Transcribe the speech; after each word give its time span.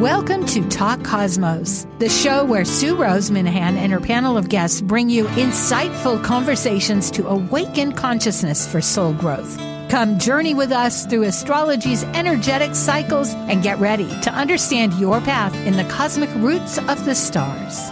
Welcome 0.00 0.46
to 0.46 0.66
Talk 0.70 1.04
Cosmos, 1.04 1.86
the 1.98 2.08
show 2.08 2.42
where 2.42 2.64
Sue 2.64 2.96
Rose 2.96 3.28
Minahan 3.28 3.76
and 3.76 3.92
her 3.92 4.00
panel 4.00 4.38
of 4.38 4.48
guests 4.48 4.80
bring 4.80 5.10
you 5.10 5.26
insightful 5.26 6.24
conversations 6.24 7.10
to 7.10 7.28
awaken 7.28 7.92
consciousness 7.92 8.66
for 8.66 8.80
soul 8.80 9.12
growth. 9.12 9.58
Come 9.90 10.18
journey 10.18 10.54
with 10.54 10.72
us 10.72 11.04
through 11.04 11.24
astrology's 11.24 12.02
energetic 12.14 12.74
cycles 12.74 13.34
and 13.34 13.62
get 13.62 13.78
ready 13.78 14.08
to 14.22 14.32
understand 14.32 14.94
your 14.94 15.20
path 15.20 15.54
in 15.66 15.76
the 15.76 15.84
cosmic 15.84 16.34
roots 16.36 16.78
of 16.78 17.04
the 17.04 17.14
stars. 17.14 17.90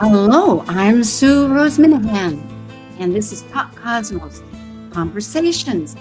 Hello, 0.00 0.64
I'm 0.66 1.04
Sue 1.04 1.46
Rose 1.48 1.76
Minahan, 1.76 2.53
and 2.98 3.14
this 3.14 3.32
is 3.32 3.42
Talk 3.50 3.74
Cosmos 3.76 4.42
Conversations. 4.90 5.96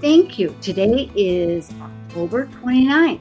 Thank 0.00 0.38
you. 0.38 0.56
Today 0.60 1.10
is 1.14 1.70
October 1.80 2.46
29th, 2.46 3.20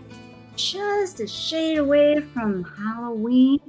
just 0.56 1.20
a 1.20 1.28
shade 1.28 1.78
away 1.78 2.22
from 2.22 2.64
Halloween, 2.64 3.60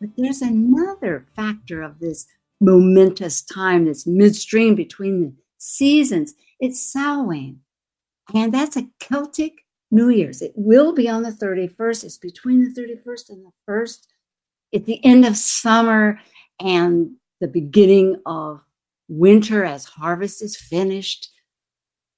but 0.00 0.10
there's 0.16 0.42
another 0.42 1.26
factor 1.36 1.82
of 1.82 1.98
this 1.98 2.26
momentous 2.60 3.42
time 3.42 3.86
that's 3.86 4.06
midstream 4.06 4.74
between 4.74 5.20
the 5.20 5.32
seasons. 5.58 6.34
It's 6.60 6.80
Samhain, 6.80 7.60
and 8.34 8.54
that's 8.54 8.76
a 8.76 8.88
Celtic 9.00 9.64
New 9.90 10.08
Year's. 10.08 10.42
It 10.42 10.52
will 10.54 10.92
be 10.92 11.08
on 11.08 11.22
the 11.22 11.30
31st. 11.30 12.04
It's 12.04 12.18
between 12.18 12.62
the 12.62 12.80
31st 12.80 13.30
and 13.30 13.44
the 13.44 13.52
1st 13.68 14.06
it's 14.72 14.86
the 14.86 15.04
end 15.04 15.24
of 15.24 15.36
summer 15.36 16.20
and 16.60 17.12
the 17.40 17.48
beginning 17.48 18.20
of 18.26 18.62
winter 19.10 19.64
as 19.64 19.84
harvest 19.84 20.40
is 20.40 20.56
finished. 20.56 21.30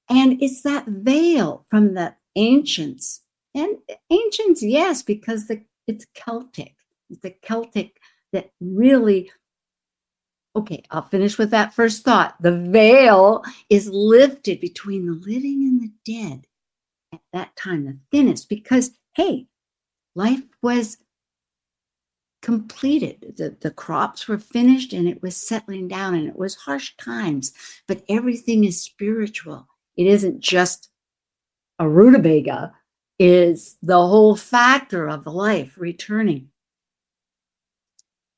And 0.09 0.43
it's 0.43 0.63
that 0.63 0.87
veil 0.87 1.67
from 1.71 1.95
the 1.95 2.15
ancients. 2.37 3.23
And 3.55 3.79
ancients, 4.11 4.63
yes, 4.63 5.03
because 5.03 5.49
the, 5.49 5.63
it's 5.87 6.07
Celtic. 6.15 6.77
It's 7.11 7.21
the 7.21 7.35
Celtic 7.43 7.99
that 8.33 8.51
really, 8.61 9.31
okay, 10.55 10.83
I'll 10.91 11.03
finish 11.03 11.39
with 11.39 11.51
that 11.51 11.75
first 11.75 12.05
thought. 12.05 12.37
The 12.41 12.59
veil 12.59 13.43
is 13.71 13.89
lifted 13.89 14.61
between 14.61 15.07
the 15.07 15.13
living 15.13 15.63
and 15.63 15.83
the 15.83 15.93
dead 16.05 16.47
at 17.13 17.21
that 17.33 17.57
time, 17.57 17.85
the 17.85 17.99
thinnest, 18.11 18.49
because, 18.49 18.93
hey, 19.15 19.47
life 20.15 20.43
was 20.63 20.99
completed. 22.43 23.35
The, 23.37 23.57
the 23.61 23.71
crops 23.71 24.29
were 24.29 24.39
finished 24.39 24.93
and 24.93 25.09
it 25.09 25.23
was 25.23 25.37
settling 25.37 25.89
down 25.89 26.15
and 26.15 26.29
it 26.29 26.37
was 26.37 26.55
harsh 26.55 26.95
times, 26.97 27.53
but 27.87 28.03
everything 28.09 28.65
is 28.65 28.83
spiritual. 28.83 29.67
It 29.97 30.07
isn't 30.07 30.41
just 30.41 30.91
a 31.79 31.89
rutabaga, 31.89 32.73
is 33.19 33.77
the 33.83 33.97
whole 33.97 34.37
factor 34.37 35.09
of 35.09 35.27
life 35.27 35.75
returning. 35.79 36.49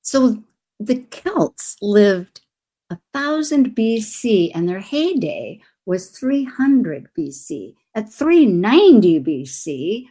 So 0.03 0.43
the 0.79 1.05
Celts 1.11 1.77
lived 1.81 2.43
a 2.91 2.99
thousand 3.13 3.75
BC 3.75 4.51
and 4.55 4.69
their 4.69 4.81
heyday 4.81 5.61
was 5.87 6.11
300 6.11 7.09
BC. 7.17 7.75
At 7.95 8.13
390 8.13 9.21
BC, 9.21 10.07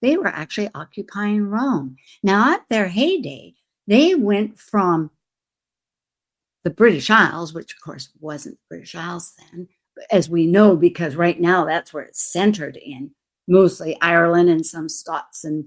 they 0.00 0.16
were 0.16 0.28
actually 0.28 0.70
occupying 0.74 1.48
Rome. 1.48 1.96
Now, 2.22 2.54
at 2.54 2.68
their 2.68 2.88
heyday, 2.88 3.54
they 3.86 4.14
went 4.14 4.58
from 4.58 5.10
the 6.64 6.70
British 6.70 7.10
Isles, 7.10 7.54
which 7.54 7.72
of 7.72 7.80
course 7.80 8.10
wasn't 8.20 8.58
British 8.68 8.94
Isles 8.94 9.34
then, 9.38 9.68
as 10.10 10.28
we 10.28 10.46
know, 10.46 10.76
because 10.76 11.16
right 11.16 11.40
now 11.40 11.64
that's 11.64 11.92
where 11.92 12.04
it's 12.04 12.32
centered 12.32 12.76
in, 12.76 13.10
mostly 13.46 13.96
Ireland 14.00 14.50
and 14.50 14.64
some 14.64 14.88
Scots 14.88 15.44
and 15.44 15.66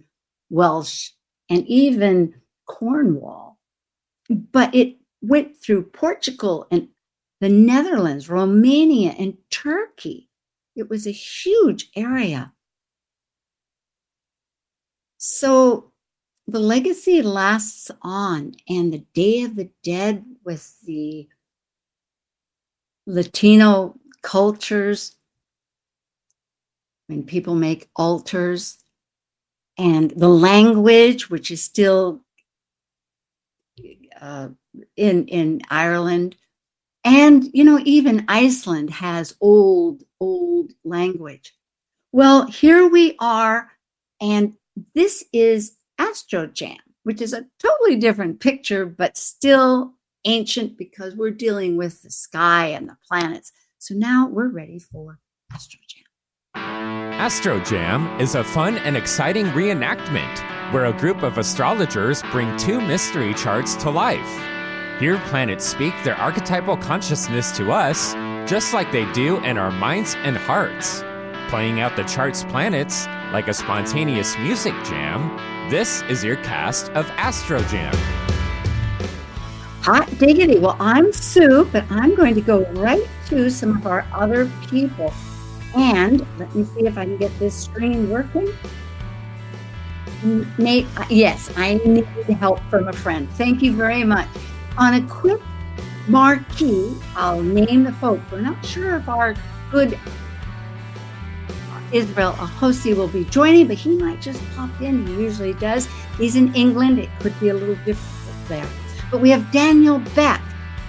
Welsh 0.49 1.11
and 1.49 1.65
even 1.67 2.35
Cornwall. 2.67 3.57
But 4.29 4.73
it 4.75 4.97
went 5.21 5.57
through 5.57 5.83
Portugal 5.83 6.67
and 6.71 6.87
the 7.39 7.49
Netherlands, 7.49 8.29
Romania, 8.29 9.15
and 9.17 9.37
Turkey. 9.49 10.29
It 10.75 10.89
was 10.89 11.07
a 11.07 11.11
huge 11.11 11.89
area. 11.95 12.53
So 15.23 15.91
the 16.47 16.57
legacy 16.59 17.21
lasts 17.21 17.91
on, 18.01 18.55
and 18.67 18.91
the 18.91 19.05
Day 19.13 19.43
of 19.43 19.55
the 19.55 19.69
Dead 19.83 20.25
with 20.43 20.81
the 20.81 21.27
Latino 23.05 23.99
cultures, 24.23 25.15
when 27.05 27.23
people 27.23 27.53
make 27.53 27.87
altars, 27.95 28.79
and 29.77 30.09
the 30.09 30.27
language, 30.27 31.29
which 31.29 31.51
is 31.51 31.63
still 31.63 32.21
uh, 34.19 34.49
in 34.97 35.27
in 35.27 35.61
Ireland, 35.69 36.35
and 37.03 37.47
you 37.53 37.63
know 37.63 37.79
even 37.85 38.25
Iceland 38.27 38.89
has 38.89 39.35
old 39.39 40.01
old 40.19 40.71
language. 40.83 41.53
Well, 42.11 42.47
here 42.47 42.87
we 42.87 43.15
are, 43.19 43.69
and 44.19 44.55
this 44.95 45.25
is 45.33 45.77
Astro 45.97 46.47
Jam, 46.47 46.77
which 47.03 47.21
is 47.21 47.33
a 47.33 47.45
totally 47.59 47.95
different 47.97 48.39
picture, 48.39 48.85
but 48.85 49.17
still 49.17 49.93
ancient 50.25 50.77
because 50.77 51.15
we're 51.15 51.31
dealing 51.31 51.77
with 51.77 52.01
the 52.01 52.11
sky 52.11 52.67
and 52.67 52.87
the 52.87 52.97
planets. 53.07 53.51
So 53.79 53.95
now 53.95 54.27
we're 54.27 54.49
ready 54.49 54.79
for 54.79 55.19
Astro 55.53 55.79
Jam. 55.87 56.03
Astro 57.21 57.59
Jam 57.63 58.19
is 58.19 58.35
a 58.35 58.43
fun 58.43 58.77
and 58.79 58.97
exciting 58.97 59.47
reenactment 59.47 60.39
where 60.73 60.85
a 60.85 60.93
group 60.93 61.23
of 61.23 61.37
astrologers 61.37 62.21
bring 62.31 62.55
two 62.57 62.79
mystery 62.81 63.33
charts 63.33 63.75
to 63.75 63.89
life. 63.89 64.47
Here, 64.99 65.17
planets 65.29 65.65
speak 65.65 65.93
their 66.03 66.15
archetypal 66.15 66.77
consciousness 66.77 67.51
to 67.57 67.71
us, 67.71 68.13
just 68.49 68.73
like 68.73 68.91
they 68.91 69.11
do 69.13 69.43
in 69.43 69.57
our 69.57 69.71
minds 69.71 70.15
and 70.23 70.37
hearts. 70.37 71.03
Playing 71.51 71.81
out 71.81 71.97
the 71.97 72.03
chart's 72.03 72.45
planets 72.45 73.07
like 73.33 73.49
a 73.49 73.53
spontaneous 73.53 74.37
music 74.37 74.73
jam, 74.85 75.69
this 75.69 76.01
is 76.03 76.23
your 76.23 76.37
cast 76.37 76.89
of 76.91 77.05
Astro 77.17 77.61
Jam. 77.63 77.93
Hot 79.81 80.09
diggity. 80.17 80.59
Well, 80.59 80.77
I'm 80.79 81.11
Sue, 81.11 81.67
but 81.73 81.83
I'm 81.91 82.15
going 82.15 82.35
to 82.35 82.41
go 82.41 82.63
right 82.75 83.05
to 83.25 83.51
some 83.51 83.75
of 83.75 83.85
our 83.85 84.07
other 84.13 84.49
people. 84.69 85.13
And 85.75 86.25
let 86.39 86.55
me 86.55 86.63
see 86.63 86.85
if 86.85 86.97
I 86.97 87.03
can 87.03 87.17
get 87.17 87.37
this 87.37 87.65
screen 87.65 88.09
working. 88.09 88.47
Nate, 90.57 90.87
uh, 90.95 91.03
yes, 91.09 91.51
I 91.57 91.81
need 91.83 92.05
help 92.39 92.61
from 92.69 92.87
a 92.87 92.93
friend. 92.93 93.29
Thank 93.31 93.61
you 93.61 93.73
very 93.73 94.05
much. 94.05 94.29
On 94.77 94.93
a 94.93 95.05
quick 95.09 95.41
marquee, 96.07 96.95
I'll 97.17 97.43
name 97.43 97.83
the 97.83 97.91
folks. 97.91 98.23
We're 98.31 98.39
not 98.39 98.65
sure 98.65 98.95
if 98.95 99.09
our 99.09 99.35
good 99.69 99.99
Israel 101.91 102.33
Ajose 102.33 102.95
will 102.95 103.07
be 103.07 103.25
joining, 103.25 103.67
but 103.67 103.77
he 103.77 103.95
might 103.97 104.21
just 104.21 104.41
pop 104.55 104.69
in. 104.81 105.05
He 105.07 105.13
usually 105.13 105.53
does. 105.53 105.87
He's 106.17 106.35
in 106.35 106.53
England. 106.55 106.99
It 106.99 107.09
could 107.19 107.37
be 107.39 107.49
a 107.49 107.53
little 107.53 107.75
difficult 107.85 108.47
there. 108.47 108.67
But 109.09 109.21
we 109.21 109.29
have 109.29 109.51
Daniel 109.51 109.99
Beck 110.15 110.41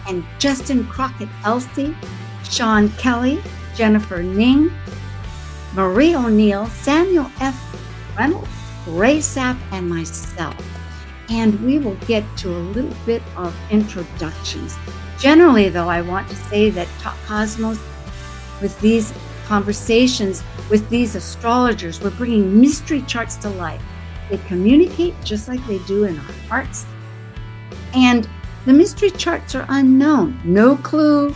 and 0.08 0.24
Justin 0.38 0.86
Crockett 0.86 1.28
Elzie, 1.42 1.94
Sean 2.44 2.88
Kelley, 2.90 3.42
Jennifer 3.74 4.20
Ng, 4.20 4.70
Marie 5.74 6.14
O'Neill, 6.14 6.66
Samuel 6.66 7.30
F. 7.40 7.58
Reynolds, 8.16 8.48
Rae 8.86 9.19
Sapp, 9.19 9.58
and 9.72 9.88
myself. 9.88 10.56
And 11.30 11.58
we 11.64 11.78
will 11.78 11.94
get 12.06 12.24
to 12.38 12.50
a 12.50 12.62
little 12.74 12.94
bit 13.06 13.22
of 13.36 13.56
introductions. 13.70 14.76
Generally, 15.19 15.70
though, 15.70 15.88
I 15.88 16.02
want 16.02 16.28
to 16.28 16.37
say 16.37 16.69
that 16.70 16.88
Talk 16.98 17.16
Cosmos, 17.26 17.78
with 18.60 18.78
these 18.81 19.12
conversations 19.47 20.43
with 20.71 20.89
these 20.89 21.15
astrologers, 21.15 22.00
we're 22.00 22.11
bringing 22.11 22.61
mystery 22.61 23.03
charts 23.03 23.37
to 23.37 23.49
life. 23.50 23.83
They 24.31 24.39
communicate 24.49 25.15
just 25.25 25.49
like 25.49 25.65
they 25.67 25.79
do 25.81 26.05
in 26.05 26.19
our 26.19 26.33
hearts. 26.49 26.87
And 27.94 28.29
the 28.65 28.73
mystery 28.73 29.11
charts 29.11 29.55
are 29.55 29.67
unknown, 29.69 30.41
no 30.44 30.77
clue, 30.77 31.35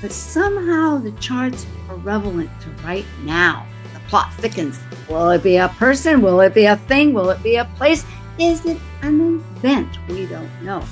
but 0.00 0.10
somehow 0.10 0.98
the 0.98 1.12
charts 1.12 1.66
are 1.88 1.96
relevant 1.96 2.50
to 2.62 2.70
right 2.84 3.04
now. 3.22 3.66
The 3.94 4.00
plot 4.08 4.32
thickens. 4.34 4.80
Will 5.08 5.30
it 5.30 5.42
be 5.42 5.56
a 5.56 5.68
person? 5.68 6.22
Will 6.22 6.40
it 6.40 6.54
be 6.54 6.64
a 6.64 6.76
thing? 6.76 7.12
Will 7.12 7.30
it 7.30 7.42
be 7.42 7.56
a 7.56 7.66
place? 7.76 8.04
Is 8.38 8.64
it 8.64 8.78
an 9.02 9.20
event? 9.20 9.98
We 10.08 10.26
don't 10.26 10.50
know. 10.62 10.82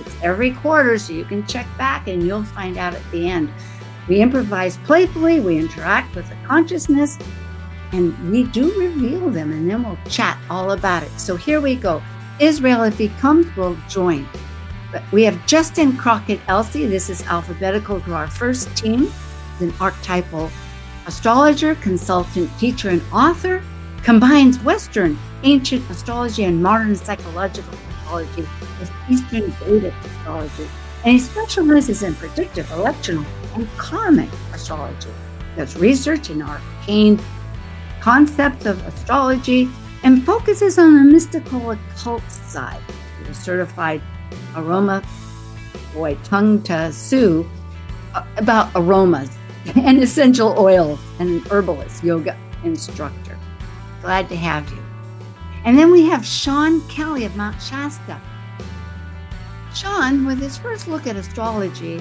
It's 0.00 0.14
every 0.22 0.52
quarter, 0.52 0.98
so 0.98 1.12
you 1.12 1.24
can 1.24 1.46
check 1.46 1.66
back 1.76 2.06
and 2.06 2.22
you'll 2.22 2.44
find 2.44 2.78
out 2.78 2.94
at 2.94 3.10
the 3.10 3.28
end. 3.28 3.50
We 4.08 4.20
improvise 4.20 4.76
playfully, 4.78 5.40
we 5.40 5.58
interact 5.58 6.14
with 6.14 6.28
the 6.28 6.36
consciousness, 6.46 7.18
and 7.92 8.30
we 8.30 8.44
do 8.44 8.72
reveal 8.78 9.30
them, 9.30 9.52
and 9.52 9.70
then 9.70 9.82
we'll 9.82 9.98
chat 10.08 10.38
all 10.48 10.72
about 10.72 11.02
it. 11.02 11.10
So 11.18 11.36
here 11.36 11.60
we 11.60 11.74
go. 11.74 12.02
Israel, 12.38 12.82
if 12.84 12.98
he 12.98 13.08
comes, 13.08 13.54
will 13.56 13.76
join. 13.88 14.28
But 14.92 15.02
we 15.12 15.24
have 15.24 15.46
Justin 15.46 15.96
Crockett 15.96 16.40
Elzie. 16.46 16.88
This 16.88 17.10
is 17.10 17.22
alphabetical 17.24 18.00
to 18.02 18.14
our 18.14 18.28
first 18.28 18.74
team. 18.76 19.10
An 19.60 19.72
archetypal 19.80 20.50
astrologer, 21.06 21.74
consultant, 21.76 22.50
teacher, 22.58 22.90
and 22.90 23.02
author. 23.12 23.62
Combines 24.02 24.62
Western, 24.62 25.18
ancient 25.42 25.88
astrology, 25.90 26.44
and 26.44 26.62
modern 26.62 26.94
psychological 26.94 27.74
astrology 27.90 28.42
with 28.78 28.92
Eastern 29.10 29.50
Vedic 29.50 29.94
astrology. 30.04 30.68
And 31.06 31.14
he 31.14 31.20
specializes 31.20 32.02
in 32.02 32.16
predictive, 32.16 32.66
electional, 32.66 33.24
and 33.54 33.68
karmic 33.78 34.28
astrology. 34.52 35.08
Does 35.54 35.76
research 35.76 36.30
in 36.30 36.42
arcane 36.42 37.20
concepts 38.00 38.66
of 38.66 38.84
astrology 38.86 39.68
and 40.02 40.26
focuses 40.26 40.80
on 40.80 40.94
the 40.94 41.04
mystical 41.04 41.70
occult 41.70 42.28
side. 42.30 42.80
Certified 43.32 44.02
aroma, 44.56 45.00
boy, 45.94 46.16
tongue 46.24 46.60
to 46.64 46.92
sue 46.92 47.48
uh, 48.14 48.24
about 48.36 48.72
aromas 48.74 49.30
and 49.76 49.98
essential 49.98 50.58
oils 50.58 50.98
and 51.20 51.28
an 51.28 51.50
herbalist, 51.52 52.02
yoga 52.02 52.36
instructor. 52.64 53.38
Glad 54.02 54.28
to 54.28 54.36
have 54.36 54.68
you. 54.70 54.82
And 55.64 55.78
then 55.78 55.92
we 55.92 56.04
have 56.06 56.26
Sean 56.26 56.80
Kelley 56.88 57.24
of 57.24 57.36
Mount 57.36 57.62
Shasta. 57.62 58.20
Sean, 59.76 60.24
with 60.24 60.40
his 60.40 60.56
first 60.56 60.88
look 60.88 61.06
at 61.06 61.16
astrology, 61.16 61.98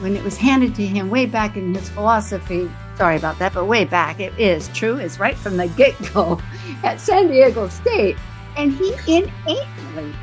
when 0.00 0.16
it 0.16 0.24
was 0.24 0.38
handed 0.38 0.74
to 0.76 0.86
him 0.86 1.10
way 1.10 1.26
back 1.26 1.54
in 1.54 1.74
his 1.74 1.90
philosophy, 1.90 2.70
sorry 2.96 3.16
about 3.16 3.38
that, 3.38 3.52
but 3.52 3.66
way 3.66 3.84
back, 3.84 4.20
it 4.20 4.32
is 4.38 4.68
true, 4.68 4.96
it's 4.96 5.20
right 5.20 5.36
from 5.36 5.58
the 5.58 5.68
get 5.68 5.94
go 6.14 6.40
at 6.82 6.98
San 6.98 7.28
Diego 7.28 7.68
State. 7.68 8.16
And 8.56 8.72
he 8.72 8.94
innately 9.06 10.14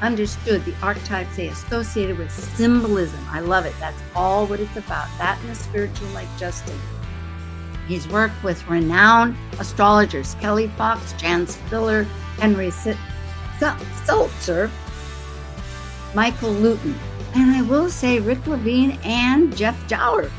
understood 0.00 0.64
the 0.64 0.74
archetypes 0.82 1.36
they 1.36 1.46
associated 1.46 2.18
with 2.18 2.32
symbolism. 2.32 3.24
I 3.30 3.38
love 3.38 3.64
it. 3.64 3.74
That's 3.78 4.02
all 4.16 4.46
what 4.46 4.58
it's 4.58 4.76
about. 4.76 5.06
That 5.18 5.38
and 5.40 5.50
the 5.50 5.54
spiritual, 5.54 6.08
like 6.08 6.26
Justin. 6.38 6.78
He's 7.86 8.08
worked 8.08 8.42
with 8.42 8.66
renowned 8.68 9.36
astrologers 9.60 10.34
Kelli 10.36 10.74
Fox, 10.76 11.12
Jan 11.14 11.46
Spiller, 11.46 12.02
Henry 12.38 12.72
Seltzer, 14.04 14.70
Michael 16.14 16.52
Lutin, 16.52 16.94
and 17.34 17.50
I 17.50 17.62
will 17.62 17.88
say 17.88 18.20
Rick 18.20 18.46
Levine 18.46 18.98
and 19.04 19.56
Jeff 19.56 19.76
Jawer. 19.88 20.30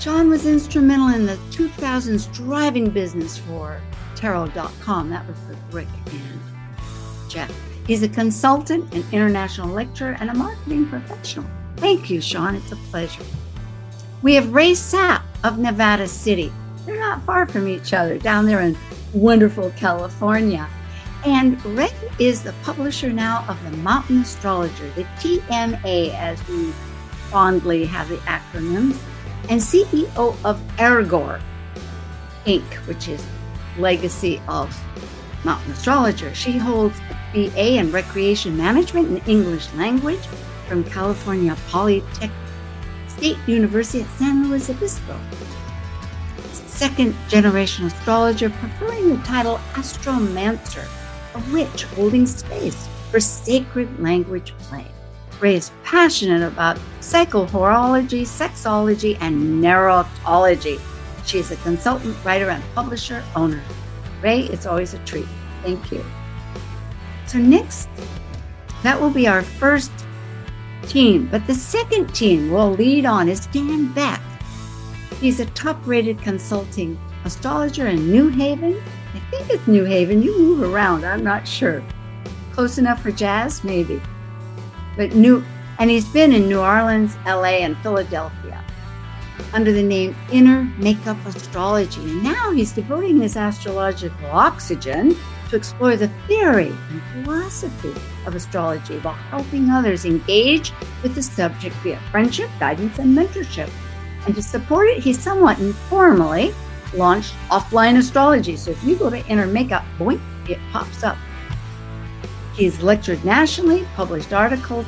Sean 0.00 0.30
was 0.30 0.46
instrumental 0.46 1.08
in 1.08 1.26
the 1.26 1.36
2000s 1.50 2.32
driving 2.32 2.90
business 2.90 3.38
for 3.38 3.80
Tarot.com. 4.16 5.10
That 5.10 5.26
was 5.26 5.36
with 5.48 5.58
Rick 5.72 5.88
and 6.06 6.40
Jeff. 7.28 7.52
He's 7.86 8.02
a 8.02 8.08
consultant, 8.08 8.92
an 8.94 9.04
international 9.12 9.68
lecturer, 9.68 10.16
and 10.20 10.30
a 10.30 10.34
marketing 10.34 10.86
professional. 10.88 11.46
Thank 11.76 12.10
you, 12.10 12.20
Sean. 12.20 12.54
It's 12.54 12.72
a 12.72 12.76
pleasure. 12.76 13.24
We 14.22 14.34
have 14.34 14.52
Rae 14.52 14.72
Sapp 14.72 15.22
of 15.44 15.58
Nevada 15.58 16.06
City. 16.06 16.52
They're 16.84 16.98
not 16.98 17.22
far 17.24 17.46
from 17.46 17.68
each 17.68 17.92
other 17.92 18.18
down 18.18 18.46
there 18.46 18.60
in 18.60 18.76
wonderful 19.12 19.70
California. 19.76 20.68
And 21.24 21.62
Rae 21.66 21.90
is 22.18 22.42
the 22.42 22.54
publisher 22.62 23.12
now 23.12 23.44
of 23.46 23.62
the 23.64 23.76
Mountain 23.78 24.22
Astrologer, 24.22 24.90
the 24.94 25.04
TMA, 25.18 26.14
as 26.14 26.46
we 26.48 26.70
fondly 27.30 27.84
have 27.84 28.08
the 28.08 28.16
acronyms, 28.18 28.98
and 29.50 29.60
CEO 29.60 30.36
of 30.44 30.60
Ergor 30.78 31.40
Inc., 32.46 32.74
which 32.86 33.08
is 33.08 33.24
legacy 33.78 34.40
of 34.48 34.74
Mountain 35.44 35.72
Astrologer. 35.72 36.34
She 36.34 36.52
holds 36.52 36.98
a 37.34 37.48
BA 37.50 37.78
in 37.78 37.92
Recreation 37.92 38.56
Management 38.56 39.08
and 39.08 39.28
English 39.28 39.72
Language 39.74 40.26
from 40.66 40.84
California 40.84 41.54
Polytechnic 41.68 42.30
State 43.08 43.36
University 43.46 44.04
at 44.04 44.10
San 44.18 44.48
Luis 44.48 44.70
Obispo. 44.70 45.18
Second 46.52 47.14
generation 47.28 47.84
astrologer, 47.84 48.48
preferring 48.48 49.10
the 49.10 49.22
title 49.22 49.58
Astromancer, 49.74 50.88
a 51.34 51.52
witch 51.52 51.84
holding 51.84 52.26
space 52.26 52.88
for 53.10 53.20
sacred 53.20 54.00
language 54.00 54.54
play. 54.58 54.86
Rae 55.40 55.56
is 55.56 55.72
passionate 55.84 56.46
about 56.46 56.78
psychohorology, 57.00 58.22
sexology, 58.22 59.16
and 59.20 59.60
neurology. 59.60 60.78
She 61.24 61.38
is 61.38 61.50
a 61.50 61.56
consultant, 61.56 62.16
writer, 62.24 62.50
and 62.50 62.62
publisher 62.74 63.24
owner. 63.34 63.62
Rae, 64.22 64.40
it's 64.42 64.66
always 64.66 64.94
a 64.94 64.98
treat. 65.00 65.26
Thank 65.62 65.90
you. 65.90 66.04
So, 67.26 67.38
next, 67.38 67.88
that 68.82 69.00
will 69.00 69.10
be 69.10 69.26
our 69.26 69.42
first 69.42 69.92
team. 70.86 71.28
But 71.30 71.46
the 71.46 71.54
second 71.54 72.14
team 72.14 72.50
we'll 72.50 72.72
lead 72.72 73.06
on 73.06 73.28
is 73.28 73.46
Dan 73.46 73.92
Beck. 73.92 74.20
He's 75.20 75.40
a 75.40 75.46
top 75.46 75.78
rated 75.86 76.20
consulting 76.20 76.98
astrologer 77.24 77.86
in 77.86 78.10
New 78.10 78.28
Haven. 78.28 78.82
I 79.14 79.18
think 79.30 79.50
it's 79.50 79.66
New 79.66 79.84
Haven. 79.84 80.22
You 80.22 80.38
move 80.38 80.62
around, 80.62 81.04
I'm 81.04 81.24
not 81.24 81.46
sure. 81.46 81.82
Close 82.52 82.78
enough 82.78 83.02
for 83.02 83.10
jazz? 83.10 83.64
Maybe. 83.64 84.00
But 84.96 85.14
New, 85.14 85.44
and 85.78 85.90
he's 85.90 86.08
been 86.08 86.32
in 86.32 86.48
New 86.48 86.60
Orleans, 86.60 87.16
LA, 87.26 87.62
and 87.64 87.76
Philadelphia 87.78 88.64
under 89.52 89.72
the 89.72 89.82
name 89.82 90.14
Inner 90.30 90.62
Makeup 90.78 91.16
Astrology. 91.26 92.00
And 92.02 92.22
now 92.22 92.52
he's 92.52 92.72
devoting 92.72 93.20
his 93.20 93.36
astrological 93.36 94.30
oxygen 94.30 95.16
to 95.48 95.56
explore 95.56 95.96
the 95.96 96.08
theory 96.28 96.72
and 96.90 97.24
philosophy 97.24 97.92
of 98.26 98.36
astrology 98.36 98.98
while 99.00 99.14
helping 99.14 99.70
others 99.70 100.04
engage 100.04 100.72
with 101.02 101.14
the 101.14 101.22
subject 101.22 101.74
via 101.76 101.98
friendship, 102.10 102.50
guidance, 102.60 102.98
and 102.98 103.16
mentorship. 103.16 103.70
And 104.26 104.34
to 104.34 104.42
support 104.42 104.88
it, 104.88 105.02
he's 105.02 105.18
somewhat 105.18 105.58
informally 105.58 106.54
launched 106.94 107.34
offline 107.50 107.96
astrology. 107.96 108.56
So 108.56 108.70
if 108.70 108.82
you 108.84 108.96
go 108.96 109.10
to 109.10 109.26
Inner 109.26 109.46
Makeup, 109.46 109.84
boink, 109.98 110.20
it 110.48 110.58
pops 110.72 111.02
up. 111.02 111.16
He's 112.54 112.82
lectured 112.82 113.24
nationally, 113.24 113.86
published 113.94 114.32
articles, 114.32 114.86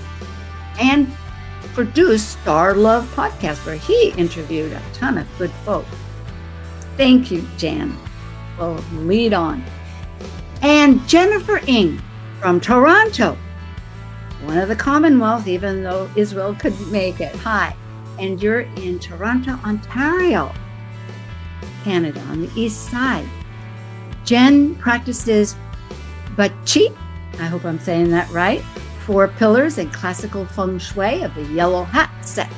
and 0.81 1.11
produced 1.75 2.41
Star 2.41 2.75
Love 2.75 3.05
podcast, 3.15 3.65
where 3.65 3.77
he 3.77 4.11
interviewed 4.11 4.73
a 4.73 4.83
ton 4.93 5.19
of 5.19 5.27
good 5.39 5.51
folk. 5.65 5.87
Thank 6.97 7.31
you, 7.31 7.47
Jan. 7.57 7.97
Well, 8.59 8.75
lead 8.93 9.33
on. 9.33 9.65
And 10.61 11.07
Jennifer 11.09 11.61
Ng 11.67 12.01
from 12.41 12.61
Toronto, 12.61 13.39
one 14.43 14.59
of 14.59 14.69
the 14.69 14.77
Commonwealth, 14.77 15.47
even 15.47 15.83
though 15.83 16.11
Israel 16.17 16.55
couldn't 16.55 16.91
make 16.91 17.21
it. 17.21 17.35
Hi. 17.37 17.75
And 18.19 18.43
you're 18.43 18.61
in 18.61 18.99
Toronto, 18.99 19.53
Ontario, 19.65 20.53
Canada, 21.83 22.21
on 22.31 22.43
the 22.43 22.51
east 22.61 22.91
side. 22.91 23.27
Jen 24.25 24.75
practices 24.77 25.57
BaZi, 26.37 26.97
I 27.41 27.45
hope 27.45 27.65
I'm 27.65 27.79
saying 27.79 28.11
that 28.11 28.31
right, 28.31 28.63
four 29.05 29.29
pillars 29.29 29.79
and 29.79 29.93
classical 29.93 30.47
feng 30.47 30.79
shui 30.79 31.23
of 31.23 31.35
the 31.35 31.45
yellow 31.45 31.85
hat 31.85 32.11
set, 32.25 32.51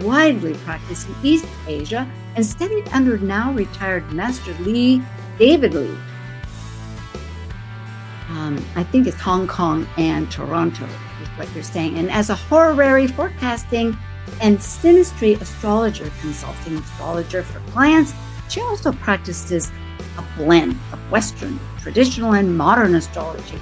widely 0.00 0.54
practiced 0.54 1.08
in 1.08 1.14
East 1.22 1.46
Asia 1.66 2.10
and 2.36 2.46
studied 2.46 2.88
under 2.88 3.18
now 3.18 3.52
retired 3.52 4.10
Master 4.12 4.54
Lee, 4.60 5.02
David 5.38 5.74
Lee. 5.74 5.98
Um, 8.30 8.64
I 8.76 8.84
think 8.84 9.06
it's 9.06 9.20
Hong 9.20 9.46
Kong 9.48 9.88
and 9.96 10.30
Toronto, 10.30 10.84
is 10.84 11.28
what 11.36 11.52
you're 11.54 11.64
saying. 11.64 11.98
And 11.98 12.10
as 12.10 12.30
a 12.30 12.34
horary 12.34 13.06
forecasting 13.06 13.96
and 14.40 14.58
synastry 14.58 15.40
astrologer, 15.40 16.10
consulting 16.20 16.76
astrologer 16.76 17.42
for 17.42 17.60
clients, 17.70 18.12
she 18.48 18.60
also 18.60 18.92
practices 18.92 19.70
a 20.16 20.24
blend 20.36 20.72
of 20.92 20.98
Western, 21.10 21.58
traditional, 21.80 22.34
and 22.34 22.56
modern 22.56 22.94
astrology 22.94 23.60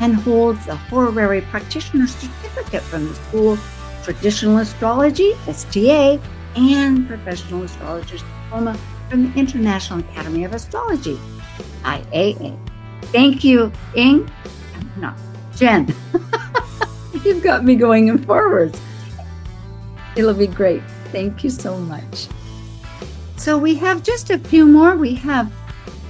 and 0.00 0.14
holds 0.14 0.66
a 0.68 0.76
horary 0.76 1.40
practitioner 1.42 2.06
certificate 2.06 2.82
from 2.82 3.08
the 3.08 3.14
School 3.14 3.58
Traditional 4.02 4.58
Astrology, 4.58 5.32
STA, 5.46 6.20
and 6.56 7.06
Professional 7.06 7.64
Astrologer's 7.64 8.22
Diploma 8.22 8.78
from 9.10 9.30
the 9.30 9.38
International 9.38 9.98
Academy 10.00 10.44
of 10.44 10.54
Astrology, 10.54 11.18
IAA. 11.82 12.58
Thank 13.06 13.44
you, 13.44 13.72
Ing. 13.94 14.30
No, 14.96 15.14
Jen. 15.56 15.94
You've 17.24 17.42
got 17.42 17.64
me 17.64 17.74
going 17.74 18.08
in 18.08 18.18
forwards. 18.18 18.80
It'll 20.16 20.34
be 20.34 20.46
great. 20.46 20.82
Thank 21.12 21.44
you 21.44 21.50
so 21.50 21.78
much. 21.78 22.28
So 23.38 23.56
we 23.56 23.76
have 23.76 24.02
just 24.02 24.30
a 24.30 24.38
few 24.38 24.66
more. 24.66 24.96
We 24.96 25.14
have 25.14 25.52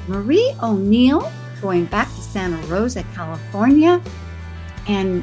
Marie 0.09 0.55
O'Neill 0.63 1.31
going 1.61 1.85
back 1.85 2.09
to 2.09 2.23
Santa 2.23 2.57
Rosa, 2.69 3.05
California. 3.15 4.01
And 4.89 5.23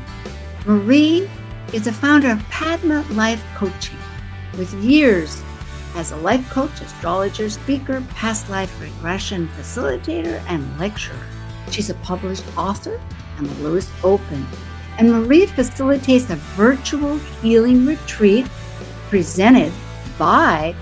Marie 0.68 1.28
is 1.74 1.86
the 1.86 1.92
founder 1.92 2.30
of 2.30 2.40
Padma 2.50 3.04
Life 3.12 3.44
Coaching 3.56 3.98
with 4.56 4.72
years 4.76 5.42
as 5.96 6.12
a 6.12 6.18
life 6.18 6.48
coach, 6.52 6.80
astrologer, 6.80 7.50
speaker, 7.50 8.04
past 8.12 8.52
life 8.52 8.80
regression 8.80 9.48
facilitator, 9.58 10.44
and 10.48 10.80
lecturer. 10.80 11.26
She's 11.72 11.90
a 11.90 11.96
published 11.96 12.46
author 12.56 13.02
and 13.38 13.48
the 13.48 13.64
Lewis 13.64 13.92
Open 14.04 14.46
And 15.00 15.12
Marie 15.12 15.48
facilitates 15.48 16.30
a 16.30 16.36
virtual 16.36 17.18
healing 17.42 17.86
retreat 17.88 18.46
presented 19.10 19.74
by 20.18 20.76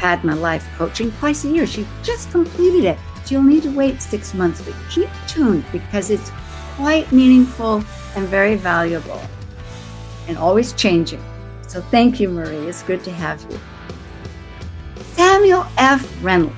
Padma 0.00 0.34
Life 0.34 0.66
Coaching 0.78 1.12
twice 1.12 1.44
a 1.44 1.48
year. 1.50 1.66
She 1.66 1.86
just 2.02 2.30
completed 2.30 2.86
it. 2.86 2.98
You'll 3.28 3.42
need 3.42 3.62
to 3.64 3.70
wait 3.70 4.00
six 4.00 4.32
months, 4.34 4.62
but 4.62 4.74
keep 4.90 5.10
tuned 5.28 5.64
because 5.70 6.10
it's 6.10 6.32
quite 6.74 7.12
meaningful 7.12 7.84
and 8.16 8.26
very 8.26 8.56
valuable 8.56 9.20
and 10.26 10.38
always 10.38 10.72
changing. 10.72 11.22
So 11.68 11.82
thank 11.82 12.18
you, 12.18 12.30
Marie. 12.30 12.66
It's 12.66 12.82
good 12.82 13.04
to 13.04 13.12
have 13.12 13.40
you. 13.50 13.60
Samuel 15.12 15.66
F. 15.76 16.10
Reynolds, 16.24 16.56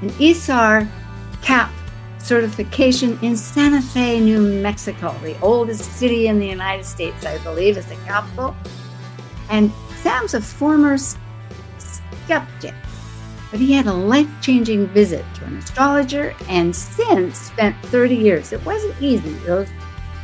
an 0.00 0.10
ISAR 0.10 0.88
CAP 1.42 1.70
certification 2.18 3.18
in 3.22 3.36
Santa 3.36 3.82
Fe, 3.82 4.20
New 4.20 4.40
Mexico, 4.62 5.14
the 5.22 5.38
oldest 5.40 5.82
city 5.92 6.28
in 6.28 6.38
the 6.38 6.46
United 6.46 6.84
States, 6.84 7.26
I 7.26 7.38
believe, 7.38 7.76
is 7.76 7.86
the 7.86 7.96
capital. 8.06 8.54
And 9.50 9.72
Sam's 9.96 10.34
a 10.34 10.40
former 10.40 10.96
skeptic, 12.24 12.74
but 13.50 13.60
he 13.60 13.72
had 13.72 13.86
a 13.86 13.92
life 13.92 14.28
changing 14.40 14.86
visit 14.88 15.24
to 15.34 15.44
an 15.44 15.58
astrologer 15.58 16.34
and 16.48 16.74
since 16.74 17.38
spent 17.38 17.76
30 17.86 18.14
years. 18.16 18.52
It 18.52 18.64
wasn't 18.64 19.00
easy. 19.00 19.34
It 19.46 19.50
was, 19.50 19.68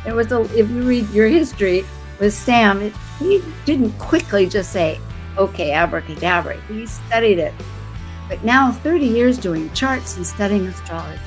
was 0.05 0.31
a, 0.31 0.41
if 0.57 0.69
you 0.69 0.81
read 0.83 1.09
your 1.09 1.27
history 1.27 1.85
with 2.19 2.33
Sam, 2.33 2.81
it, 2.81 2.93
he 3.19 3.41
didn't 3.65 3.91
quickly 3.99 4.47
just 4.47 4.71
say, 4.71 4.99
okay, 5.37 5.71
abracadabra. 5.71 6.59
He 6.67 6.85
studied 6.85 7.39
it. 7.39 7.53
But 8.27 8.43
now, 8.43 8.71
30 8.71 9.05
years 9.05 9.37
doing 9.37 9.71
charts 9.73 10.17
and 10.17 10.25
studying 10.25 10.67
astrology. 10.67 11.19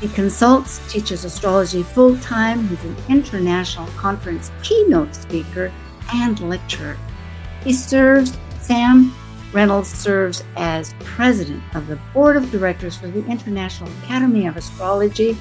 He 0.00 0.08
consults, 0.08 0.80
teaches 0.90 1.26
astrology 1.26 1.82
full 1.82 2.16
time. 2.18 2.66
He's 2.68 2.82
an 2.84 2.96
international 3.10 3.86
conference 3.98 4.50
keynote 4.62 5.14
speaker 5.14 5.70
and 6.14 6.40
lecturer. 6.40 6.96
He 7.62 7.74
serves, 7.74 8.38
Sam 8.60 9.14
Reynolds 9.52 9.88
serves 9.88 10.44
as 10.56 10.94
president 11.00 11.62
of 11.74 11.88
the 11.88 11.96
board 12.14 12.36
of 12.36 12.50
directors 12.50 12.96
for 12.96 13.08
the 13.08 13.24
International 13.26 13.90
Academy 14.04 14.46
of 14.46 14.56
Astrology, 14.56 15.36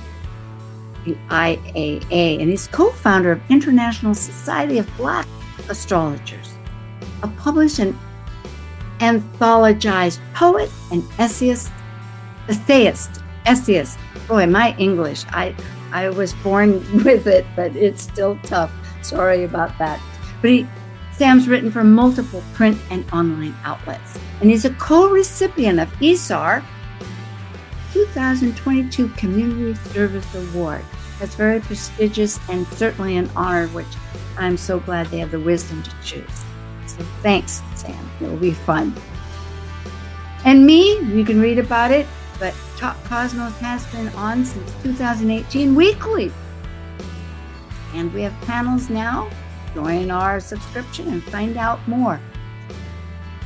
the 1.05 1.15
IAA, 1.29 2.39
and 2.41 2.49
he's 2.49 2.67
co 2.67 2.89
founder 2.91 3.31
of 3.31 3.41
International 3.49 4.13
Society 4.13 4.79
of 4.79 4.97
Black 4.97 5.27
Astrologers, 5.69 6.53
a 7.21 7.27
published 7.27 7.79
and 7.79 7.95
anthologized 8.99 10.19
poet 10.33 10.69
and 10.91 11.03
essayist, 11.19 11.71
essayist, 12.47 13.21
essayist. 13.45 13.99
Boy, 14.27 14.45
my 14.45 14.75
English, 14.77 15.25
I, 15.29 15.55
I 15.91 16.09
was 16.09 16.33
born 16.33 16.71
with 17.03 17.27
it, 17.27 17.45
but 17.55 17.75
it's 17.75 18.01
still 18.01 18.39
tough. 18.43 18.71
Sorry 19.01 19.43
about 19.43 19.77
that. 19.77 19.99
But 20.41 20.49
he, 20.49 20.67
Sam's 21.19 21.49
written 21.49 21.69
for 21.69 21.83
multiple 21.83 22.41
print 22.53 22.79
and 22.89 23.03
online 23.11 23.53
outlets, 23.65 24.17
and 24.39 24.49
he's 24.49 24.63
a 24.63 24.69
co 24.75 25.09
recipient 25.09 25.77
of 25.77 25.89
ISAR 25.99 26.63
2022 27.91 29.09
Community 29.09 29.75
Service 29.89 30.33
Award. 30.33 30.81
That's 31.19 31.35
very 31.35 31.59
prestigious 31.59 32.39
and 32.47 32.65
certainly 32.67 33.17
an 33.17 33.29
honor, 33.35 33.67
which 33.67 33.85
I'm 34.37 34.55
so 34.55 34.79
glad 34.79 35.07
they 35.07 35.17
have 35.17 35.31
the 35.31 35.41
wisdom 35.41 35.83
to 35.83 35.91
choose. 36.01 36.45
So 36.87 37.03
thanks, 37.21 37.61
Sam. 37.75 38.09
It 38.21 38.29
will 38.29 38.37
be 38.37 38.53
fun. 38.53 38.95
And 40.45 40.65
me, 40.65 41.01
you 41.01 41.25
can 41.25 41.41
read 41.41 41.59
about 41.59 41.91
it, 41.91 42.07
but 42.39 42.55
Talk 42.77 42.95
Cosmos 43.03 43.57
has 43.57 43.85
been 43.87 44.07
on 44.15 44.45
since 44.45 44.71
2018 44.83 45.75
weekly. 45.75 46.31
And 47.93 48.13
we 48.13 48.21
have 48.21 48.39
panels 48.43 48.89
now. 48.89 49.29
Join 49.73 50.11
our 50.11 50.39
subscription 50.39 51.07
and 51.09 51.23
find 51.23 51.57
out 51.57 51.85
more. 51.87 52.19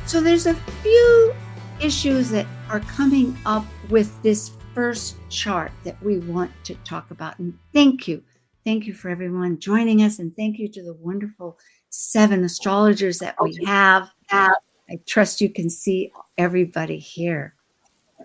So 0.06 0.20
there's 0.20 0.46
a 0.46 0.54
few 0.54 1.34
issues 1.80 2.30
that 2.30 2.46
are 2.68 2.80
coming 2.80 3.36
up 3.46 3.64
with 3.90 4.22
this 4.22 4.52
first 4.74 5.16
chart 5.28 5.70
that 5.84 6.02
we 6.02 6.18
want 6.18 6.50
to 6.64 6.74
talk 6.76 7.10
about. 7.10 7.38
And 7.38 7.56
thank 7.72 8.08
you. 8.08 8.22
Thank 8.64 8.86
you 8.86 8.94
for 8.94 9.08
everyone 9.08 9.58
joining 9.58 10.02
us. 10.02 10.18
And 10.18 10.34
thank 10.36 10.58
you 10.58 10.68
to 10.68 10.82
the 10.82 10.94
wonderful 10.94 11.58
seven 11.90 12.42
astrologers 12.42 13.18
that 13.18 13.36
we 13.40 13.64
have. 13.64 14.10
I 14.30 14.98
trust 15.06 15.40
you 15.40 15.48
can 15.48 15.70
see 15.70 16.12
everybody 16.36 16.98
here. 16.98 17.54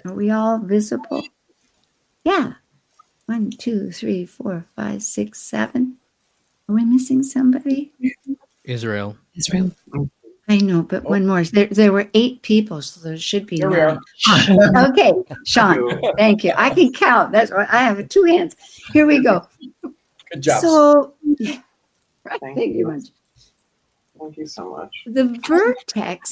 Are 0.05 0.13
we 0.13 0.31
all 0.31 0.59
visible? 0.59 1.23
Yeah. 2.23 2.53
One, 3.27 3.51
two, 3.51 3.91
three, 3.91 4.25
four, 4.25 4.65
five, 4.75 5.03
six, 5.03 5.39
seven. 5.41 5.98
Are 6.69 6.73
we 6.73 6.85
missing 6.85 7.23
somebody? 7.23 7.91
Israel. 8.63 9.17
Israel. 9.35 9.71
I 10.47 10.57
know, 10.57 10.83
but 10.83 11.03
one 11.03 11.25
more. 11.25 11.43
There, 11.43 11.65
there 11.65 11.91
were 11.91 12.07
eight 12.13 12.43
people, 12.43 12.83
so 12.83 13.01
there 13.01 13.17
should 13.17 13.47
be 13.47 13.57
Here 13.57 13.69
we 13.69 13.77
nine. 13.77 14.77
okay, 14.91 15.13
Sean. 15.45 15.99
Thank 16.15 16.43
you. 16.43 16.53
I 16.55 16.69
can 16.69 16.93
count. 16.93 17.31
That's 17.31 17.49
right. 17.49 17.67
I 17.71 17.83
have 17.83 18.07
two 18.09 18.23
hands. 18.23 18.55
Here 18.93 19.07
we 19.07 19.23
go. 19.23 19.47
Good 20.31 20.41
job. 20.41 20.61
So. 20.61 21.13
Thank, 21.39 21.63
Thank 22.41 22.57
you 22.57 22.79
you. 22.79 22.87
much. 22.87 23.05
Thank 24.19 24.37
you 24.37 24.45
so 24.45 24.69
much. 24.69 24.93
The 25.07 25.39
vertex 25.47 26.31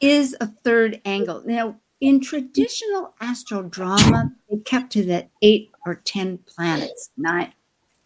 is 0.00 0.36
a 0.40 0.48
third 0.48 1.00
angle. 1.04 1.42
Now, 1.44 1.76
in 2.00 2.20
traditional 2.20 3.14
astrodrama, 3.20 4.32
they 4.50 4.58
kept 4.58 4.90
to 4.92 5.04
that 5.04 5.30
eight 5.42 5.70
or 5.86 5.96
ten 5.96 6.38
planets, 6.38 7.10
nine, 7.16 7.52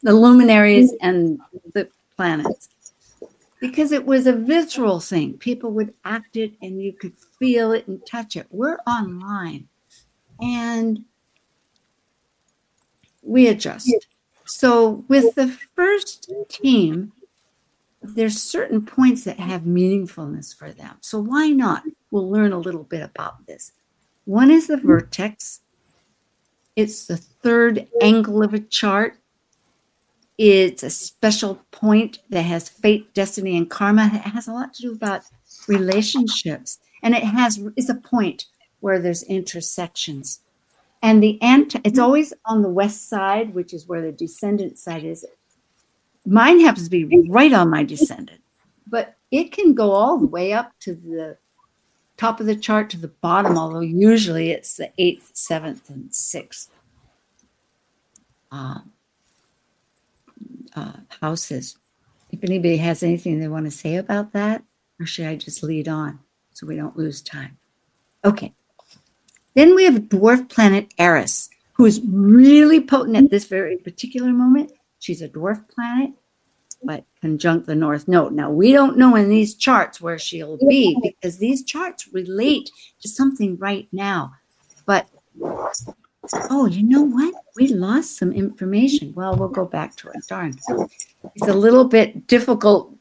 the 0.02 0.12
luminaries 0.12 0.92
and 1.00 1.38
the 1.74 1.88
planets, 2.16 2.68
because 3.60 3.92
it 3.92 4.04
was 4.04 4.26
a 4.26 4.32
visceral 4.32 5.00
thing. 5.00 5.36
People 5.38 5.70
would 5.72 5.94
act 6.04 6.36
it, 6.36 6.52
and 6.62 6.82
you 6.82 6.92
could 6.92 7.14
feel 7.38 7.72
it 7.72 7.86
and 7.88 8.04
touch 8.06 8.36
it. 8.36 8.46
We're 8.50 8.78
online, 8.86 9.68
and 10.40 11.04
we 13.22 13.48
adjust. 13.48 13.90
So, 14.46 15.04
with 15.08 15.34
the 15.36 15.48
first 15.76 16.32
team, 16.48 17.12
there's 18.02 18.42
certain 18.42 18.84
points 18.84 19.24
that 19.24 19.38
have 19.38 19.62
meaningfulness 19.62 20.56
for 20.56 20.72
them. 20.72 20.96
So 21.00 21.20
why 21.20 21.50
not? 21.50 21.82
We'll 22.10 22.30
learn 22.30 22.52
a 22.52 22.58
little 22.58 22.84
bit 22.84 23.02
about 23.02 23.46
this. 23.46 23.72
One 24.24 24.50
is 24.50 24.66
the 24.66 24.78
vertex. 24.78 25.60
It's 26.76 27.06
the 27.06 27.16
third 27.16 27.88
angle 28.00 28.42
of 28.42 28.54
a 28.54 28.58
chart. 28.58 29.18
It's 30.42 30.82
a 30.82 30.88
special 30.88 31.60
point 31.70 32.20
that 32.30 32.40
has 32.46 32.66
fate, 32.66 33.12
destiny, 33.12 33.58
and 33.58 33.68
karma. 33.68 34.06
It 34.06 34.22
has 34.22 34.48
a 34.48 34.54
lot 34.54 34.72
to 34.72 34.80
do 34.80 34.92
about 34.94 35.24
relationships, 35.68 36.78
and 37.02 37.14
it 37.14 37.22
has 37.22 37.60
it's 37.76 37.90
a 37.90 37.94
point 37.94 38.46
where 38.80 38.98
there's 38.98 39.22
intersections. 39.24 40.40
And 41.02 41.22
the 41.22 41.38
ant 41.42 41.76
it's 41.84 41.98
always 41.98 42.32
on 42.46 42.62
the 42.62 42.70
west 42.70 43.10
side, 43.10 43.52
which 43.52 43.74
is 43.74 43.86
where 43.86 44.00
the 44.00 44.12
descendant 44.12 44.78
side 44.78 45.04
is. 45.04 45.26
Mine 46.24 46.60
happens 46.60 46.88
to 46.88 47.06
be 47.06 47.28
right 47.28 47.52
on 47.52 47.68
my 47.68 47.84
descendant, 47.84 48.40
but 48.86 49.16
it 49.30 49.52
can 49.52 49.74
go 49.74 49.90
all 49.90 50.16
the 50.16 50.26
way 50.26 50.54
up 50.54 50.72
to 50.80 50.94
the 50.94 51.36
top 52.16 52.40
of 52.40 52.46
the 52.46 52.56
chart 52.56 52.88
to 52.90 52.96
the 52.96 53.08
bottom, 53.08 53.58
although 53.58 53.80
usually 53.80 54.52
it's 54.52 54.78
the 54.78 54.90
eighth, 54.96 55.32
seventh, 55.34 55.90
and 55.90 56.14
sixth. 56.14 56.70
Uh, 58.50 58.78
uh, 60.76 60.92
houses. 61.20 61.76
If 62.30 62.44
anybody 62.44 62.76
has 62.76 63.02
anything 63.02 63.40
they 63.40 63.48
want 63.48 63.66
to 63.66 63.70
say 63.70 63.96
about 63.96 64.32
that, 64.32 64.62
or 64.98 65.06
should 65.06 65.26
I 65.26 65.36
just 65.36 65.62
lead 65.62 65.88
on 65.88 66.20
so 66.52 66.66
we 66.66 66.76
don't 66.76 66.96
lose 66.96 67.22
time? 67.22 67.58
Okay. 68.24 68.54
Then 69.54 69.74
we 69.74 69.84
have 69.84 69.94
dwarf 69.94 70.48
planet 70.48 70.92
Eris, 70.98 71.48
who 71.72 71.86
is 71.86 72.00
really 72.06 72.80
potent 72.80 73.16
at 73.16 73.30
this 73.30 73.46
very 73.46 73.78
particular 73.78 74.30
moment. 74.30 74.72
She's 75.00 75.22
a 75.22 75.28
dwarf 75.28 75.68
planet, 75.70 76.12
but 76.84 77.04
conjunct 77.20 77.66
the 77.66 77.74
North 77.74 78.06
Node. 78.06 78.32
Now, 78.32 78.50
we 78.50 78.72
don't 78.72 78.96
know 78.96 79.16
in 79.16 79.28
these 79.28 79.54
charts 79.54 80.00
where 80.00 80.18
she'll 80.18 80.58
be 80.68 80.96
because 81.02 81.38
these 81.38 81.64
charts 81.64 82.08
relate 82.12 82.70
to 83.00 83.08
something 83.08 83.56
right 83.56 83.88
now. 83.92 84.32
But, 84.86 85.08
oh, 86.50 86.66
you 86.66 86.82
know 86.82 87.02
what? 87.02 87.34
We 87.56 87.68
lost 87.68 88.18
some 88.18 88.32
information. 88.32 89.12
Well, 89.14 89.36
we'll 89.36 89.48
go 89.48 89.64
back 89.64 89.96
to 89.96 90.08
it. 90.08 90.24
Darn. 90.28 90.54
It's 91.34 91.48
a 91.48 91.52
little 91.52 91.84
bit 91.84 92.26
difficult. 92.26 92.94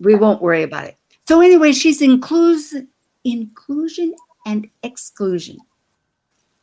We 0.00 0.14
won't 0.14 0.42
worry 0.42 0.62
about 0.62 0.86
it. 0.86 0.96
So, 1.28 1.40
anyway, 1.40 1.72
she's 1.72 2.02
inclusion, 2.02 2.88
inclusion 3.24 4.14
and 4.46 4.68
exclusion. 4.82 5.58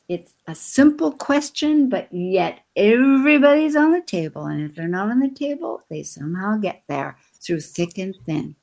It's 0.09 0.33
a 0.47 0.55
simple 0.55 1.11
question, 1.11 1.89
but 1.89 2.07
yet 2.13 2.61
everybody's 2.75 3.75
on 3.75 3.91
the 3.91 4.01
table. 4.01 4.45
And 4.45 4.61
if 4.69 4.75
they're 4.75 4.87
not 4.87 5.09
on 5.09 5.19
the 5.19 5.29
table, 5.29 5.81
they 5.89 6.03
somehow 6.03 6.57
get 6.57 6.83
there 6.87 7.17
through 7.41 7.59
thick 7.59 7.97
and 7.97 8.15
thin. 8.25 8.55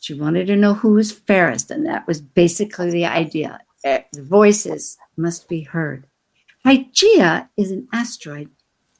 She 0.00 0.14
wanted 0.14 0.48
to 0.48 0.56
know 0.56 0.74
who 0.74 0.92
was 0.92 1.12
fairest, 1.12 1.70
and 1.70 1.86
that 1.86 2.06
was 2.06 2.20
basically 2.20 2.90
the 2.90 3.06
idea. 3.06 3.60
Eh, 3.84 4.02
The 4.12 4.22
voices 4.22 4.98
must 5.16 5.48
be 5.48 5.62
heard. 5.62 6.06
Hygeia 6.64 7.48
is 7.56 7.70
an 7.70 7.88
asteroid 7.92 8.50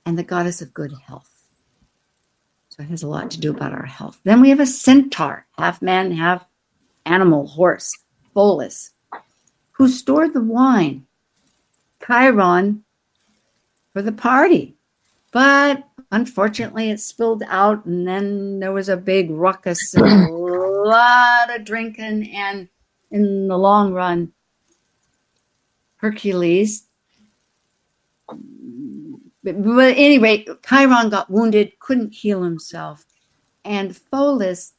and 0.05 0.19
the 0.19 0.23
goddess 0.23 0.63
of 0.63 0.73
good 0.73 0.93
health. 1.07 1.49
So 2.69 2.83
it 2.83 2.91
has 2.91 3.03
a 3.03 3.09
lot 3.09 3.31
to 3.33 3.41
do 3.41 3.51
about 3.51 3.73
our 3.73 3.87
health. 3.87 4.21
Then 4.25 4.41
we 4.41 4.51
have 4.51 4.61
a 4.61 4.67
centaur, 4.67 5.47
half 5.59 5.81
man, 5.81 6.13
half 6.13 6.47
animal, 7.05 7.47
horse, 7.47 7.97
Pholus, 8.35 8.91
who 9.73 9.89
stored 9.89 10.35
the 10.35 10.43
wine, 10.43 11.07
Chiron, 12.07 12.85
for 13.93 14.03
the 14.03 14.13
party. 14.13 14.77
But 15.33 15.89
unfortunately, 16.13 16.91
it 16.91 17.01
spilled 17.01 17.43
out, 17.49 17.87
and 17.87 18.07
then 18.07 18.61
there 18.61 18.73
was 18.73 18.89
a 18.89 18.97
big 18.97 19.31
ruckus 19.31 19.95
and 19.95 20.29
a 20.29 20.33
lot 20.33 21.55
of 21.55 21.65
drinking. 21.65 22.31
And 22.35 22.69
in 23.11 23.49
the 23.49 23.59
long 23.59 23.93
run, 23.93 24.33
Hercules. 26.07 26.87
But, 28.29 29.63
but 29.63 29.95
anyway, 29.97 30.47
Chiron 30.67 31.09
got 31.09 31.31
wounded, 31.31 31.79
couldn't 31.81 32.15
heal 32.15 32.43
himself. 32.43 33.05
And 33.65 33.91
Pholus 34.13 34.73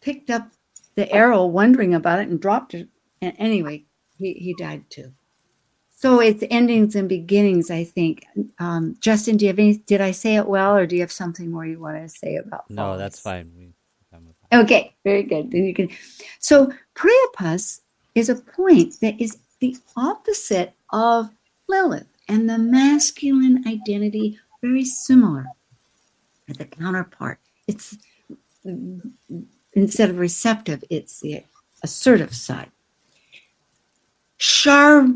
picked 0.00 0.30
up 0.30 0.50
the 0.94 1.10
arrow, 1.10 1.46
wondering 1.46 1.94
about 1.94 2.18
it, 2.18 2.28
and 2.28 2.40
dropped 2.40 2.74
it. 2.74 2.88
And 3.22 3.34
anyway, 3.38 3.84
he, 4.18 4.34
he 4.34 4.54
died 4.54 4.84
too. 4.90 5.12
So 5.96 6.20
it's 6.20 6.42
endings 6.50 6.96
and 6.96 7.08
beginnings, 7.08 7.70
I 7.70 7.84
think. 7.84 8.26
Um, 8.58 8.96
Justin, 9.00 9.36
do 9.36 9.44
you 9.44 9.50
have 9.50 9.58
any? 9.58 9.76
Did 9.76 10.00
I 10.00 10.10
say 10.10 10.36
it 10.36 10.46
well, 10.46 10.76
or 10.76 10.86
do 10.86 10.96
you 10.96 11.02
have 11.02 11.12
something 11.12 11.50
more 11.50 11.64
you 11.64 11.78
want 11.78 12.02
to 12.02 12.08
say 12.08 12.36
about? 12.36 12.68
No, 12.68 12.98
that's 12.98 13.20
fine. 13.20 13.52
We, 13.56 13.72
okay, 14.52 14.94
very 15.04 15.22
good. 15.22 15.52
Then 15.52 15.64
you 15.64 15.72
can. 15.72 15.88
So 16.40 16.72
Priapus 16.94 17.82
is 18.16 18.28
a 18.28 18.34
point 18.34 18.98
that 19.00 19.20
is 19.20 19.38
the 19.62 19.76
opposite 19.96 20.74
of 20.90 21.30
Lilith, 21.68 22.08
and 22.28 22.50
the 22.50 22.58
masculine 22.58 23.64
identity 23.64 24.40
very 24.60 24.84
similar. 24.84 25.46
The 26.48 26.64
counterpart. 26.64 27.38
It's 27.68 27.96
instead 29.72 30.10
of 30.10 30.18
receptive, 30.18 30.82
it's 30.90 31.20
the 31.20 31.44
assertive 31.84 32.34
side. 32.34 32.72
Charilico, 34.40 35.14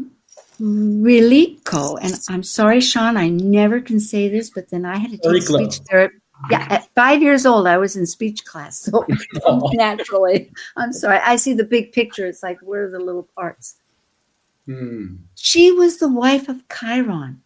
and 2.01 2.15
I'm 2.29 2.45
sorry, 2.45 2.81
Sean, 2.81 3.17
I 3.17 3.29
never 3.29 3.81
can 3.81 3.99
say 3.99 4.29
this, 4.29 4.51
but 4.51 4.71
then 4.71 4.85
I 4.85 4.99
had 4.99 5.11
to 5.11 5.19
take 5.19 5.43
speech 5.43 5.81
therapy. 5.91 6.19
Yeah, 6.51 6.69
at 6.71 6.89
five 6.95 7.21
years 7.21 7.47
old, 7.47 7.67
I 7.67 7.79
was 7.79 7.97
in 7.97 8.07
speech 8.07 8.45
class. 8.45 8.79
So 8.79 9.05
naturally, 9.73 10.53
I'm 10.77 10.93
sorry. 10.93 11.19
I 11.19 11.35
see 11.35 11.53
the 11.53 11.65
big 11.65 11.91
picture. 11.93 12.27
It's 12.27 12.45
like, 12.45 12.61
where 12.61 12.85
are 12.85 12.91
the 12.91 13.01
little 13.01 13.29
parts? 13.37 13.79
Hmm. 14.67 15.17
She 15.37 15.71
was 15.71 15.99
the 15.99 16.09
wife 16.09 16.49
of 16.49 16.63
Chiron, 16.69 17.43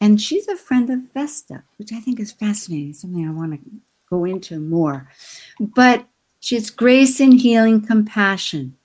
and 0.00 0.20
she's 0.20 0.48
a 0.48 0.56
friend 0.56 0.88
of 0.90 1.12
Vesta, 1.12 1.64
which 1.76 1.92
I 1.92 2.00
think 2.00 2.20
is 2.20 2.32
fascinating, 2.32 2.92
something 2.94 3.26
I 3.26 3.32
want 3.32 3.52
to 3.52 3.70
go 4.08 4.24
into 4.24 4.60
more. 4.60 5.08
But 5.58 6.06
she's 6.38 6.70
grace 6.70 7.20
and 7.20 7.40
healing 7.40 7.84
compassion. 7.84 8.76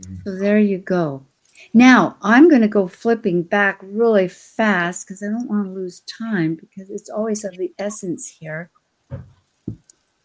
Mm-hmm. 0.00 0.16
So 0.24 0.36
there 0.36 0.58
you 0.58 0.78
go. 0.78 1.24
Now 1.72 2.16
I'm 2.22 2.48
going 2.48 2.62
to 2.62 2.68
go 2.68 2.88
flipping 2.88 3.42
back 3.42 3.78
really 3.82 4.28
fast 4.28 5.06
because 5.06 5.22
I 5.22 5.26
don't 5.26 5.48
want 5.48 5.66
to 5.66 5.72
lose 5.72 6.00
time 6.00 6.54
because 6.54 6.90
it's 6.90 7.10
always 7.10 7.44
of 7.44 7.56
the 7.56 7.72
essence 7.78 8.26
here. 8.26 8.70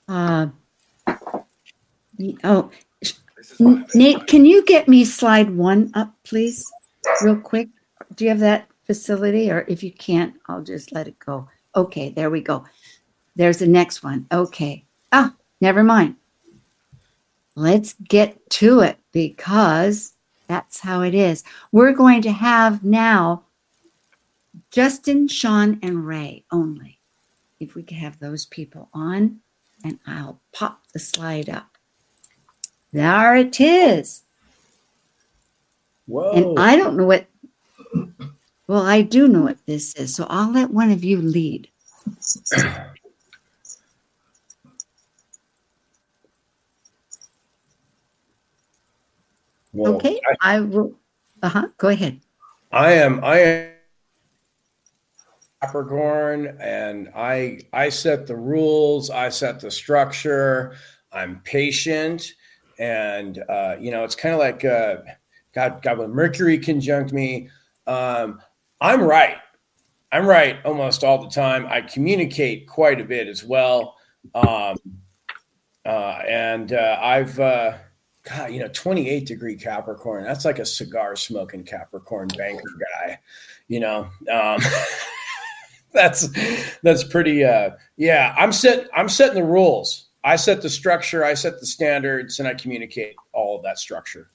Uh, 0.07 0.47
oh, 2.43 2.71
Nate, 3.93 4.27
can 4.27 4.45
you 4.45 4.63
get 4.65 4.87
me 4.87 5.03
slide 5.03 5.55
one 5.55 5.91
up, 5.93 6.13
please, 6.23 6.71
real 7.21 7.37
quick? 7.37 7.69
Do 8.15 8.25
you 8.25 8.29
have 8.29 8.39
that 8.39 8.67
facility? 8.85 9.51
Or 9.51 9.65
if 9.67 9.83
you 9.83 9.91
can't, 9.91 10.35
I'll 10.47 10.63
just 10.63 10.91
let 10.91 11.07
it 11.07 11.19
go. 11.19 11.47
Okay, 11.75 12.09
there 12.09 12.29
we 12.29 12.41
go. 12.41 12.65
There's 13.35 13.57
the 13.57 13.67
next 13.67 14.03
one. 14.03 14.27
Okay. 14.31 14.85
Ah, 15.11 15.33
never 15.61 15.83
mind 15.83 16.15
let's 17.55 17.93
get 17.93 18.49
to 18.49 18.81
it 18.81 18.97
because 19.11 20.13
that's 20.47 20.79
how 20.79 21.01
it 21.01 21.15
is. 21.15 21.43
We're 21.71 21.93
going 21.93 22.21
to 22.23 22.31
have 22.31 22.83
now 22.83 23.43
Justin, 24.71 25.27
Sean, 25.27 25.79
and 25.81 26.05
Ray 26.05 26.43
only. 26.51 26.99
If 27.59 27.75
we 27.75 27.83
could 27.83 27.97
have 27.97 28.19
those 28.19 28.45
people 28.45 28.89
on, 28.93 29.39
and 29.83 29.99
I'll 30.05 30.41
pop 30.51 30.81
the 30.93 30.99
slide 30.99 31.49
up. 31.49 31.77
There 32.91 33.35
it 33.35 33.59
is. 33.59 34.23
Whoa. 36.07 36.31
And 36.31 36.59
I 36.59 36.75
don't 36.75 36.95
know 36.95 37.05
what, 37.05 37.25
well, 38.67 38.85
I 38.85 39.01
do 39.01 39.27
know 39.27 39.41
what 39.41 39.57
this 39.65 39.95
is. 39.95 40.15
So 40.15 40.25
I'll 40.29 40.51
let 40.51 40.71
one 40.71 40.91
of 40.91 41.03
you 41.03 41.21
lead. 41.21 41.69
Well, 49.73 49.95
okay, 49.95 50.21
I, 50.41 50.55
I 50.55 50.59
will. 50.61 50.93
Uh 51.43 51.49
huh. 51.49 51.67
Go 51.77 51.89
ahead. 51.89 52.21
I 52.71 52.93
am. 52.93 53.21
I 53.23 53.39
am 53.39 53.69
Capricorn, 55.61 56.55
and 56.61 57.09
I 57.13 57.59
I 57.73 57.89
set 57.89 58.25
the 58.25 58.37
rules. 58.37 59.09
I 59.09 59.27
set 59.27 59.59
the 59.59 59.69
structure. 59.69 60.77
I'm 61.11 61.41
patient, 61.43 62.33
and 62.79 63.43
uh, 63.49 63.75
you 63.77 63.91
know, 63.91 64.05
it's 64.05 64.15
kind 64.15 64.33
of 64.33 64.39
like 64.39 64.63
uh, 64.63 64.97
God. 65.55 65.81
God, 65.81 65.97
when 65.97 66.11
Mercury 66.11 66.59
conjunct 66.59 67.13
me, 67.13 67.49
um, 67.87 68.41
I'm 68.81 69.01
right. 69.01 69.37
I'm 70.11 70.27
right 70.27 70.57
almost 70.63 71.03
all 71.03 71.21
the 71.21 71.29
time. 71.29 71.65
I 71.65 71.81
communicate 71.81 72.67
quite 72.67 73.01
a 73.01 73.05
bit 73.05 73.27
as 73.27 73.43
well, 73.43 73.95
um, 74.33 74.77
uh, 75.85 76.19
and 76.27 76.71
uh, 76.71 76.97
I've 77.01 77.39
uh, 77.39 77.73
God, 78.23 78.51
you 78.51 78.59
know, 78.59 78.69
28 78.69 79.25
degree 79.25 79.55
Capricorn. 79.55 80.23
That's 80.23 80.45
like 80.45 80.59
a 80.59 80.65
cigar 80.65 81.15
smoking 81.15 81.63
Capricorn 81.63 82.27
banker 82.37 82.63
guy, 82.79 83.19
you 83.67 83.79
know. 83.79 84.09
Um, 84.31 84.59
that's 85.93 86.27
that's 86.81 87.03
pretty 87.03 87.43
uh 87.43 87.71
yeah, 87.97 88.35
I'm 88.37 88.51
set 88.51 88.87
I'm 88.95 89.09
setting 89.09 89.41
the 89.41 89.47
rules. 89.47 90.09
I 90.23 90.35
set 90.35 90.61
the 90.61 90.69
structure, 90.69 91.23
I 91.23 91.35
set 91.35 91.59
the 91.59 91.67
standards, 91.67 92.39
and 92.39 92.47
I 92.47 92.55
communicate 92.55 93.15
all 93.31 93.57
of 93.57 93.63
that 93.63 93.77
structure. 93.77 94.29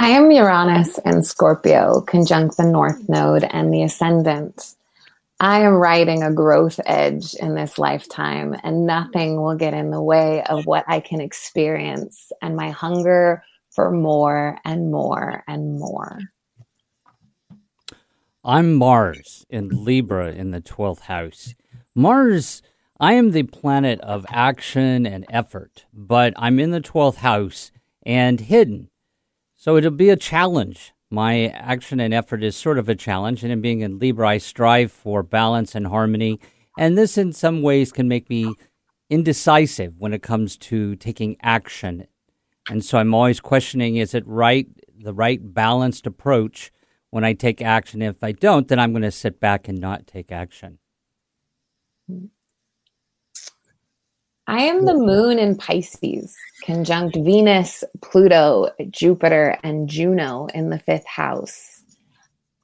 I 0.00 0.10
am 0.10 0.30
Uranus 0.30 0.98
and 0.98 1.26
Scorpio 1.26 2.02
conjunct 2.02 2.56
the 2.56 2.62
North 2.62 3.08
Node 3.08 3.42
and 3.42 3.74
the 3.74 3.82
Ascendant. 3.82 4.76
I 5.40 5.62
am 5.62 5.72
riding 5.72 6.22
a 6.22 6.32
growth 6.32 6.78
edge 6.86 7.34
in 7.34 7.56
this 7.56 7.78
lifetime, 7.78 8.54
and 8.62 8.86
nothing 8.86 9.42
will 9.42 9.56
get 9.56 9.74
in 9.74 9.90
the 9.90 10.00
way 10.00 10.44
of 10.44 10.66
what 10.66 10.84
I 10.86 11.00
can 11.00 11.20
experience 11.20 12.30
and 12.40 12.54
my 12.54 12.70
hunger 12.70 13.42
for 13.70 13.90
more 13.90 14.60
and 14.64 14.92
more 14.92 15.42
and 15.48 15.80
more. 15.80 16.20
I'm 18.44 18.74
Mars 18.74 19.46
in 19.50 19.84
Libra 19.84 20.30
in 20.30 20.52
the 20.52 20.60
12th 20.60 21.00
house. 21.00 21.56
Mars, 21.92 22.62
I 23.00 23.14
am 23.14 23.32
the 23.32 23.42
planet 23.42 24.00
of 24.02 24.24
action 24.28 25.06
and 25.06 25.26
effort, 25.28 25.86
but 25.92 26.34
I'm 26.36 26.60
in 26.60 26.70
the 26.70 26.80
12th 26.80 27.16
house 27.16 27.72
and 28.06 28.38
hidden. 28.38 28.90
So 29.68 29.76
it'll 29.76 29.90
be 29.90 30.08
a 30.08 30.16
challenge 30.16 30.94
my 31.10 31.48
action 31.48 32.00
and 32.00 32.14
effort 32.14 32.42
is 32.42 32.56
sort 32.56 32.78
of 32.78 32.88
a 32.88 32.94
challenge, 32.94 33.42
and 33.42 33.52
in 33.52 33.60
being 33.60 33.80
in 33.80 33.98
Libra, 33.98 34.26
I 34.26 34.38
strive 34.38 34.90
for 34.90 35.22
balance 35.22 35.74
and 35.74 35.86
harmony. 35.86 36.40
And 36.78 36.96
this, 36.96 37.18
in 37.18 37.34
some 37.34 37.60
ways, 37.60 37.92
can 37.92 38.08
make 38.08 38.30
me 38.30 38.54
indecisive 39.10 39.98
when 39.98 40.14
it 40.14 40.22
comes 40.22 40.56
to 40.56 40.96
taking 40.96 41.36
action. 41.42 42.06
And 42.70 42.82
so 42.82 42.96
I'm 42.96 43.12
always 43.12 43.40
questioning 43.40 43.96
is 43.96 44.14
it 44.14 44.26
right, 44.26 44.66
the 44.98 45.12
right 45.12 45.40
balanced 45.42 46.06
approach 46.06 46.72
when 47.10 47.24
I 47.24 47.34
take 47.34 47.60
action? 47.60 48.00
If 48.00 48.24
I 48.24 48.32
don't, 48.32 48.68
then 48.68 48.78
I'm 48.78 48.92
going 48.92 49.02
to 49.02 49.10
sit 49.10 49.38
back 49.38 49.68
and 49.68 49.78
not 49.78 50.06
take 50.06 50.32
action. 50.32 50.78
I 54.48 54.62
am 54.62 54.86
the 54.86 54.94
moon 54.94 55.38
in 55.38 55.58
Pisces, 55.58 56.34
conjunct 56.64 57.16
Venus, 57.16 57.84
Pluto, 58.00 58.70
Jupiter, 58.88 59.58
and 59.62 59.90
Juno 59.90 60.46
in 60.54 60.70
the 60.70 60.78
fifth 60.78 61.06
house. 61.06 61.82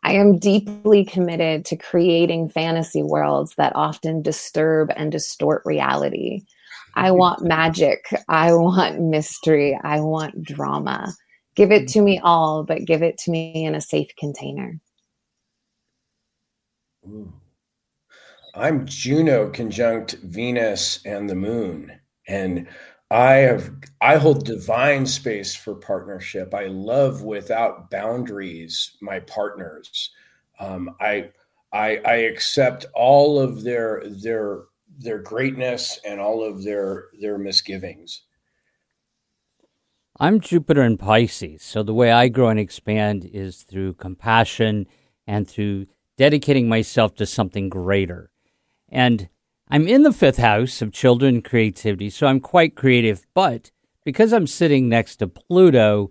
I 0.02 0.12
am 0.14 0.38
deeply 0.38 1.04
committed 1.04 1.66
to 1.66 1.76
creating 1.76 2.48
fantasy 2.48 3.02
worlds 3.02 3.54
that 3.56 3.76
often 3.76 4.22
disturb 4.22 4.92
and 4.96 5.12
distort 5.12 5.60
reality. 5.66 6.46
I 6.94 7.10
want 7.10 7.44
magic. 7.44 8.06
I 8.30 8.54
want 8.54 9.02
mystery. 9.02 9.78
I 9.84 10.00
want 10.00 10.42
drama. 10.42 11.12
Give 11.54 11.70
it 11.70 11.86
to 11.88 11.98
mm. 11.98 12.04
me 12.04 12.20
all, 12.24 12.64
but 12.64 12.86
give 12.86 13.02
it 13.02 13.18
to 13.18 13.30
me 13.30 13.66
in 13.66 13.74
a 13.74 13.80
safe 13.82 14.08
container. 14.18 14.80
Ooh. 17.06 17.30
I'm 18.56 18.86
Juno 18.86 19.50
conjunct 19.50 20.12
Venus 20.22 21.00
and 21.04 21.28
the 21.28 21.34
moon. 21.34 21.98
And 22.28 22.68
I 23.10 23.32
have 23.34 23.70
I 24.00 24.16
hold 24.16 24.44
divine 24.44 25.06
space 25.06 25.56
for 25.56 25.74
partnership. 25.74 26.54
I 26.54 26.66
love 26.66 27.22
without 27.22 27.90
boundaries 27.90 28.96
my 29.02 29.20
partners. 29.20 30.10
Um, 30.60 30.94
I, 31.00 31.30
I 31.72 32.00
I 32.04 32.14
accept 32.14 32.86
all 32.94 33.40
of 33.40 33.64
their 33.64 34.04
their 34.06 34.64
their 34.96 35.18
greatness 35.18 35.98
and 36.04 36.20
all 36.20 36.44
of 36.44 36.62
their 36.62 37.06
their 37.20 37.38
misgivings. 37.38 38.22
I'm 40.20 40.38
Jupiter 40.38 40.82
in 40.82 40.96
Pisces, 40.96 41.60
so 41.62 41.82
the 41.82 41.92
way 41.92 42.12
I 42.12 42.28
grow 42.28 42.48
and 42.48 42.60
expand 42.60 43.28
is 43.32 43.62
through 43.62 43.94
compassion 43.94 44.86
and 45.26 45.48
through 45.48 45.86
dedicating 46.16 46.68
myself 46.68 47.16
to 47.16 47.26
something 47.26 47.68
greater. 47.68 48.30
And 48.94 49.28
I'm 49.68 49.88
in 49.88 50.04
the 50.04 50.12
fifth 50.12 50.38
house 50.38 50.80
of 50.80 50.92
children 50.92 51.36
and 51.36 51.44
creativity, 51.44 52.10
so 52.10 52.26
I'm 52.26 52.40
quite 52.40 52.76
creative, 52.76 53.26
but 53.34 53.72
because 54.04 54.32
I'm 54.32 54.46
sitting 54.46 54.88
next 54.88 55.16
to 55.16 55.26
Pluto, 55.26 56.10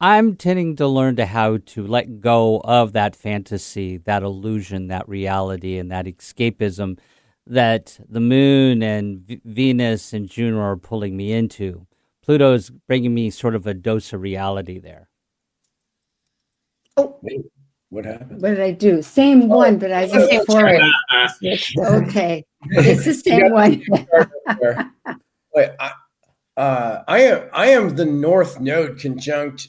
I'm 0.00 0.34
tending 0.34 0.76
to 0.76 0.88
learn 0.88 1.16
to 1.16 1.26
how 1.26 1.58
to 1.58 1.86
let 1.86 2.20
go 2.20 2.60
of 2.64 2.92
that 2.94 3.14
fantasy, 3.14 3.98
that 3.98 4.22
illusion, 4.22 4.88
that 4.88 5.08
reality, 5.08 5.78
and 5.78 5.90
that 5.92 6.06
escapism 6.06 6.98
that 7.46 7.98
the 8.08 8.20
moon 8.20 8.82
and 8.82 9.20
v- 9.20 9.40
Venus 9.44 10.12
and 10.12 10.28
Juno 10.28 10.58
are 10.58 10.76
pulling 10.76 11.16
me 11.16 11.32
into. 11.32 11.86
Pluto 12.22 12.54
is 12.54 12.70
bringing 12.70 13.14
me 13.14 13.30
sort 13.30 13.54
of 13.54 13.66
a 13.66 13.74
dose 13.74 14.12
of 14.12 14.20
reality 14.20 14.80
there. 14.80 15.08
Oh, 16.96 17.20
what 17.90 18.04
happened? 18.04 18.42
What 18.42 18.50
did 18.50 18.60
I 18.60 18.72
do? 18.72 19.00
Same 19.02 19.44
oh, 19.44 19.56
one, 19.56 19.78
but 19.78 19.92
I 19.92 20.06
went 20.06 20.46
forward. 20.46 20.80
okay, 22.04 22.44
it's 22.64 23.04
the 23.04 23.14
same 23.14 23.52
one. 23.52 23.82
Wait, 25.54 25.70
I, 25.80 25.92
uh, 26.56 27.04
I 27.06 27.20
am 27.20 27.48
I 27.52 27.66
am 27.68 27.96
the 27.96 28.04
North 28.04 28.60
Node 28.60 28.98
conjunct 28.98 29.68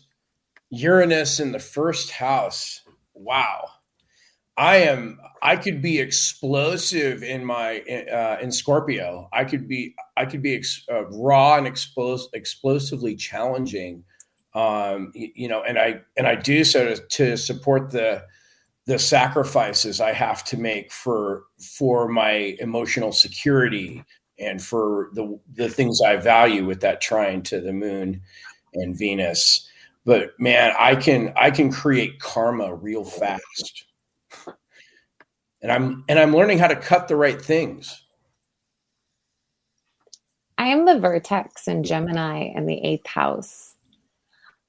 Uranus 0.69 1.39
in 1.39 1.51
the 1.51 1.59
first 1.59 2.11
house. 2.11 2.81
Wow. 3.13 3.69
I 4.57 4.77
am 4.77 5.19
I 5.43 5.55
could 5.55 5.83
be 5.83 5.99
explosive 5.99 7.21
in 7.21 7.45
my 7.45 7.81
uh, 7.81 8.39
in 8.41 8.51
Scorpio. 8.51 9.29
I 9.31 9.43
could 9.45 9.67
be 9.67 9.93
I 10.17 10.25
could 10.25 10.41
be 10.41 10.55
ex, 10.55 10.83
uh, 10.91 11.05
raw 11.09 11.57
and 11.57 11.67
explos- 11.67 12.29
explosively 12.33 13.15
challenging. 13.15 14.03
Um, 14.57 15.11
you 15.13 15.47
know, 15.47 15.61
and 15.61 15.77
I 15.77 16.01
and 16.17 16.25
I 16.25 16.33
do 16.33 16.63
so 16.63 16.95
to, 16.95 16.95
to 16.99 17.37
support 17.37 17.91
the 17.91 18.23
the 18.87 18.97
sacrifices 18.97 20.01
I 20.01 20.13
have 20.13 20.43
to 20.45 20.57
make 20.57 20.91
for 20.91 21.43
for 21.59 22.07
my 22.07 22.57
emotional 22.59 23.11
security 23.11 24.03
and 24.39 24.59
for 24.59 25.11
the 25.13 25.39
the 25.53 25.69
things 25.69 26.01
I 26.01 26.15
value 26.15 26.65
with 26.65 26.81
that 26.81 27.01
trine 27.01 27.43
to 27.43 27.61
the 27.61 27.71
moon 27.71 28.19
and 28.73 28.97
Venus. 28.97 29.69
But 30.05 30.31
man 30.39 30.73
i 30.79 30.95
can 30.95 31.33
i 31.35 31.51
can 31.51 31.71
create 31.71 32.19
karma 32.19 32.73
real 32.73 33.03
fast. 33.03 33.85
And 35.61 35.71
i'm 35.71 36.03
and 36.09 36.17
i'm 36.17 36.35
learning 36.35 36.57
how 36.57 36.67
to 36.67 36.75
cut 36.75 37.07
the 37.07 37.15
right 37.15 37.39
things. 37.39 38.03
I 40.57 40.69
am 40.69 40.85
the 40.85 40.99
vertex 40.99 41.67
in 41.67 41.83
gemini 41.83 42.51
in 42.55 42.65
the 42.65 42.83
eighth 42.83 43.05
house 43.05 43.75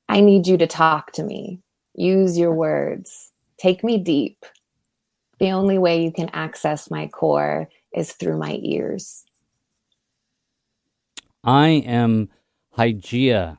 i 0.08 0.20
need 0.20 0.46
you 0.46 0.56
to 0.56 0.66
talk 0.66 1.12
to 1.12 1.22
me 1.22 1.60
use 1.94 2.38
your 2.38 2.52
words 2.52 3.32
take 3.58 3.84
me 3.84 3.98
deep 3.98 4.44
the 5.40 5.50
only 5.50 5.78
way 5.78 6.02
you 6.02 6.12
can 6.12 6.28
access 6.30 6.90
my 6.90 7.06
core 7.08 7.68
is 7.92 8.12
through 8.12 8.38
my 8.38 8.58
ears 8.62 9.24
i 11.44 11.68
am 11.68 12.28
hygeia 12.76 13.58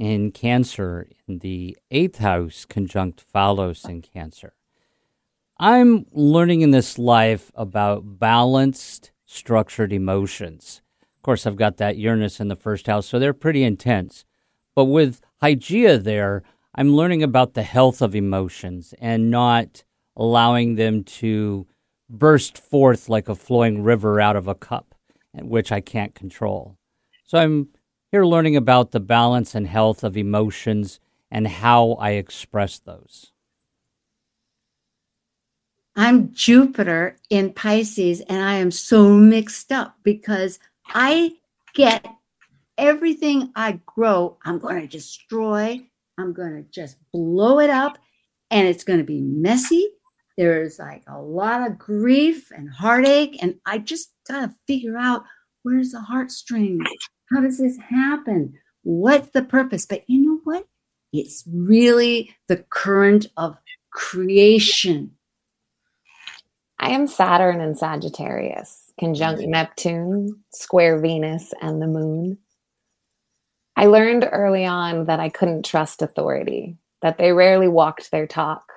in 0.00 0.32
Cancer, 0.32 1.06
in 1.28 1.40
the 1.40 1.76
eighth 1.90 2.18
house, 2.18 2.64
conjunct 2.64 3.22
Pholus 3.32 3.86
in 3.86 4.00
Cancer. 4.00 4.54
I'm 5.58 6.06
learning 6.12 6.62
in 6.62 6.70
this 6.70 6.98
life 6.98 7.52
about 7.54 8.18
balanced, 8.18 9.10
structured 9.26 9.92
emotions. 9.92 10.80
Of 11.02 11.22
course, 11.22 11.46
I've 11.46 11.56
got 11.56 11.76
that 11.76 11.98
Uranus 11.98 12.40
in 12.40 12.48
the 12.48 12.56
first 12.56 12.86
house, 12.86 13.06
so 13.06 13.18
they're 13.18 13.34
pretty 13.34 13.62
intense. 13.62 14.24
But 14.74 14.86
with 14.86 15.20
Hygeia 15.42 16.02
there, 16.02 16.42
I'm 16.74 16.94
learning 16.94 17.22
about 17.22 17.54
the 17.54 17.62
health 17.62 18.02
of 18.02 18.14
emotions 18.14 18.94
and 19.00 19.30
not 19.30 19.84
allowing 20.16 20.74
them 20.74 21.02
to 21.04 21.66
burst 22.08 22.58
forth 22.58 23.08
like 23.08 23.28
a 23.28 23.34
flowing 23.34 23.82
river 23.82 24.20
out 24.20 24.36
of 24.36 24.48
a 24.48 24.54
cup, 24.54 24.94
which 25.34 25.72
I 25.72 25.80
can't 25.80 26.14
control. 26.14 26.76
So 27.24 27.38
I'm 27.38 27.68
here, 28.12 28.24
learning 28.24 28.56
about 28.56 28.90
the 28.90 29.00
balance 29.00 29.54
and 29.54 29.66
health 29.66 30.02
of 30.02 30.16
emotions 30.16 30.98
and 31.30 31.46
how 31.46 31.92
I 31.92 32.10
express 32.12 32.78
those. 32.78 33.32
I'm 35.94 36.32
Jupiter 36.32 37.16
in 37.30 37.52
Pisces, 37.52 38.20
and 38.22 38.42
I 38.42 38.54
am 38.54 38.70
so 38.70 39.10
mixed 39.10 39.70
up 39.70 39.96
because 40.02 40.58
I 40.86 41.32
get 41.74 42.06
everything 42.80 43.52
I 43.54 43.78
grow, 43.86 44.38
I'm 44.44 44.58
going 44.58 44.80
to 44.80 44.88
destroy, 44.88 45.80
I'm 46.18 46.32
going 46.32 46.54
to 46.54 46.68
just 46.70 46.96
blow 47.12 47.60
it 47.60 47.70
up, 47.70 47.98
and 48.50 48.66
it's 48.66 48.82
going 48.82 48.98
to 48.98 49.04
be 49.04 49.20
messy. 49.20 49.86
There's 50.36 50.78
like 50.78 51.04
a 51.06 51.20
lot 51.20 51.70
of 51.70 51.78
grief 51.78 52.50
and 52.50 52.68
heartache, 52.68 53.36
and 53.42 53.56
I 53.66 53.78
just 53.78 54.12
got 54.26 54.40
to 54.40 54.54
figure 54.66 54.96
out 54.96 55.22
where's 55.62 55.92
the 55.92 56.00
heartstrings? 56.00 56.82
How 57.30 57.40
does 57.42 57.58
this 57.58 57.78
happen? 57.78 58.54
What's 58.82 59.30
the 59.30 59.42
purpose? 59.42 59.86
But 59.86 60.08
you 60.08 60.20
know 60.22 60.40
what? 60.44 60.66
It's 61.12 61.44
really 61.52 62.34
the 62.48 62.64
current 62.70 63.26
of 63.36 63.56
creation. 63.92 65.12
I 66.78 66.90
am 66.90 67.06
Saturn 67.06 67.60
and 67.60 67.76
Sagittarius, 67.76 68.90
conjunct 68.98 69.42
mm-hmm. 69.42 69.50
Neptune, 69.50 70.40
square 70.54 70.98
Venus, 70.98 71.52
and 71.60 71.82
the 71.82 71.86
moon. 71.86 72.38
I 73.80 73.86
learned 73.86 74.28
early 74.30 74.66
on 74.66 75.06
that 75.06 75.20
I 75.20 75.30
couldn't 75.30 75.64
trust 75.64 76.02
authority, 76.02 76.76
that 77.00 77.16
they 77.16 77.32
rarely 77.32 77.66
walked 77.66 78.10
their 78.10 78.26
talk. 78.26 78.70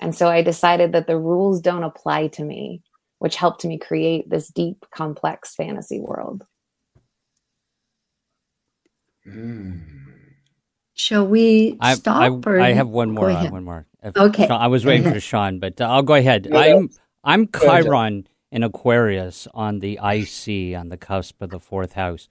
And 0.00 0.14
so 0.14 0.28
I 0.28 0.42
decided 0.42 0.92
that 0.92 1.06
the 1.06 1.16
rules 1.16 1.62
don't 1.62 1.82
apply 1.82 2.26
to 2.28 2.44
me, 2.44 2.82
which 3.20 3.36
helped 3.36 3.64
me 3.64 3.78
create 3.78 4.28
this 4.28 4.48
deep, 4.48 4.84
complex 4.94 5.54
fantasy 5.54 5.98
world. 5.98 6.44
Mm. 9.26 9.80
Shall 10.92 11.26
we 11.26 11.78
I, 11.80 11.94
stop? 11.94 12.46
I, 12.46 12.60
I 12.60 12.72
have 12.72 12.88
one 12.88 13.12
more. 13.12 13.30
Uh, 13.30 13.50
one 13.50 13.64
more. 13.64 13.86
If 14.02 14.14
okay. 14.14 14.46
Sean, 14.46 14.60
I 14.60 14.66
was 14.66 14.84
waiting 14.84 15.10
for 15.10 15.20
Sean, 15.20 15.58
but 15.58 15.80
uh, 15.80 15.84
I'll 15.84 16.02
go 16.02 16.12
ahead. 16.12 16.46
I'm 16.52 16.90
I'm 17.24 17.48
Chiron 17.48 18.26
in 18.52 18.62
Aquarius 18.62 19.48
on 19.54 19.78
the 19.78 19.98
IC 20.02 20.76
on 20.78 20.90
the 20.90 20.98
cusp 20.98 21.40
of 21.40 21.48
the 21.48 21.60
fourth 21.60 21.94
house. 21.94 22.28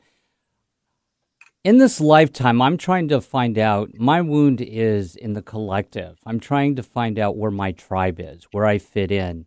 In 1.66 1.78
this 1.78 2.00
lifetime, 2.00 2.62
I'm 2.62 2.78
trying 2.78 3.10
to 3.10 3.20
find 3.20 3.58
out. 3.58 3.92
My 4.00 4.22
wound 4.22 4.62
is 4.62 5.18
in 5.18 5.34
the 5.34 5.42
collective. 5.42 6.18
I'm 6.26 6.40
trying 6.40 6.78
to 6.78 6.84
find 6.84 7.20
out 7.20 7.36
where 7.36 7.52
my 7.52 7.74
tribe 7.74 8.18
is, 8.18 8.48
where 8.52 8.66
I 8.66 8.78
fit 8.78 9.12
in. 9.12 9.46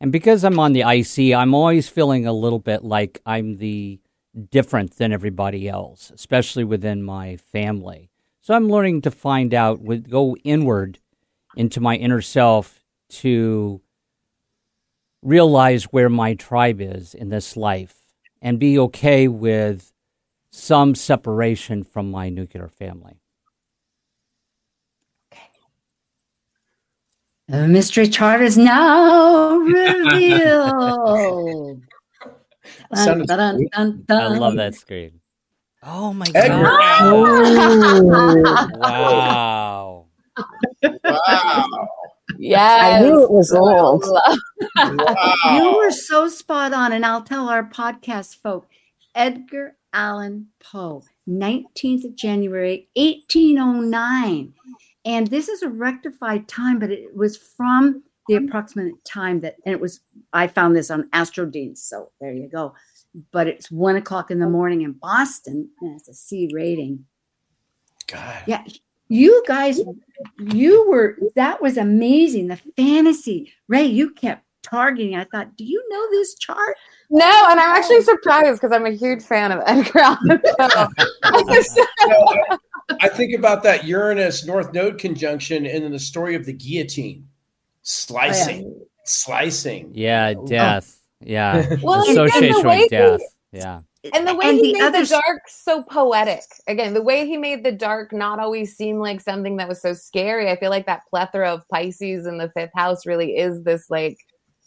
And 0.00 0.10
because 0.10 0.44
I'm 0.44 0.58
on 0.58 0.72
the 0.72 0.80
IC, 0.80 1.34
I'm 1.34 1.54
always 1.54 1.90
feeling 1.90 2.26
a 2.26 2.32
little 2.32 2.58
bit 2.58 2.84
like 2.84 3.20
I'm 3.26 3.58
the 3.58 4.00
different 4.50 4.96
than 4.96 5.12
everybody 5.12 5.68
else, 5.68 6.10
especially 6.14 6.64
within 6.64 7.02
my 7.02 7.36
family. 7.36 8.08
So 8.40 8.54
I'm 8.54 8.70
learning 8.70 9.02
to 9.02 9.10
find 9.10 9.52
out, 9.52 9.82
with, 9.82 10.08
go 10.08 10.34
inward 10.44 11.00
into 11.54 11.82
my 11.82 11.96
inner 11.96 12.22
self 12.22 12.82
to 13.10 13.82
realize 15.20 15.84
where 15.84 16.08
my 16.08 16.32
tribe 16.32 16.80
is 16.80 17.12
in 17.12 17.28
this 17.28 17.58
life 17.58 17.96
and 18.40 18.58
be 18.58 18.78
okay 18.78 19.28
with 19.28 19.91
some 20.52 20.94
separation 20.94 21.82
from 21.82 22.10
my 22.10 22.28
nuclear 22.28 22.68
family. 22.68 23.18
The 27.48 27.66
mystery 27.66 28.06
chart 28.08 28.42
is 28.42 28.56
now 28.56 29.56
revealed. 29.56 30.62
Dun, 32.94 33.26
dun, 33.26 33.66
dun, 33.72 34.04
I 34.08 34.26
love 34.38 34.54
that 34.56 34.74
screen. 34.74 35.20
Oh 35.82 36.12
my 36.12 36.26
Edgar. 36.34 36.62
god! 36.62 38.04
wow! 38.78 40.06
wow! 40.82 41.88
Yeah, 42.38 42.78
I 42.80 43.00
knew 43.00 43.24
it 43.24 43.30
was 43.30 43.52
old. 43.52 44.04
wow. 44.76 45.58
You 45.58 45.76
were 45.76 45.90
so 45.90 46.28
spot 46.28 46.72
on, 46.72 46.92
and 46.92 47.04
I'll 47.04 47.22
tell 47.22 47.48
our 47.48 47.64
podcast 47.64 48.36
folk. 48.36 48.68
Edgar 49.14 49.76
Allan 49.92 50.48
Poe, 50.60 51.02
19th 51.28 52.04
of 52.04 52.16
January, 52.16 52.88
1809. 52.96 54.52
And 55.04 55.26
this 55.26 55.48
is 55.48 55.62
a 55.62 55.68
rectified 55.68 56.46
time, 56.48 56.78
but 56.78 56.90
it 56.90 57.14
was 57.16 57.36
from 57.36 58.02
the 58.28 58.36
approximate 58.36 59.04
time 59.04 59.40
that, 59.40 59.56
and 59.66 59.74
it 59.74 59.80
was, 59.80 60.00
I 60.32 60.46
found 60.46 60.76
this 60.76 60.90
on 60.90 61.08
Astrodienst. 61.10 61.78
So 61.78 62.10
there 62.20 62.32
you 62.32 62.48
go. 62.48 62.74
But 63.32 63.48
it's 63.48 63.70
one 63.70 63.96
o'clock 63.96 64.30
in 64.30 64.38
the 64.38 64.48
morning 64.48 64.82
in 64.82 64.92
Boston, 64.92 65.68
and 65.80 65.98
it's 65.98 66.08
a 66.08 66.14
C 66.14 66.48
rating. 66.52 67.04
God. 68.06 68.42
Yeah. 68.46 68.64
You 69.08 69.42
guys, 69.46 69.80
you 70.38 70.88
were, 70.88 71.18
that 71.34 71.60
was 71.60 71.76
amazing. 71.76 72.46
The 72.48 72.60
fantasy. 72.76 73.52
Ray, 73.68 73.84
you 73.84 74.10
kept 74.14 74.44
targeting. 74.62 75.14
I 75.16 75.24
thought, 75.24 75.56
do 75.56 75.64
you 75.64 75.82
know 75.90 76.06
this 76.10 76.34
chart? 76.36 76.76
No, 77.10 77.26
and 77.50 77.60
I'm 77.60 77.76
actually 77.76 78.02
surprised 78.02 78.60
because 78.60 78.74
I'm 78.74 78.86
a 78.86 78.90
huge 78.92 79.22
fan 79.22 79.52
of 79.52 79.62
Edgar 79.66 79.98
Allan 79.98 80.40
Poe. 80.58 80.88
I, 81.22 82.58
I 83.00 83.08
think 83.08 83.34
about 83.34 83.62
that 83.64 83.84
Uranus 83.84 84.46
North 84.46 84.72
Node 84.72 84.98
conjunction 84.98 85.66
and 85.66 85.84
then 85.84 85.92
the 85.92 85.98
story 85.98 86.34
of 86.34 86.44
the 86.46 86.52
guillotine, 86.52 87.26
slicing, 87.82 88.72
oh, 88.76 88.86
slicing. 89.04 89.90
Yeah, 89.94 90.34
oh, 90.36 90.46
death. 90.46 90.98
Yeah. 91.20 91.76
Well, 91.82 92.00
and 92.02 92.10
Association 92.10 92.62
the 92.62 92.68
way 92.68 92.78
with 92.80 92.90
death. 92.90 93.20
he- 93.52 93.58
Yeah. 93.58 93.80
and 94.14 94.26
the 94.26 94.34
way 94.34 94.48
And 94.48 94.58
he 94.58 94.72
the 94.72 94.78
made 94.78 94.82
other 94.86 95.04
the 95.04 95.20
dark 95.24 95.42
so 95.46 95.82
poetic 95.84 96.40
again 96.66 96.92
the 96.94 97.02
way 97.02 97.24
he 97.26 97.36
made 97.36 97.62
the 97.64 97.70
dark 97.70 98.12
not 98.12 98.40
always 98.40 98.74
seem 98.76 98.98
like 98.98 99.20
something 99.20 99.56
that 99.58 99.68
was 99.68 99.80
so 99.80 99.92
scary 99.92 100.50
i 100.50 100.56
feel 100.56 100.70
like 100.70 100.86
that 100.86 101.06
plethora 101.08 101.52
of 101.54 101.62
pisces 101.68 102.26
in 102.26 102.38
the 102.38 102.50
fifth 102.56 102.72
house 102.74 103.06
really 103.06 103.36
is 103.36 103.62
this 103.62 103.88
like 103.90 104.18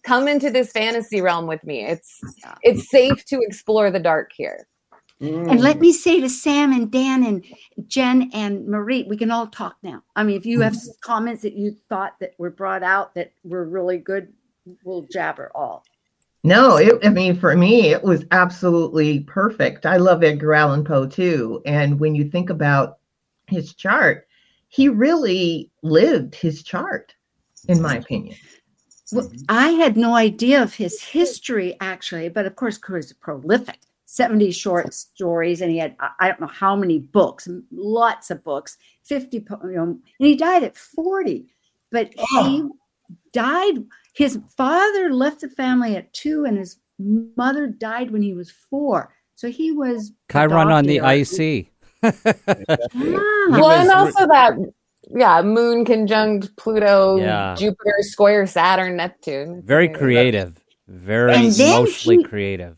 come 0.06 0.28
into 0.28 0.50
this 0.50 0.72
fantasy 0.72 1.22
realm 1.22 1.48
with 1.48 1.64
me 1.64 1.86
it's 1.86 2.22
it's 2.62 2.90
safe 2.90 3.26
to 3.26 3.40
explore 3.42 3.92
the 3.92 4.00
dark 4.00 4.32
here 4.36 4.68
Mm. 5.22 5.50
And 5.50 5.62
let 5.62 5.80
me 5.80 5.94
say 5.94 6.20
to 6.20 6.30
Sam 6.30 6.74
and 6.74 6.92
Dan 6.92 7.24
and 7.24 7.46
Jen 7.88 8.30
and 8.34 8.68
Marie, 8.68 9.04
we 9.04 9.16
can 9.16 9.32
all 9.32 9.48
talk 9.48 9.78
now. 9.82 10.04
I 10.16 10.24
mean, 10.24 10.36
if 10.36 10.46
you 10.46 10.60
have 10.62 10.76
comments 11.02 11.42
that 11.44 11.54
you 11.54 11.76
thought 11.88 12.20
that 12.20 12.34
were 12.38 12.50
brought 12.50 12.84
out 12.84 13.16
that 13.16 13.32
were 13.44 13.66
really 13.66 13.98
good, 13.98 14.34
we'll 14.84 15.04
jabber 15.04 15.52
all. 15.56 15.84
No, 16.44 16.76
it, 16.78 17.04
I 17.04 17.10
mean, 17.10 17.40
for 17.40 17.56
me, 17.56 17.92
it 17.92 18.04
was 18.04 18.26
absolutely 18.32 19.22
perfect. 19.22 19.86
I 19.86 19.98
love 19.98 20.24
Edgar 20.24 20.54
Allan 20.54 20.84
Poe 20.84 21.08
too. 21.08 21.62
And 21.66 22.00
when 22.00 22.14
you 22.14 22.30
think 22.30 22.50
about 22.50 23.00
his 23.48 23.74
chart, 23.74 24.28
he 24.68 24.90
really 24.90 25.72
lived 25.82 26.36
his 26.36 26.62
chart, 26.62 27.16
in 27.68 27.82
my 27.82 27.98
opinion. 27.98 28.36
Well, 29.12 29.32
I 29.50 29.70
had 29.70 29.98
no 29.98 30.16
idea 30.16 30.62
of 30.62 30.74
his 30.74 31.02
history 31.02 31.76
actually, 31.80 32.30
but 32.30 32.46
of 32.46 32.56
course, 32.56 32.78
Kurt 32.78 33.06
is 33.06 33.14
prolific. 33.14 33.80
70 34.08 34.52
short 34.52 34.94
stories, 34.94 35.62
and 35.62 35.72
he 35.72 35.78
had 35.78 35.96
I- 36.00 36.12
I 36.20 36.28
don't 36.28 36.40
know 36.40 36.48
how 36.48 36.76
many 36.76 37.00
books, 37.00 37.48
lots 37.72 38.30
of 38.30 38.44
books, 38.44 38.78
50, 39.04 39.38
you 39.38 39.72
know, 39.74 39.84
and 39.84 40.02
he 40.18 40.36
died 40.36 40.64
at 40.64 40.78
40. 40.78 41.48
But 41.92 42.14
he 42.16 42.68
died, 43.34 43.84
his 44.14 44.40
father 44.56 45.12
left 45.14 45.42
the 45.42 45.50
family 45.50 45.96
at 45.96 46.14
two, 46.14 46.46
and 46.46 46.58
his 46.58 46.78
mother 47.00 47.68
died 47.68 48.12
when 48.12 48.22
he 48.22 48.34
was 48.34 48.52
four. 48.52 49.14
So 49.36 49.50
he 49.50 49.72
was 49.72 50.14
Chiron 50.32 50.70
on 50.72 50.86
the 50.86 50.98
adopted 51.00 51.40
IC. 51.40 51.72
Ah, 52.96 53.48
well 53.60 53.72
and 53.72 53.90
also 53.90 54.28
that 54.28 54.58
yeah 55.14 55.42
moon 55.42 55.86
conjunct 55.86 56.56
pluto 56.58 57.18
Yeah. 57.18 57.56
jupiter 57.58 57.96
square 58.02 58.46
saturn 58.48 58.96
neptune 58.98 59.62
Very 59.64 59.90
creative. 59.90 60.62
Very 60.88 61.34
mostly 61.48 62.18
he- 62.18 62.24
creative. 62.24 62.78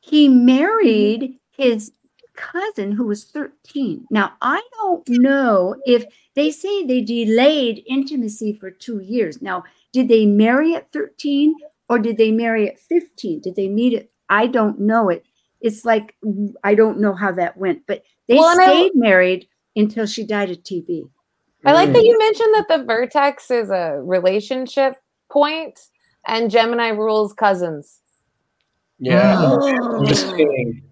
he 0.00 0.28
married 0.28 1.38
his 1.52 1.92
cousin 2.34 2.92
who 2.92 3.06
was 3.06 3.24
13. 3.24 4.06
Now, 4.10 4.32
I 4.40 4.60
don't 4.80 5.06
know 5.08 5.76
if 5.84 6.04
they 6.34 6.50
say 6.50 6.84
they 6.84 7.00
delayed 7.02 7.84
intimacy 7.86 8.54
for 8.54 8.70
two 8.70 9.00
years. 9.00 9.40
Now, 9.42 9.62
did 9.92 10.08
they 10.08 10.24
marry 10.26 10.74
at 10.74 10.90
13 10.92 11.54
or 11.88 11.98
did 11.98 12.16
they 12.16 12.32
marry 12.32 12.68
at 12.68 12.80
15? 12.80 13.40
Did 13.42 13.54
they 13.54 13.68
meet 13.68 13.92
it? 13.92 14.10
I 14.28 14.46
don't 14.46 14.80
know 14.80 15.10
it. 15.10 15.24
It's 15.60 15.84
like, 15.84 16.16
I 16.64 16.74
don't 16.74 16.98
know 17.00 17.14
how 17.14 17.30
that 17.32 17.56
went, 17.56 17.82
but 17.86 18.02
they 18.28 18.34
Well, 18.36 18.48
and 18.48 18.60
I- 18.60 18.66
stayed 18.66 18.92
married 18.96 19.46
until 19.76 20.06
she 20.06 20.24
died 20.24 20.50
of 20.50 20.62
TB. 20.64 21.08
I 21.64 21.72
like 21.72 21.90
Mm. 21.90 21.94
that 21.94 22.04
you 22.04 22.18
mentioned 22.18 22.54
that 22.54 22.68
the 22.68 22.84
vertex 22.84 23.50
is 23.50 23.70
a 23.70 24.00
relationship 24.02 24.96
point 25.30 25.78
and 26.26 26.50
Gemini 26.50 26.88
rules 26.88 27.32
cousins. 27.32 28.00
Yeah. 28.98 29.36
Oh. 29.40 29.98
I'm 29.98 30.06
just 30.06 30.28
kidding. 30.36 30.82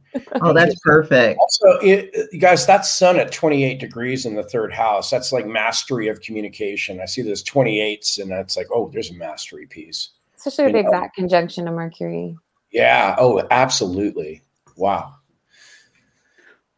Oh, 0.43 0.53
that's 0.53 0.75
perfect. 0.81 1.39
Also, 1.39 1.79
it, 1.87 2.29
you 2.33 2.41
guys, 2.41 2.67
that's 2.67 2.91
sun 2.91 3.17
at 3.19 3.31
28 3.31 3.79
degrees 3.79 4.27
in 4.27 4.35
the 4.35 4.43
third 4.43 4.73
house. 4.73 5.09
That's 5.11 5.31
like 5.31 5.47
mastery 5.47 6.09
of 6.09 6.21
communication. 6.21 7.01
I 7.01 7.05
see 7.05 7.23
those 7.23 7.45
28s, 7.45 8.19
and 8.21 8.29
that's 8.31 8.57
like, 8.57 8.67
oh, 8.75 8.91
there's 8.93 9.11
a 9.13 9.15
mastery 9.15 9.67
piece. 9.67 10.11
Especially 10.37 10.65
with 10.65 10.73
the 10.73 10.83
know. 10.83 10.89
exact 10.89 11.15
conjunction 11.15 11.69
of 11.69 11.75
Mercury. 11.75 12.37
Yeah. 12.73 13.15
Oh, 13.19 13.47
absolutely. 13.53 14.43
Wow. 14.77 15.15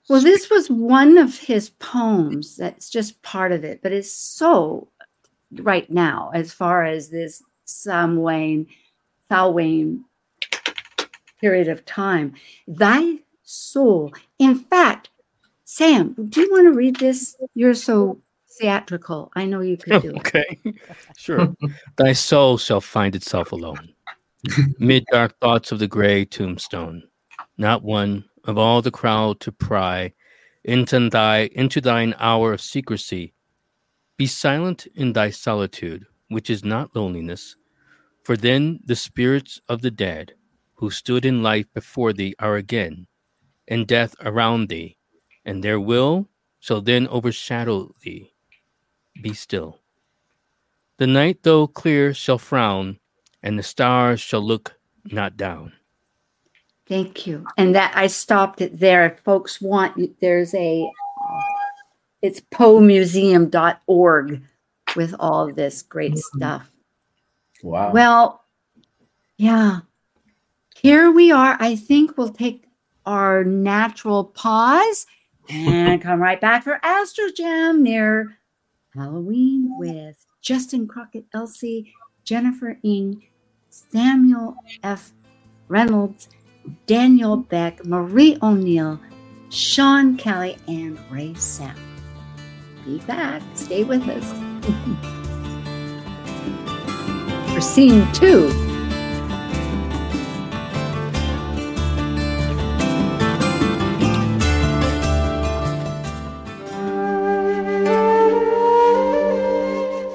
Well, 0.09 0.21
this 0.21 0.51
was 0.51 0.69
one 0.69 1.17
of 1.17 1.39
his 1.39 1.71
poems. 1.71 2.57
That's 2.57 2.91
just 2.91 3.23
part 3.23 3.53
of 3.53 3.65
it, 3.65 3.81
but 3.83 3.93
it's 3.93 4.13
so 4.13 4.89
right 5.57 5.89
now 5.91 6.31
as 6.35 6.53
far 6.53 6.85
as 6.85 7.09
this 7.11 7.43
sam 7.65 8.17
Samhain, 8.17 8.67
Samhain 9.29 10.05
period 11.41 11.69
of 11.69 11.85
time. 11.85 12.35
Thy 12.67 13.19
soul. 13.43 14.13
In 14.39 14.59
fact, 14.59 15.11
Sam, 15.65 16.15
do 16.29 16.41
you 16.41 16.51
want 16.51 16.67
to 16.67 16.73
read 16.73 16.97
this? 16.97 17.37
You're 17.55 17.75
so 17.75 18.21
theatrical. 18.59 19.33
I 19.35 19.47
know 19.47 19.61
you 19.61 19.77
could 19.77 20.03
do 20.03 20.11
it. 20.11 20.17
Okay, 20.19 20.59
sure. 21.17 21.55
Thy 21.97 22.13
soul 22.13 22.59
shall 22.59 22.81
find 22.81 23.15
itself 23.17 23.53
alone, 23.53 23.93
mid 24.79 25.05
dark 25.11 25.39
thoughts 25.41 25.73
of 25.73 25.79
the 25.79 25.89
gray 25.89 26.25
tombstone. 26.25 27.03
Not 27.59 27.83
one 27.83 28.25
of 28.45 28.59
all 28.59 28.83
the 28.83 28.91
crowd 28.91 29.41
to 29.41 29.53
pry 29.53 30.13
into 30.65 31.09
thy 31.11 31.51
into 31.53 31.81
thine 31.81 32.15
hour 32.19 32.53
of 32.53 32.61
secrecy. 32.61 33.35
Be 34.17 34.27
silent 34.27 34.87
in 34.95 35.13
thy 35.13 35.31
solitude, 35.31 36.07
which 36.29 36.49
is 36.51 36.65
not 36.65 36.95
loneliness, 36.95 37.57
for 38.23 38.37
then 38.37 38.81
the 38.85 38.97
spirits 38.97 39.61
of 39.69 39.83
the 39.83 39.91
dead 39.91 40.35
who 40.75 40.91
stood 40.91 41.25
in 41.25 41.43
life 41.43 41.67
before 41.75 42.13
thee 42.13 42.35
are 42.39 42.57
again, 42.57 43.07
and 43.69 43.87
death 43.87 44.15
around 44.21 44.69
thee, 44.69 44.97
and 45.45 45.63
their 45.63 45.81
will 45.81 46.29
shall 46.59 46.81
then 46.81 47.09
overshadow 47.09 47.93
thee. 48.03 48.33
Be 49.21 49.35
still. 49.35 49.81
The 50.99 51.07
night, 51.07 51.43
though 51.43 51.67
clear, 51.67 52.15
shall 52.15 52.39
frown, 52.39 52.99
and 53.43 53.59
the 53.59 53.63
stars 53.63 54.21
shall 54.21 54.41
look 54.43 54.75
not 55.05 55.37
down. 55.37 55.73
Thank 56.89 57.27
you. 57.27 57.47
And 57.57 57.75
that 57.75 57.93
I 57.95 58.09
stopped 58.09 58.61
it 58.61 58.79
there. 58.79 59.07
If 59.07 59.21
folks 59.21 59.61
want, 59.61 60.21
there's 60.21 60.55
a 60.55 60.91
it's 62.21 62.41
poemuseum.org 62.41 64.43
with 64.95 65.15
all 65.19 65.49
of 65.49 65.57
this 65.57 65.83
great 65.83 66.13
mm-hmm. 66.13 66.39
stuff. 66.39 66.71
Wow. 67.63 67.93
Well, 67.93 68.45
yeah. 69.37 69.81
Here 70.77 71.11
we 71.11 71.31
are. 71.31 71.57
I 71.61 71.77
think 71.77 72.17
we'll 72.17 72.29
take 72.29 72.65
our 73.07 73.45
natural 73.45 74.25
pause 74.25 75.07
and 75.49 76.01
come 76.01 76.21
right 76.21 76.41
back 76.41 76.65
for 76.65 76.85
Astro 76.85 77.27
Jam 77.37 77.83
near 77.83 78.39
Halloween 78.95 79.75
with 79.79 80.25
Justin 80.41 80.87
Crockett, 80.87 81.31
Elzie, 81.33 81.93
Jennifer 82.25 82.79
Ing, 82.83 83.25
Samuel 83.71 84.57
F. 84.83 85.13
Reynolds, 85.69 86.29
Daniel 86.87 87.37
Beck, 87.37 87.85
Marie 87.85 88.39
O'Neill, 88.43 89.01
Sean 89.51 90.17
Kelley, 90.17 90.57
and 90.67 90.99
Rae 91.11 91.35
Sapp. 91.35 91.77
Be 92.85 92.99
back. 93.01 93.43
Stay 93.55 93.85
with 93.85 94.03
us. 94.09 94.33
For 97.55 97.61
scene 97.61 98.11
two. 98.13 98.51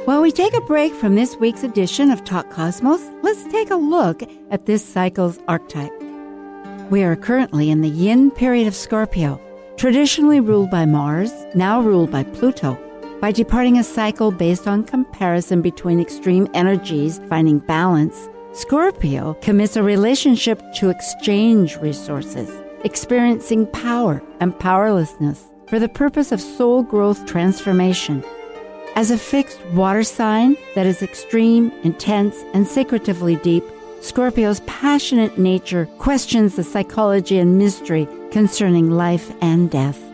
While 0.05 0.21
we 0.21 0.31
take 0.31 0.53
a 0.53 0.61
break 0.61 0.93
from 0.93 1.15
this 1.15 1.35
week's 1.35 1.63
edition 1.63 2.11
of 2.11 2.23
Talk 2.23 2.49
Cosmos, 2.49 3.05
let's 3.23 3.43
take 3.51 3.69
a 3.69 3.75
look 3.75 4.23
at 4.49 4.65
this 4.65 4.83
cycle's 4.83 5.37
archetype. 5.47 6.06
We 6.89 7.03
are 7.03 7.17
currently 7.17 7.69
in 7.69 7.81
the 7.81 7.89
yin 7.89 8.31
period 8.31 8.65
of 8.65 8.73
Scorpio, 8.73 9.41
traditionally 9.75 10.39
ruled 10.39 10.71
by 10.71 10.85
Mars, 10.85 11.33
now 11.53 11.81
ruled 11.81 12.11
by 12.11 12.23
Pluto. 12.23 12.79
By 13.19 13.33
departing 13.33 13.77
a 13.77 13.83
cycle 13.83 14.31
based 14.31 14.69
on 14.69 14.85
comparison 14.85 15.61
between 15.61 15.99
extreme 15.99 16.47
energies 16.53 17.19
finding 17.27 17.59
balance, 17.59 18.29
Scorpio 18.53 19.33
commits 19.41 19.75
a 19.75 19.83
relationship 19.83 20.61
to 20.75 20.89
exchange 20.89 21.75
resources, 21.79 22.49
experiencing 22.85 23.67
power 23.67 24.23
and 24.39 24.57
powerlessness 24.57 25.43
for 25.67 25.79
the 25.79 25.89
purpose 25.89 26.31
of 26.31 26.39
soul 26.39 26.83
growth 26.83 27.25
transformation. 27.25 28.23
As 28.95 29.11
a 29.11 29.17
fixed 29.17 29.59
water 29.73 30.03
sign 30.03 30.55
that 30.75 30.85
is 30.85 31.01
extreme, 31.01 31.69
intense, 31.83 32.45
and 32.53 32.65
secretively 32.65 33.35
deep, 33.35 33.65
Scorpio's 34.01 34.61
passionate 34.61 35.37
nature 35.37 35.87
questions 35.97 36.55
the 36.55 36.63
psychology 36.63 37.39
and 37.39 37.57
mystery 37.57 38.07
concerning 38.31 38.91
life 38.91 39.31
and 39.41 39.69
death. 39.69 40.06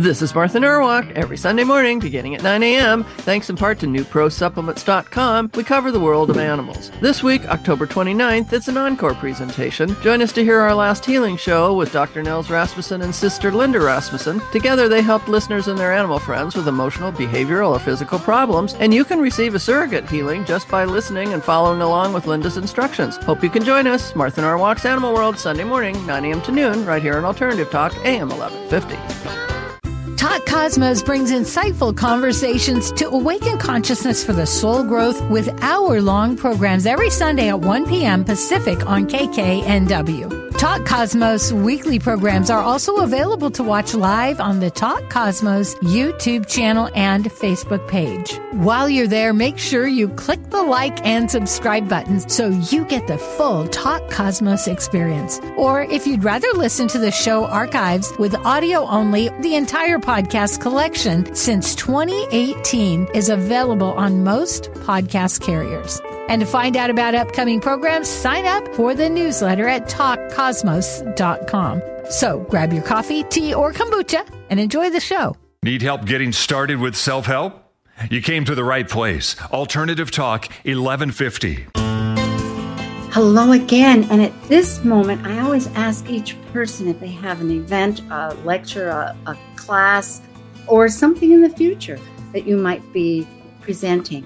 This 0.00 0.22
is 0.22 0.34
Martha 0.34 0.58
Norwalk. 0.58 1.10
Every 1.10 1.36
Sunday 1.36 1.62
morning, 1.62 1.98
beginning 1.98 2.34
at 2.34 2.42
9 2.42 2.62
a.m., 2.62 3.04
thanks 3.18 3.50
in 3.50 3.56
part 3.56 3.78
to 3.80 3.86
NewProSupplements.com, 3.86 5.50
we 5.54 5.62
cover 5.62 5.92
the 5.92 6.00
world 6.00 6.30
of 6.30 6.38
animals. 6.38 6.90
This 7.02 7.22
week, 7.22 7.44
October 7.44 7.86
29th, 7.86 8.50
it's 8.50 8.68
an 8.68 8.78
encore 8.78 9.12
presentation. 9.12 9.94
Join 10.00 10.22
us 10.22 10.32
to 10.32 10.42
hear 10.42 10.58
our 10.58 10.74
last 10.74 11.04
healing 11.04 11.36
show 11.36 11.74
with 11.74 11.92
Dr. 11.92 12.22
Nels 12.22 12.48
Rasmussen 12.48 13.02
and 13.02 13.14
Sister 13.14 13.52
Linda 13.52 13.78
Rasmussen. 13.78 14.40
Together, 14.52 14.88
they 14.88 15.02
helped 15.02 15.28
listeners 15.28 15.68
and 15.68 15.78
their 15.78 15.92
animal 15.92 16.18
friends 16.18 16.56
with 16.56 16.66
emotional, 16.66 17.12
behavioral, 17.12 17.72
or 17.72 17.78
physical 17.78 18.18
problems, 18.18 18.72
and 18.76 18.94
you 18.94 19.04
can 19.04 19.20
receive 19.20 19.54
a 19.54 19.58
surrogate 19.58 20.08
healing 20.08 20.46
just 20.46 20.66
by 20.70 20.86
listening 20.86 21.34
and 21.34 21.44
following 21.44 21.82
along 21.82 22.14
with 22.14 22.26
Linda's 22.26 22.56
instructions. 22.56 23.18
Hope 23.18 23.42
you 23.42 23.50
can 23.50 23.62
join 23.62 23.86
us. 23.86 24.16
Martha 24.16 24.40
Norwalk's 24.40 24.86
Animal 24.86 25.12
World, 25.12 25.38
Sunday 25.38 25.64
morning, 25.64 26.06
9 26.06 26.24
a.m. 26.24 26.40
to 26.40 26.52
noon, 26.52 26.86
right 26.86 27.02
here 27.02 27.18
on 27.18 27.26
Alternative 27.26 27.70
Talk, 27.70 27.94
AM 28.06 28.30
1150. 28.30 29.49
Talk 30.20 30.44
Cosmos 30.44 31.02
brings 31.02 31.32
insightful 31.32 31.96
conversations 31.96 32.92
to 32.92 33.08
awaken 33.08 33.56
consciousness 33.56 34.22
for 34.22 34.34
the 34.34 34.44
soul 34.44 34.84
growth 34.84 35.18
with 35.30 35.48
hour 35.62 36.02
long 36.02 36.36
programs 36.36 36.84
every 36.84 37.08
Sunday 37.08 37.48
at 37.48 37.58
1 37.58 37.86
p.m. 37.86 38.22
Pacific 38.22 38.86
on 38.86 39.08
KKNW. 39.08 40.50
Talk 40.58 40.84
Cosmos 40.84 41.54
weekly 41.54 41.98
programs 41.98 42.50
are 42.50 42.60
also 42.60 42.96
available 42.96 43.50
to 43.52 43.62
watch 43.62 43.94
live 43.94 44.40
on 44.40 44.60
the 44.60 44.70
Talk 44.70 45.08
Cosmos 45.08 45.74
YouTube 45.76 46.46
channel 46.46 46.90
and 46.94 47.24
Facebook 47.24 47.88
page. 47.88 48.38
While 48.52 48.90
you're 48.90 49.06
there, 49.06 49.32
make 49.32 49.56
sure 49.56 49.86
you 49.86 50.10
click 50.10 50.50
the 50.50 50.62
like 50.62 51.02
and 51.06 51.30
subscribe 51.30 51.88
buttons 51.88 52.30
so 52.30 52.48
you 52.70 52.84
get 52.84 53.06
the 53.06 53.16
full 53.16 53.68
Talk 53.68 54.10
Cosmos 54.10 54.68
experience. 54.68 55.40
Or 55.56 55.84
if 55.84 56.06
you'd 56.06 56.24
rather 56.24 56.52
listen 56.52 56.88
to 56.88 56.98
the 56.98 57.10
show 57.10 57.46
archives 57.46 58.12
with 58.18 58.34
audio 58.34 58.80
only, 58.80 59.30
the 59.40 59.54
entire 59.54 59.98
podcast 59.98 60.09
collection 60.60 61.34
since 61.34 61.74
2018 61.76 63.08
is 63.14 63.28
available 63.28 63.92
on 63.92 64.24
most 64.24 64.64
podcast 64.72 65.40
carriers. 65.40 66.00
And 66.28 66.40
to 66.40 66.46
find 66.46 66.76
out 66.76 66.90
about 66.90 67.14
upcoming 67.14 67.60
programs, 67.60 68.08
sign 68.08 68.44
up 68.44 68.74
for 68.74 68.94
the 68.94 69.08
newsletter 69.08 69.68
at 69.68 69.88
talkcosmos.com. 69.88 71.82
So 72.10 72.40
grab 72.50 72.72
your 72.72 72.82
coffee, 72.82 73.22
tea, 73.22 73.54
or 73.54 73.72
kombucha 73.72 74.28
and 74.50 74.58
enjoy 74.58 74.90
the 74.90 75.00
show. 75.00 75.36
Need 75.62 75.82
help 75.82 76.06
getting 76.06 76.32
started 76.32 76.80
with 76.80 76.96
self 76.96 77.26
help? 77.26 77.72
You 78.10 78.20
came 78.20 78.44
to 78.46 78.54
the 78.54 78.64
right 78.64 78.88
place. 78.88 79.40
Alternative 79.52 80.10
Talk 80.10 80.46
1150. 80.64 81.89
Hello 83.12 83.50
again. 83.50 84.04
And 84.08 84.22
at 84.22 84.32
this 84.44 84.84
moment, 84.84 85.26
I 85.26 85.40
always 85.40 85.66
ask 85.74 86.08
each 86.08 86.40
person 86.52 86.86
if 86.86 87.00
they 87.00 87.08
have 87.08 87.40
an 87.40 87.50
event, 87.50 88.02
a 88.08 88.34
lecture, 88.44 88.88
a, 88.88 89.16
a 89.26 89.36
class, 89.56 90.22
or 90.68 90.88
something 90.88 91.32
in 91.32 91.42
the 91.42 91.50
future 91.50 91.98
that 92.32 92.46
you 92.46 92.56
might 92.56 92.92
be 92.92 93.26
presenting. 93.62 94.24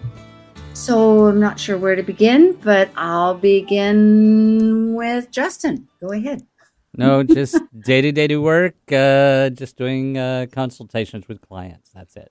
So 0.75 1.29
I'm 1.29 1.41
not 1.41 1.59
sure 1.59 1.79
where 1.79 1.97
to 1.97 2.03
begin, 2.03 2.59
but 2.63 2.91
I'll 2.95 3.33
begin 3.33 4.93
with 4.93 5.31
Justin. 5.31 5.89
Go 6.03 6.13
ahead. 6.13 6.47
No, 6.95 7.23
just 7.23 7.59
day 7.81 8.03
to 8.03 8.13
day 8.13 8.27
to 8.27 8.37
work, 8.37 8.75
uh, 8.93 9.49
just 9.49 9.79
doing 9.79 10.19
uh, 10.19 10.45
consultations 10.53 11.27
with 11.27 11.41
clients. 11.41 11.89
That's 11.95 12.17
it. 12.17 12.31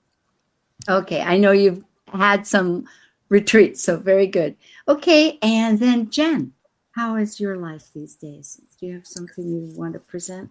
Okay, 0.88 1.20
I 1.20 1.36
know 1.36 1.50
you've 1.50 1.82
had 2.12 2.46
some 2.46 2.86
retreats, 3.34 3.82
so 3.82 3.96
very 3.96 4.28
good. 4.28 4.54
Okay, 4.86 5.38
and 5.42 5.80
then 5.80 6.08
Jen, 6.08 6.52
how 6.92 7.16
is 7.16 7.40
your 7.40 7.56
life 7.56 7.88
these 7.92 8.14
days? 8.14 8.60
Do 8.78 8.86
you 8.86 8.94
have 8.94 9.06
something 9.06 9.44
you 9.44 9.76
want 9.76 9.94
to 9.94 9.98
present? 9.98 10.50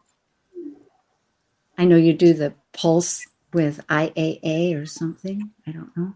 I 1.78 1.86
know 1.86 1.96
you 1.96 2.14
do 2.14 2.34
the 2.34 2.54
pulse 2.74 3.26
with 3.54 3.80
IAA 3.88 4.80
or 4.80 4.86
something. 4.86 5.50
I 5.66 5.72
don't 5.72 5.96
know. 5.96 6.14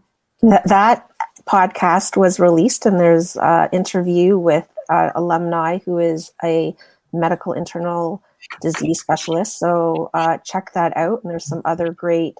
That 0.66 1.10
podcast 1.46 2.18
was 2.18 2.38
released, 2.38 2.84
and 2.84 3.00
there's 3.00 3.36
an 3.36 3.70
interview 3.72 4.38
with 4.38 4.68
uh, 4.90 5.10
alumni 5.14 5.78
who 5.86 5.98
is 5.98 6.30
a 6.44 6.76
medical 7.14 7.54
internal 7.54 8.22
disease 8.60 9.00
specialist. 9.00 9.58
So 9.58 10.10
uh, 10.12 10.36
check 10.44 10.72
that 10.74 10.94
out. 10.96 11.20
And 11.22 11.30
there's 11.30 11.48
some 11.48 11.62
other 11.64 11.90
great 11.92 12.34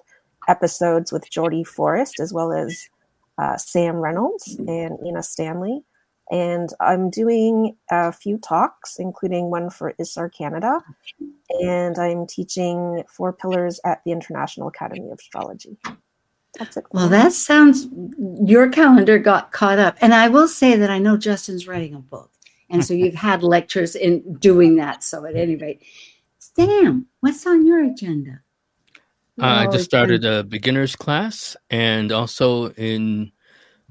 episodes 0.47 1.11
with 1.11 1.29
Jodie 1.31 1.65
Forrest 1.65 2.19
as 2.19 2.31
well 2.31 2.53
as 2.53 2.89
uh, 3.39 3.57
Sam 3.57 3.97
Reynolds 3.97 4.55
and 4.67 4.97
Ina 5.05 5.23
Stanley. 5.23 5.83
And 6.31 6.69
I'm 6.79 7.09
doing 7.09 7.75
a 7.89 8.11
few 8.11 8.37
talks, 8.37 8.99
including 8.99 9.49
one 9.49 9.69
for 9.69 9.93
ISAR 9.99 10.31
Canada. 10.31 10.79
And 11.61 11.97
I'm 11.97 12.27
teaching 12.27 13.03
four 13.09 13.33
pillars 13.33 13.79
at 13.83 14.03
the 14.05 14.11
International 14.11 14.67
Academy 14.67 15.09
of 15.09 15.17
Astrology. 15.19 15.77
That's 16.57 16.77
it. 16.77 16.85
Well, 16.91 17.09
that 17.09 17.33
sounds, 17.33 17.87
your 18.43 18.69
calendar 18.69 19.17
got 19.17 19.51
caught 19.51 19.79
up. 19.79 19.97
And 20.01 20.13
I 20.13 20.27
will 20.27 20.47
say 20.47 20.75
that 20.75 20.91
I 20.91 20.99
know 20.99 21.17
Justin's 21.17 21.67
writing 21.67 21.95
a 21.95 21.99
book. 21.99 22.31
And 22.69 22.85
so 22.85 22.93
you've 22.93 23.15
had 23.15 23.41
lectures 23.41 23.95
in 23.95 24.35
doing 24.35 24.75
that. 24.75 25.03
So 25.03 25.25
at 25.25 25.35
any 25.35 25.55
rate, 25.55 25.81
Sam, 26.37 27.07
what's 27.21 27.47
on 27.47 27.65
your 27.65 27.83
agenda? 27.83 28.41
I 29.41 29.67
just 29.67 29.85
started 29.85 30.25
a 30.25 30.43
beginner's 30.43 30.95
class, 30.95 31.55
and 31.69 32.11
also 32.11 32.71
in 32.71 33.31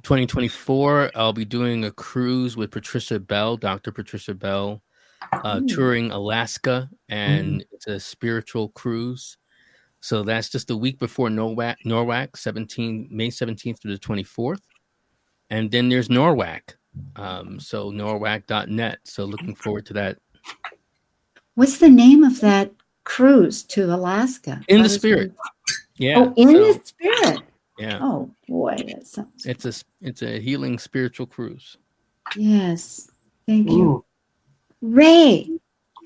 2024, 0.03 1.13
I'll 1.15 1.33
be 1.33 1.45
doing 1.45 1.85
a 1.85 1.91
cruise 1.91 2.57
with 2.57 2.71
Patricia 2.71 3.19
Bell, 3.19 3.57
Dr. 3.57 3.93
Patricia 3.93 4.35
Bell, 4.35 4.83
uh, 5.33 5.61
touring 5.69 6.11
Alaska, 6.11 6.89
and 7.09 7.65
it's 7.73 7.87
a 7.87 7.99
spiritual 7.99 8.71
cruise. 8.71 9.37
So 10.01 10.23
that's 10.23 10.49
just 10.49 10.71
a 10.71 10.77
week 10.77 10.99
before 10.99 11.29
NORWAC, 11.29 11.77
NORWAC 11.85 12.37
17, 12.37 13.09
May 13.11 13.29
17th 13.29 13.81
through 13.81 13.97
the 13.97 13.99
24th. 13.99 14.61
And 15.51 15.71
then 15.71 15.89
there's 15.89 16.09
NORWAC. 16.09 16.75
Um, 17.17 17.61
so 17.61 17.91
norwac.net. 17.91 18.99
So 19.05 19.25
looking 19.25 19.55
forward 19.55 19.87
to 19.87 19.93
that. 19.95 20.19
What's 21.55 21.79
the 21.79 21.89
name 21.89 22.23
of 22.23 22.41
that 22.41 22.73
cruise 23.09 23.63
to 23.65 23.85
Alaska? 23.95 24.61
In 24.69 24.79
What 24.79 24.83
the 24.85 24.89
spirit. 24.91 25.33
it? 25.33 25.37
Yeah. 26.01 26.19
Oh, 26.21 26.33
in 26.37 26.49
so- 26.53 26.73
the 26.73 26.81
spirit. 26.85 27.41
Yeah. 27.79 27.99
Oh 28.03 28.31
boy, 28.49 28.77
that 28.89 29.07
sounds 29.07 29.47
It's 29.47 29.65
a 29.65 29.73
it's 30.01 30.23
a 30.23 30.39
healing 30.41 30.79
spiritual 30.79 31.27
cruise. 31.27 31.77
yes. 32.37 33.11
Thank 33.47 33.71
you. 33.71 34.05
Rae, 34.83 35.49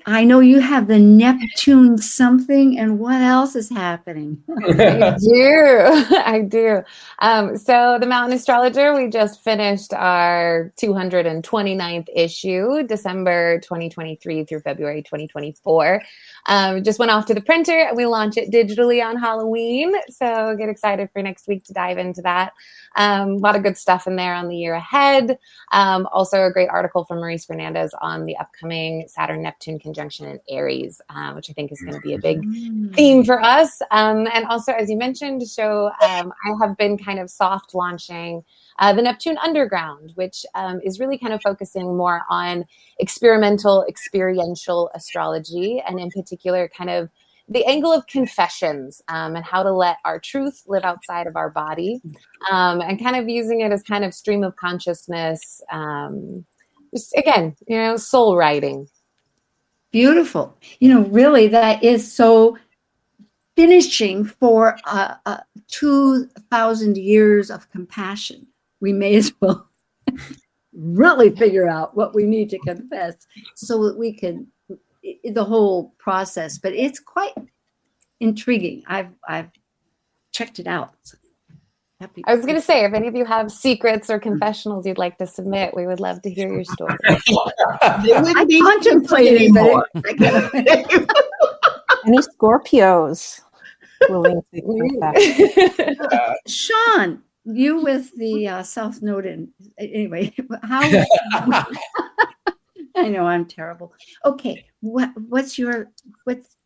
I 0.05 0.25
know 0.25 0.41
you 0.41 0.59
have 0.59 0.87
the 0.87 0.99
Neptune 0.99 1.97
something, 1.97 2.77
and 2.77 2.99
what 2.99 3.21
else 3.21 3.55
is 3.55 3.69
happening? 3.69 4.43
I 4.49 5.15
do. 5.19 6.05
I 6.25 6.45
do. 6.47 6.81
Um, 7.19 7.57
so, 7.57 7.97
the 7.99 8.05
Mountain 8.05 8.37
Astrologer, 8.37 8.93
we 8.93 9.09
just 9.09 9.43
finished 9.43 9.93
our 9.93 10.73
229th 10.77 12.07
issue, 12.13 12.83
December 12.83 13.59
2023 13.61 14.43
through 14.43 14.59
February 14.59 15.03
2024. 15.03 16.01
Um, 16.47 16.83
just 16.83 16.99
went 16.99 17.11
off 17.11 17.25
to 17.27 17.33
the 17.33 17.41
printer 17.41 17.77
and 17.77 17.95
we 17.95 18.05
launch 18.05 18.35
it 18.35 18.51
digitally 18.51 19.03
on 19.03 19.17
Halloween. 19.17 19.93
So, 20.09 20.55
get 20.57 20.67
excited 20.67 21.09
for 21.13 21.21
next 21.21 21.47
week 21.47 21.63
to 21.65 21.73
dive 21.73 21.97
into 21.97 22.21
that. 22.23 22.51
Um, 22.95 23.29
a 23.31 23.37
lot 23.37 23.55
of 23.55 23.63
good 23.63 23.77
stuff 23.77 24.05
in 24.05 24.17
there 24.17 24.35
on 24.35 24.49
the 24.49 24.57
year 24.57 24.73
ahead. 24.73 25.39
Um, 25.71 26.07
also, 26.11 26.43
a 26.43 26.51
great 26.51 26.69
article 26.69 27.05
from 27.05 27.19
Maurice 27.19 27.45
Fernandez 27.45 27.93
on 28.01 28.25
the 28.25 28.35
upcoming 28.37 29.05
Saturn 29.07 29.41
Neptune 29.41 29.79
conjunction 29.93 30.25
in 30.25 30.39
Aries, 30.49 30.99
uh, 31.09 31.33
which 31.33 31.49
I 31.49 31.53
think 31.53 31.71
is 31.71 31.79
going 31.81 31.93
to 31.93 32.01
be 32.01 32.15
a 32.15 32.19
big 32.19 32.41
theme 32.95 33.23
for 33.23 33.39
us. 33.41 33.79
Um, 33.91 34.27
and 34.33 34.45
also, 34.45 34.71
as 34.73 34.89
you 34.89 34.97
mentioned, 34.97 35.43
show 35.47 35.91
um, 36.01 36.33
I 36.45 36.65
have 36.65 36.75
been 36.77 36.97
kind 36.97 37.19
of 37.19 37.29
soft 37.29 37.75
launching 37.75 38.43
uh, 38.79 38.91
the 38.93 39.03
Neptune 39.03 39.37
Underground, 39.37 40.13
which 40.15 40.45
um, 40.55 40.79
is 40.83 40.99
really 40.99 41.17
kind 41.17 41.33
of 41.33 41.41
focusing 41.43 41.95
more 41.95 42.21
on 42.29 42.65
experimental, 42.99 43.85
experiential 43.87 44.89
astrology, 44.95 45.81
and 45.87 45.99
in 45.99 46.09
particular, 46.09 46.67
kind 46.75 46.89
of 46.89 47.09
the 47.49 47.65
angle 47.65 47.91
of 47.91 48.07
confessions 48.07 49.01
um, 49.09 49.35
and 49.35 49.45
how 49.45 49.61
to 49.61 49.71
let 49.71 49.97
our 50.05 50.17
truth 50.17 50.63
live 50.65 50.83
outside 50.83 51.27
of 51.27 51.35
our 51.35 51.51
body, 51.51 52.01
um, 52.49 52.81
and 52.81 53.03
kind 53.03 53.15
of 53.15 53.29
using 53.29 53.61
it 53.61 53.71
as 53.71 53.83
kind 53.83 54.03
of 54.03 54.13
stream 54.13 54.43
of 54.43 54.55
consciousness. 54.55 55.61
Um, 55.71 56.45
just 56.95 57.13
again, 57.15 57.55
you 57.67 57.77
know, 57.77 57.97
soul 57.97 58.37
writing. 58.37 58.87
Beautiful. 59.93 60.57
You 60.79 60.89
know, 60.89 61.01
really, 61.03 61.47
that 61.49 61.83
is 61.83 62.11
so 62.11 62.57
finishing 63.55 64.25
for 64.25 64.75
uh, 64.85 65.15
uh, 65.27 65.37
2,000 65.67 66.97
years 66.97 67.51
of 67.51 67.69
compassion. 67.69 68.47
We 68.81 68.91
may 68.91 69.13
as 69.13 69.31
well 69.39 69.69
really 70.73 71.29
figure 71.35 71.69
out 71.69 71.95
what 71.95 72.15
we 72.15 72.23
need 72.23 72.49
to 72.49 72.59
confess 72.59 73.27
so 73.53 73.83
that 73.83 73.97
we 73.97 74.13
can, 74.13 74.47
the 75.23 75.45
whole 75.45 75.93
process. 75.99 76.57
But 76.57 76.73
it's 76.73 76.99
quite 76.99 77.35
intriguing. 78.19 78.83
I've, 78.87 79.11
I've 79.29 79.51
checked 80.31 80.57
it 80.57 80.65
out. 80.65 80.95
Happy 82.03 82.21
I 82.27 82.35
was 82.35 82.45
going 82.45 82.57
to 82.57 82.61
say, 82.61 82.83
if 82.83 82.91
any 82.93 83.07
of 83.07 83.15
you 83.15 83.23
have 83.23 83.49
secrets 83.49 84.09
or 84.09 84.19
confessionals 84.19 84.85
you'd 84.85 84.97
like 84.97 85.17
to 85.19 85.25
submit, 85.25 85.73
we 85.73 85.87
would 85.87 86.01
love 86.01 86.21
to 86.23 86.29
hear 86.29 86.51
your 86.51 86.65
story. 86.65 86.97
I 87.07 88.45
contemplated, 88.61 89.53
but 89.53 89.61
anymore. 89.61 89.87
Any 92.05 92.17
Scorpios? 92.17 93.39
willing 94.09 94.41
to 94.53 94.59
take 94.59 94.99
that. 94.99 96.07
Uh, 96.11 96.33
Sean, 96.45 97.21
you 97.45 97.81
with 97.81 98.13
the 98.17 98.49
uh, 98.49 98.63
South 98.63 99.01
Node. 99.01 99.25
In, 99.25 99.47
anyway, 99.77 100.33
how? 100.61 100.81
I 102.97 103.07
know 103.07 103.25
I'm 103.25 103.45
terrible. 103.45 103.93
Okay, 104.25 104.65
what 104.81 105.09
what's 105.29 105.57
your 105.57 105.89
what's 106.25 106.57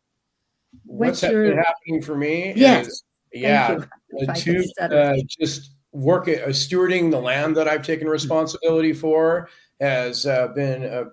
what's 0.84 1.22
what's 1.22 1.32
your 1.32 1.56
happening 1.62 2.02
for 2.02 2.16
me? 2.16 2.54
Yes. 2.56 2.88
is- 2.88 3.02
Thank 3.02 3.07
yeah. 3.32 3.78
Uh, 4.28 4.34
to 4.34 4.64
uh, 4.80 5.16
just 5.28 5.72
work 5.92 6.28
at 6.28 6.42
uh, 6.42 6.48
stewarding 6.48 7.10
the 7.10 7.20
land 7.20 7.56
that 7.56 7.68
I've 7.68 7.84
taken 7.84 8.08
responsibility 8.08 8.92
for 8.92 9.48
has 9.80 10.26
uh, 10.26 10.48
been 10.48 10.84
uh, 10.84 11.04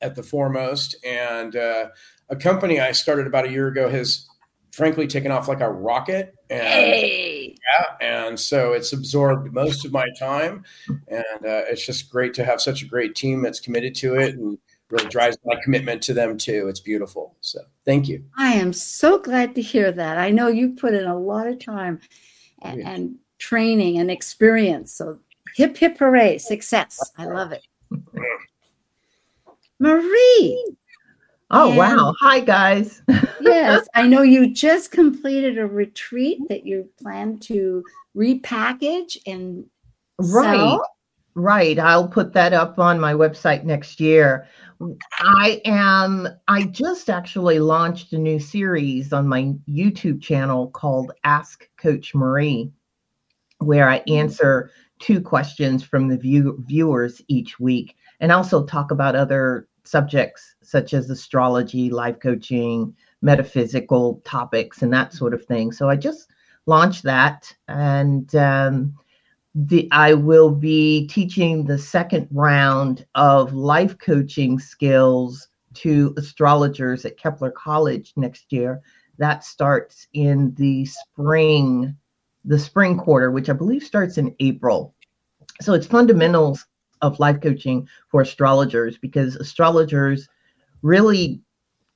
at 0.00 0.14
the 0.14 0.22
foremost. 0.22 0.96
And 1.04 1.56
uh, 1.56 1.88
a 2.28 2.36
company 2.36 2.80
I 2.80 2.92
started 2.92 3.26
about 3.26 3.46
a 3.46 3.50
year 3.50 3.68
ago 3.68 3.88
has 3.88 4.26
frankly 4.72 5.06
taken 5.06 5.30
off 5.30 5.48
like 5.48 5.60
a 5.60 5.70
rocket. 5.70 6.34
And 6.48 6.62
Hey. 6.62 7.56
yeah, 7.72 7.84
and 8.00 8.40
so 8.40 8.72
it's 8.72 8.92
absorbed 8.92 9.52
most 9.52 9.84
of 9.84 9.92
my 9.92 10.06
time. 10.18 10.64
And 10.88 11.44
uh, 11.44 11.64
it's 11.68 11.84
just 11.84 12.10
great 12.10 12.34
to 12.34 12.44
have 12.44 12.60
such 12.60 12.82
a 12.82 12.86
great 12.86 13.14
team 13.14 13.42
that's 13.42 13.60
committed 13.60 13.94
to 13.96 14.16
it 14.16 14.34
and 14.34 14.58
really 14.92 15.08
drives 15.08 15.38
my 15.44 15.56
commitment 15.64 16.02
to 16.02 16.12
them 16.14 16.36
too. 16.36 16.68
It's 16.68 16.80
beautiful. 16.80 17.34
So 17.40 17.60
thank 17.86 18.08
you. 18.08 18.22
I 18.36 18.52
am 18.52 18.72
so 18.74 19.18
glad 19.18 19.54
to 19.54 19.62
hear 19.62 19.90
that. 19.90 20.18
I 20.18 20.30
know 20.30 20.48
you 20.48 20.74
put 20.74 20.92
in 20.94 21.06
a 21.06 21.18
lot 21.18 21.46
of 21.46 21.58
time 21.58 21.98
and, 22.60 22.80
Yeah. 22.80 22.90
and 22.90 23.16
training 23.38 23.98
and 23.98 24.10
experience. 24.10 24.92
So 24.92 25.18
hip 25.56 25.76
hip 25.78 25.98
hooray, 25.98 26.36
success. 26.38 27.00
I 27.16 27.24
love 27.24 27.52
it. 27.52 27.66
Marie, 29.80 30.64
Oh, 31.54 31.68
And- 31.68 31.76
wow. 31.78 32.14
Hi, 32.20 32.40
guys. 32.40 33.02
yes, 33.42 33.86
I 33.94 34.06
know 34.06 34.22
you 34.22 34.54
just 34.54 34.90
completed 34.90 35.58
a 35.58 35.66
retreat 35.66 36.38
that 36.48 36.64
you 36.64 36.88
plan 37.02 37.38
to 37.40 37.82
repackage 38.16 39.18
and 39.26 39.66
Right. 40.18 40.56
sell. 40.56 40.86
Right. 41.34 41.78
I'll 41.78 42.08
put 42.08 42.32
that 42.34 42.52
up 42.52 42.78
on 42.78 43.00
my 43.00 43.14
website 43.14 43.64
next 43.64 44.00
year. 44.00 44.46
I 45.20 45.62
am, 45.64 46.28
I 46.48 46.64
just 46.64 47.08
actually 47.08 47.58
launched 47.58 48.12
a 48.12 48.18
new 48.18 48.38
series 48.38 49.12
on 49.12 49.28
my 49.28 49.54
YouTube 49.68 50.20
channel 50.20 50.68
called 50.68 51.12
Ask 51.24 51.68
Coach 51.78 52.14
Marie, 52.14 52.70
where 53.58 53.88
I 53.88 54.02
answer 54.08 54.70
two 54.98 55.20
questions 55.20 55.82
from 55.82 56.08
the 56.08 56.18
view, 56.18 56.62
viewers 56.66 57.22
each 57.28 57.58
week 57.58 57.96
and 58.20 58.30
also 58.30 58.64
talk 58.64 58.90
about 58.90 59.16
other 59.16 59.68
subjects 59.84 60.54
such 60.62 60.92
as 60.94 61.10
astrology, 61.10 61.90
life 61.90 62.20
coaching, 62.20 62.94
metaphysical 63.22 64.20
topics, 64.24 64.82
and 64.82 64.92
that 64.92 65.12
sort 65.12 65.32
of 65.32 65.44
thing. 65.44 65.72
So 65.72 65.88
I 65.88 65.96
just 65.96 66.30
launched 66.66 67.04
that. 67.04 67.52
And, 67.68 68.34
um, 68.34 68.94
the 69.54 69.88
I 69.92 70.14
will 70.14 70.50
be 70.50 71.06
teaching 71.08 71.64
the 71.64 71.78
second 71.78 72.28
round 72.30 73.04
of 73.14 73.52
life 73.52 73.98
coaching 73.98 74.58
skills 74.58 75.48
to 75.74 76.14
astrologers 76.16 77.04
at 77.04 77.18
Kepler 77.18 77.50
College 77.50 78.12
next 78.16 78.52
year. 78.52 78.80
That 79.18 79.44
starts 79.44 80.08
in 80.14 80.54
the 80.54 80.86
spring, 80.86 81.94
the 82.44 82.58
spring 82.58 82.96
quarter, 82.96 83.30
which 83.30 83.50
I 83.50 83.52
believe 83.52 83.82
starts 83.82 84.16
in 84.16 84.34
April. 84.40 84.94
So 85.60 85.74
it's 85.74 85.86
fundamentals 85.86 86.64
of 87.02 87.20
life 87.20 87.40
coaching 87.40 87.86
for 88.08 88.22
astrologers 88.22 88.96
because 88.96 89.36
astrologers 89.36 90.28
really, 90.80 91.42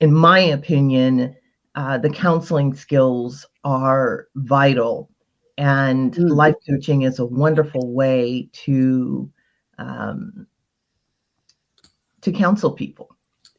in 0.00 0.12
my 0.12 0.38
opinion, 0.38 1.34
uh, 1.74 1.98
the 1.98 2.10
counseling 2.10 2.74
skills 2.74 3.46
are 3.64 4.28
vital 4.34 5.10
and 5.58 6.12
Mhm. 6.14 6.30
life 6.30 6.54
coaching 6.68 7.02
is 7.02 7.18
a 7.18 7.24
wonderful 7.26 7.92
way 7.92 8.48
to 8.52 9.30
um, 9.78 10.46
to 12.22 12.32
counsel 12.32 12.72
people 12.72 13.14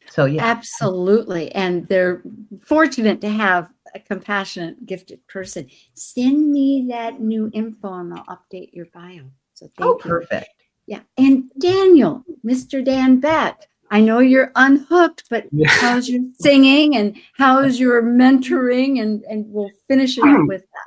so 0.10 0.26
yeah 0.26 0.44
Absolutely. 0.46 1.52
And 1.54 1.88
they're 1.88 2.24
fortunate 2.64 3.22
to 3.22 3.30
have 3.30 3.70
a 3.94 4.00
compassionate, 4.00 4.86
gifted 4.86 5.26
person. 5.28 5.68
Send 5.94 6.52
me 6.52 6.88
that 6.90 7.20
new 7.22 7.50
info 7.54 7.94
and 7.94 8.14
I'll 8.14 8.26
update 8.26 8.74
your 8.74 8.88
bio. 8.94 9.24
So 9.54 9.68
thank 9.78 9.80
oh 9.82 9.94
you. 9.94 10.00
perfect 10.00 10.50
Yeah. 10.88 11.02
And 11.18 11.52
Daniel, 11.60 12.24
Mr. 12.46 12.84
Dan 12.84 13.20
Beck, 13.20 13.68
I 13.92 14.02
know 14.02 14.20
you're 14.20 14.52
unhooked, 14.56 15.26
but 15.30 15.46
Yeah. 15.52 15.70
how's 15.70 16.10
your 16.10 16.24
singing 16.40 16.96
and 16.96 17.16
how's 17.34 17.80
your 17.80 18.02
mentoring? 18.02 19.02
And, 19.02 19.24
and 19.30 19.46
we'll 19.48 19.72
finish 19.88 20.18
it 20.18 20.24
up 20.24 20.46
with 20.48 20.62
that. 20.62 20.87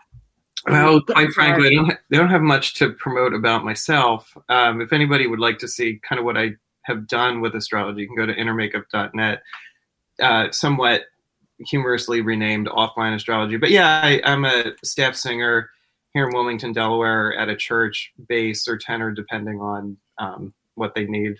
Well, 0.66 1.00
quite 1.00 1.30
frankly, 1.32 1.68
I 1.68 1.74
don't, 1.74 1.86
ha- 1.86 1.98
I 2.12 2.16
don't 2.16 2.28
have 2.28 2.42
much 2.42 2.74
to 2.74 2.90
promote 2.90 3.32
about 3.32 3.64
myself. 3.64 4.36
Um, 4.48 4.80
if 4.80 4.92
anybody 4.92 5.26
would 5.26 5.38
like 5.38 5.58
to 5.58 5.68
see 5.68 6.00
kind 6.02 6.18
of 6.18 6.24
what 6.24 6.36
I 6.36 6.50
have 6.82 7.06
done 7.06 7.40
with 7.40 7.54
astrology, 7.54 8.02
you 8.02 8.06
can 8.06 8.16
go 8.16 8.26
to 8.26 8.34
innermakeup.net, 8.34 9.42
uh, 10.20 10.50
somewhat 10.50 11.02
humorously 11.66 12.20
renamed 12.20 12.68
Offline 12.68 13.14
Astrology. 13.14 13.56
But 13.56 13.70
yeah, 13.70 14.00
I, 14.02 14.20
I'm 14.24 14.44
a 14.44 14.72
staff 14.84 15.16
singer 15.16 15.70
here 16.12 16.28
in 16.28 16.34
Wilmington, 16.34 16.72
Delaware, 16.72 17.34
at 17.36 17.48
a 17.48 17.56
church 17.56 18.12
bass 18.28 18.66
or 18.68 18.76
tenor, 18.76 19.12
depending 19.12 19.60
on 19.60 19.96
um, 20.18 20.52
what 20.74 20.94
they 20.94 21.04
need. 21.04 21.36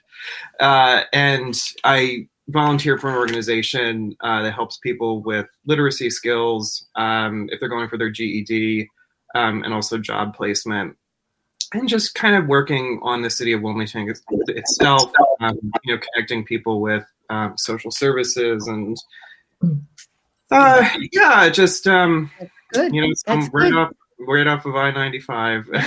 Uh, 0.61 1.03
and 1.13 1.59
I 1.85 2.29
volunteer 2.49 2.99
for 2.99 3.11
an 3.11 3.17
organization 3.17 4.17
uh, 4.21 4.43
that 4.43 4.53
helps 4.53 4.79
people 4.79 5.23
with 5.23 5.47
literacy 5.67 6.11
skills 6.11 6.87
um, 6.97 7.49
if 7.53 7.61
they're 7.61 7.69
going 7.69 7.89
for 7.89 7.99
their 7.99 8.11
GED 8.11 8.89
um, 9.35 9.63
and 9.65 9.73
also 9.73 9.99
job 9.99 10.35
placement. 10.35 10.97
And 11.73 11.89
just 11.89 12.15
kind 12.15 12.35
of 12.35 12.47
working 12.49 12.99
on 13.03 13.23
the 13.23 13.31
city 13.31 13.53
of 13.53 13.63
Wilmington 13.63 14.13
itself, 14.49 15.13
um, 15.41 15.57
you 15.85 15.95
know, 15.95 16.01
connecting 16.13 16.45
people 16.45 16.81
with 16.81 17.05
um, 17.29 17.57
social 17.57 17.93
services 17.93 18.67
and, 18.67 18.97
uh, 20.51 20.89
yeah, 21.13 21.49
just 21.49 21.87
um, 21.87 22.29
you 22.75 23.01
know, 23.01 23.13
some 23.15 23.41
That's 23.41 23.55
right 23.55 23.71
good. 23.71 23.79
off 23.79 23.93
right 24.19 24.47
off 24.47 24.67
of 24.67 24.77
I 24.77 24.91
ninety 24.91 25.21
five. 25.21 25.69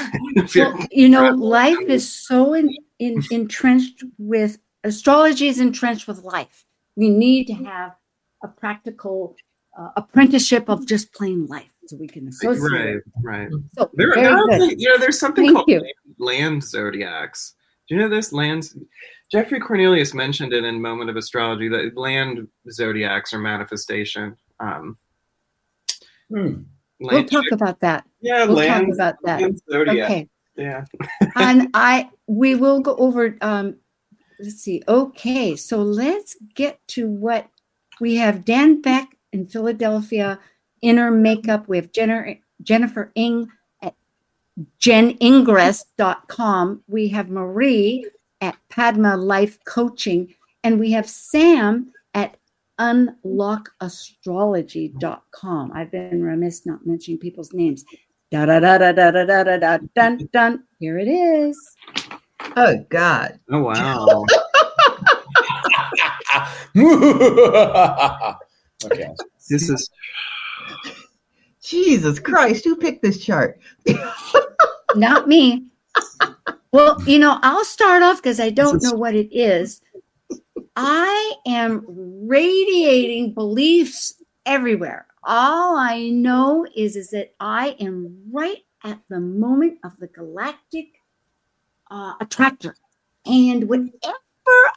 You 0.91 1.09
know, 1.09 1.31
life 1.31 1.79
is 1.81 2.09
so 2.09 2.53
in, 2.53 2.75
in, 2.99 3.21
entrenched 3.31 4.03
with 4.17 4.57
astrology 4.83 5.47
is 5.47 5.59
entrenched 5.59 6.07
with 6.07 6.23
life. 6.23 6.65
We 6.95 7.09
need 7.09 7.47
to 7.47 7.53
have 7.53 7.95
a 8.43 8.47
practical 8.47 9.35
uh, 9.77 9.89
apprenticeship 9.95 10.69
of 10.69 10.87
just 10.87 11.13
plain 11.13 11.47
life 11.47 11.72
so 11.87 11.97
we 11.97 12.07
can 12.07 12.27
associate. 12.27 12.71
right, 12.71 12.97
right. 13.21 13.49
So, 13.77 13.89
There, 13.93 14.13
very 14.13 14.21
there 14.27 14.33
are, 14.37 14.61
you 14.71 14.89
know, 14.89 14.97
there's 14.97 15.19
something 15.19 15.45
Thank 15.45 15.55
called 15.57 15.69
you. 15.69 15.79
land, 15.81 15.93
land 16.19 16.63
zodiacs. 16.63 17.55
Do 17.87 17.95
you 17.95 18.01
know 18.01 18.09
this 18.09 18.31
land? 18.31 18.69
Geoffrey 19.31 19.59
Cornelius 19.59 20.13
mentioned 20.13 20.53
it 20.53 20.63
in 20.63 20.81
Moment 20.81 21.09
of 21.09 21.15
Astrology 21.17 21.67
that 21.69 21.97
land 21.97 22.47
zodiacs 22.71 23.33
are 23.33 23.39
manifestation. 23.39 24.35
Um, 24.59 24.97
Hmm. 26.29 26.63
We'll 26.99 27.25
talk 27.25 27.43
about 27.51 27.79
that. 27.81 28.05
yeah, 28.21 28.45
We'll 28.45 28.55
land, 28.55 28.87
talk 28.87 28.93
about 28.95 29.15
that. 29.25 29.41
land 29.41 29.61
zodiac. 29.69 30.09
Okay. 30.09 30.29
Yeah. 30.55 30.85
and 31.35 31.67
I 31.73 32.09
we 32.27 32.55
will 32.55 32.79
go 32.79 32.95
over 32.95 33.37
um 33.41 33.75
let's 34.39 34.55
see. 34.55 34.81
Okay, 34.87 35.55
so 35.55 35.81
let's 35.83 36.35
get 36.55 36.79
to 36.89 37.07
what 37.07 37.47
we 37.99 38.15
have 38.15 38.45
Dan 38.45 38.81
Beck 38.81 39.09
in 39.31 39.45
Philadelphia, 39.45 40.39
Inner 40.83 41.09
Makeup. 41.09 41.67
We 41.67 41.77
have 41.77 41.91
Jenner, 41.91 42.37
Jennifer 42.61 43.11
Ng 43.15 43.49
at 43.81 43.95
jeningress.com. 44.79 46.83
We 46.87 47.07
have 47.07 47.29
Marie 47.29 48.05
at 48.41 48.55
Padma 48.69 49.17
Life 49.17 49.57
Coaching, 49.65 50.35
and 50.63 50.79
we 50.79 50.91
have 50.91 51.09
Sam 51.09 51.91
at 52.13 52.37
unlockastrology.com. 52.79 55.71
I've 55.73 55.91
been 55.91 56.21
remiss 56.21 56.63
not 56.65 56.85
mentioning 56.85 57.19
people's 57.19 57.53
names. 57.53 57.85
Da 58.29 58.45
da 58.45 58.59
da 58.59 58.77
da 58.77 58.91
da 58.91 59.11
da 59.11 59.23
da 59.25 59.43
da 59.43 59.57
da 59.57 59.77
dun 59.95 60.29
dun. 60.33 60.63
Here 60.79 60.99
it 60.99 61.07
is. 61.07 61.57
oh 62.57 62.75
god 62.89 63.39
Oh 63.49 63.61
wow. 63.61 64.25
okay. 68.85 69.09
this 69.49 69.69
is 69.69 69.89
jesus 71.73 72.19
christ 72.19 72.63
who 72.63 72.75
picked 72.75 73.01
this 73.01 73.23
chart 73.23 73.59
Not 74.95 75.27
me. 75.27 75.65
Well, 76.71 77.01
you 77.05 77.19
know, 77.19 77.39
I'll 77.41 77.65
start 77.65 78.03
off 78.03 78.17
because 78.17 78.39
I 78.39 78.49
don't 78.49 78.81
know 78.81 78.93
what 78.93 79.15
it 79.15 79.35
is. 79.35 79.81
I 80.75 81.33
am 81.45 81.85
radiating 81.87 83.33
beliefs 83.33 84.21
everywhere. 84.45 85.07
All 85.23 85.77
I 85.77 86.09
know 86.09 86.65
is, 86.75 86.95
is 86.95 87.11
that 87.11 87.33
I 87.39 87.75
am 87.79 88.23
right 88.31 88.63
at 88.83 88.99
the 89.09 89.19
moment 89.19 89.79
of 89.83 89.95
the 89.97 90.07
galactic 90.07 90.87
uh, 91.91 92.13
attractor. 92.19 92.75
And 93.25 93.69
whatever 93.69 93.93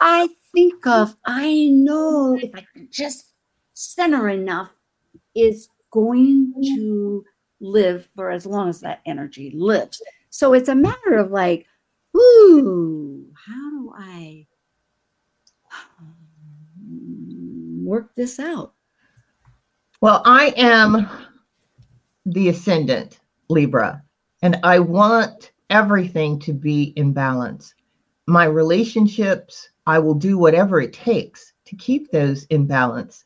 I 0.01 0.29
think 0.53 0.87
of, 0.87 1.17
I 1.25 1.67
know 1.73 2.39
if 2.41 2.55
I 2.55 2.65
can 2.73 2.89
just 2.91 3.33
center 3.75 4.29
enough, 4.29 4.71
is 5.35 5.69
going 5.97 6.53
to 6.77 7.25
live 7.61 8.07
for 8.15 8.31
as 8.31 8.45
long 8.45 8.69
as 8.69 8.81
that 8.81 9.01
energy 9.07 9.51
lives. 9.55 10.03
So 10.29 10.53
it's 10.53 10.69
a 10.69 10.75
matter 10.75 11.15
of 11.17 11.31
like, 11.31 11.67
ooh, 12.15 13.27
how 13.35 13.71
do 13.71 13.93
I 13.97 14.47
um, 15.99 16.15
work 17.83 18.15
this 18.15 18.39
out? 18.39 18.75
Well, 20.03 20.21
I 20.27 20.53
am 20.59 21.09
the 22.27 22.51
ascendant 22.51 23.21
Libra, 23.49 24.03
and 24.43 24.59
I 24.63 24.79
want 24.79 25.53
everything 25.71 26.39
to 26.41 26.53
be 26.53 26.93
in 26.97 27.15
balance. 27.15 27.75
My 28.27 28.45
relationships, 28.45 29.71
I 29.87 29.99
will 29.99 30.15
do 30.15 30.37
whatever 30.37 30.79
it 30.81 30.93
takes 30.93 31.55
to 31.65 31.77
keep 31.77 32.11
those 32.11 32.45
in 32.47 32.67
balance, 32.67 33.25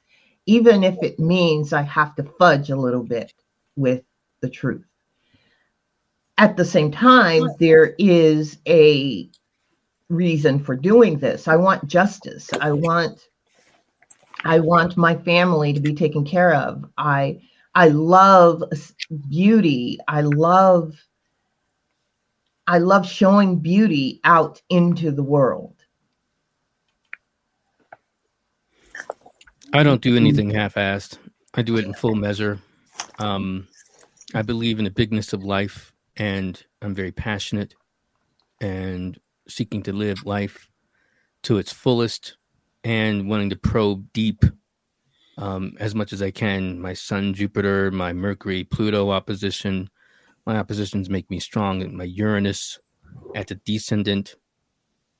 even 0.50 0.82
if 0.82 1.00
it 1.00 1.20
means 1.20 1.72
I 1.72 1.82
have 1.82 2.16
to 2.16 2.24
fudge 2.24 2.70
a 2.70 2.76
little 2.76 3.04
bit 3.04 3.32
with 3.76 4.02
the 4.40 4.50
truth. 4.50 4.84
At 6.38 6.56
the 6.56 6.64
same 6.64 6.90
time, 6.90 7.44
there 7.60 7.94
is 8.00 8.58
a 8.66 9.30
reason 10.08 10.58
for 10.58 10.74
doing 10.74 11.20
this. 11.20 11.46
I 11.46 11.54
want 11.54 11.86
justice. 11.86 12.50
I 12.60 12.72
want 12.72 13.28
I 14.44 14.58
want 14.58 14.96
my 14.96 15.14
family 15.14 15.72
to 15.72 15.78
be 15.78 15.94
taken 15.94 16.24
care 16.24 16.52
of. 16.52 16.84
I 16.98 17.40
I 17.76 17.86
love 17.86 18.64
beauty. 19.28 19.98
I 20.08 20.22
love 20.22 20.96
I 22.66 22.78
love 22.78 23.06
showing 23.06 23.60
beauty 23.60 24.20
out 24.24 24.60
into 24.68 25.12
the 25.12 25.22
world. 25.22 25.79
I 29.72 29.84
don't 29.84 30.02
do 30.02 30.16
anything 30.16 30.50
half-assed. 30.50 31.18
I 31.54 31.62
do 31.62 31.76
it 31.76 31.84
in 31.84 31.94
full 31.94 32.16
measure. 32.16 32.58
Um, 33.20 33.68
I 34.34 34.42
believe 34.42 34.78
in 34.78 34.84
the 34.84 34.90
bigness 34.90 35.32
of 35.32 35.44
life, 35.44 35.92
and 36.16 36.60
I'm 36.82 36.94
very 36.94 37.12
passionate 37.12 37.74
and 38.60 39.16
seeking 39.48 39.82
to 39.84 39.92
live 39.92 40.26
life 40.26 40.68
to 41.44 41.58
its 41.58 41.72
fullest 41.72 42.36
and 42.82 43.28
wanting 43.28 43.50
to 43.50 43.56
probe 43.56 44.12
deep 44.12 44.44
um, 45.38 45.76
as 45.78 45.94
much 45.94 46.12
as 46.12 46.20
I 46.20 46.32
can. 46.32 46.80
My 46.80 46.92
Sun, 46.92 47.34
Jupiter, 47.34 47.92
my 47.92 48.12
Mercury, 48.12 48.64
Pluto 48.64 49.10
opposition. 49.10 49.88
My 50.46 50.56
oppositions 50.56 51.08
make 51.08 51.30
me 51.30 51.38
strong. 51.38 51.80
And 51.82 51.96
my 51.96 52.04
Uranus 52.04 52.78
at 53.34 53.46
the 53.46 53.54
descendant. 53.54 54.34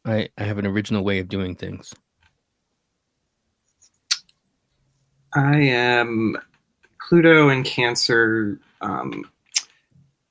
I, 0.05 0.29
I 0.37 0.43
have 0.43 0.59
an 0.59 0.67
original 0.67 1.05
way 1.05 1.21
of 1.21 1.29
doing 1.29 1.55
things. 1.55 1.95
I 5.35 5.57
am 5.59 6.37
Pluto 7.09 7.49
and 7.49 7.65
Cancer 7.65 8.59
um, 8.81 9.31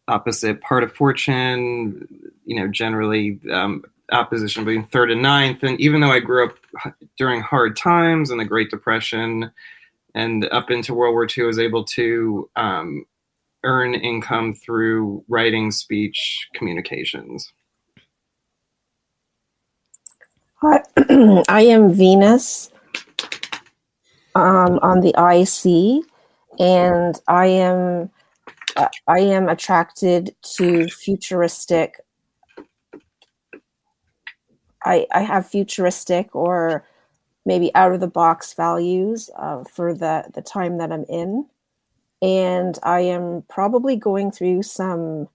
opposite 0.08 0.60
part 0.62 0.84
of 0.84 0.93
fortune, 0.93 2.08
you 2.45 2.56
know, 2.56 2.68
generally 2.68 3.39
um, 3.52 3.84
opposition 4.12 4.66
between 4.66 4.86
third 4.88 5.12
and 5.12 5.22
ninth. 5.22 5.64
And 5.64 5.80
even 5.80 6.02
though 6.02 6.12
I 6.12 6.20
grew 6.20 6.47
up 6.47 6.58
during 7.18 7.41
hard 7.41 7.78
times 7.78 8.32
and 8.32 8.39
the 8.39 8.45
Great 8.45 8.70
Depression 8.70 9.52
and 10.16 10.45
up 10.52 10.72
into 10.72 10.93
World 10.93 11.14
War 11.14 11.26
II, 11.26 11.43
I 11.43 11.47
was 11.47 11.60
able 11.60 11.84
to 11.86 12.50
um, 12.56 13.06
earn 13.64 13.93
income 13.93 14.54
through 14.54 15.24
writing, 15.28 15.72
speech, 15.72 16.47
communications. 16.54 17.54
I, 20.62 20.82
I 21.47 21.62
am 21.62 21.93
Venus 21.93 22.72
um, 24.36 24.80
on 24.82 25.02
the 25.02 25.14
IC, 25.18 26.06
and 26.60 27.20
I 27.28 27.48
am 27.48 28.10
uh, 28.76 28.88
I 29.08 29.20
am 29.20 29.50
attracted 29.50 30.36
to 30.56 30.88
futuristic. 30.88 32.00
I 34.84 35.08
I 35.12 35.22
have 35.22 35.48
futuristic 35.48 36.36
or 36.36 36.86
maybe 37.46 37.74
out 37.76 37.94
of 37.94 38.00
the 38.00 38.08
box 38.08 38.54
values 38.54 39.30
uh, 39.38 39.64
for 39.64 39.94
the 39.94 40.26
the 40.34 40.42
time 40.42 40.78
that 40.78 40.92
I'm 40.92 41.06
in, 41.10 41.46
and 42.22 42.78
I 42.84 43.02
am 43.02 43.44
probably 43.50 43.96
going 43.96 44.32
through 44.32 44.64
some 44.64 45.28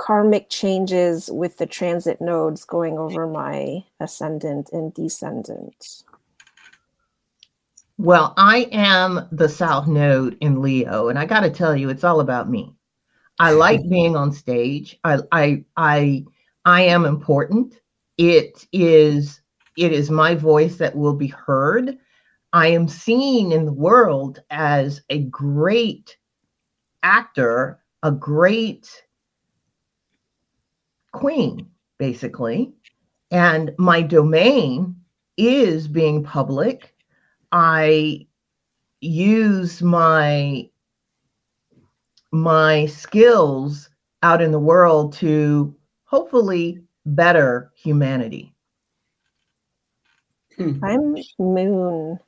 karmic 0.00 0.48
changes 0.48 1.28
with 1.30 1.58
the 1.58 1.66
transit 1.66 2.22
nodes 2.22 2.64
going 2.64 2.96
over 2.96 3.26
my 3.26 3.84
ascendant 4.00 4.70
and 4.72 4.94
descendant? 4.94 6.04
Well, 7.98 8.32
I 8.38 8.66
am 8.72 9.28
the 9.30 9.48
South 9.48 9.86
Node 9.86 10.38
in 10.40 10.62
Leo, 10.62 11.08
and 11.08 11.18
I 11.18 11.26
got 11.26 11.40
to 11.40 11.50
tell 11.50 11.76
you, 11.76 11.90
it's 11.90 12.02
all 12.02 12.20
about 12.20 12.48
me. 12.48 12.74
I 13.38 13.50
like 13.66 13.82
being 13.90 14.16
on 14.16 14.32
stage. 14.32 14.98
I, 15.04 15.18
I, 15.32 15.64
I, 15.76 16.24
I 16.64 16.80
am 16.80 17.04
important. 17.04 17.74
It 18.16 18.66
is, 18.72 19.42
it 19.76 19.92
is 19.92 20.10
my 20.10 20.34
voice 20.34 20.76
that 20.76 20.96
will 20.96 21.14
be 21.14 21.28
heard. 21.28 21.98
I 22.54 22.68
am 22.68 22.88
seen 22.88 23.52
in 23.52 23.66
the 23.66 23.72
world 23.72 24.40
as 24.48 25.02
a 25.10 25.24
great 25.24 26.16
actor, 27.02 27.80
a 28.02 28.10
great 28.10 28.90
queen, 31.12 31.68
basically. 31.98 32.72
And 33.30 33.72
my 33.78 34.02
domain 34.02 34.96
is 35.36 35.88
being 35.88 36.22
public. 36.22 36.94
I 37.52 38.26
use 39.00 39.82
my 39.82 40.68
my 42.32 42.86
skills 42.86 43.88
out 44.22 44.42
in 44.42 44.52
the 44.52 44.58
world 44.58 45.12
to 45.14 45.74
hopefully 46.04 46.80
better 47.06 47.72
humanity. 47.74 48.54
Hmm. 50.56 50.84
I'm 50.84 51.16
moon 51.38 52.18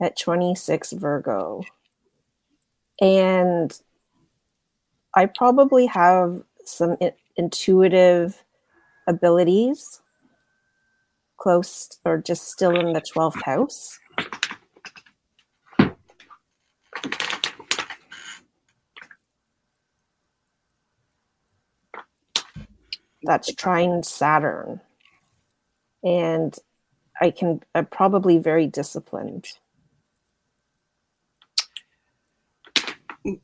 at 0.00 0.18
26 0.18 0.92
Virgo. 0.92 1.62
And 3.00 3.78
I 5.14 5.26
probably 5.26 5.86
have 5.86 6.42
some 6.64 6.96
intuitive 7.38 8.44
abilities 9.08 10.02
close 11.38 11.88
or 12.04 12.18
just 12.18 12.50
still 12.50 12.78
in 12.78 12.92
the 12.92 13.00
12th 13.00 13.42
house. 13.44 13.98
That's 23.22 23.54
trine 23.54 24.02
Saturn. 24.02 24.80
And 26.04 26.54
I 27.20 27.30
can, 27.30 27.62
I'm 27.74 27.86
probably 27.86 28.38
very 28.38 28.66
disciplined. 28.66 29.46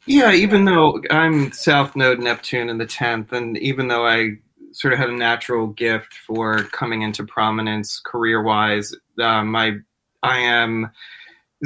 Yeah, 0.06 0.32
even 0.32 0.64
though 0.64 1.00
I'm 1.10 1.52
South 1.52 1.96
Node 1.96 2.20
Neptune 2.20 2.68
in 2.68 2.78
the 2.78 2.86
10th, 2.86 3.32
and 3.32 3.58
even 3.58 3.88
though 3.88 4.06
I 4.06 4.38
sort 4.72 4.92
of 4.92 4.98
had 4.98 5.10
a 5.10 5.16
natural 5.16 5.68
gift 5.68 6.14
for 6.26 6.64
coming 6.64 7.02
into 7.02 7.24
prominence 7.24 8.00
career 8.00 8.42
wise, 8.42 8.94
uh, 9.20 9.44
my 9.44 9.78
I 10.22 10.38
am 10.38 10.90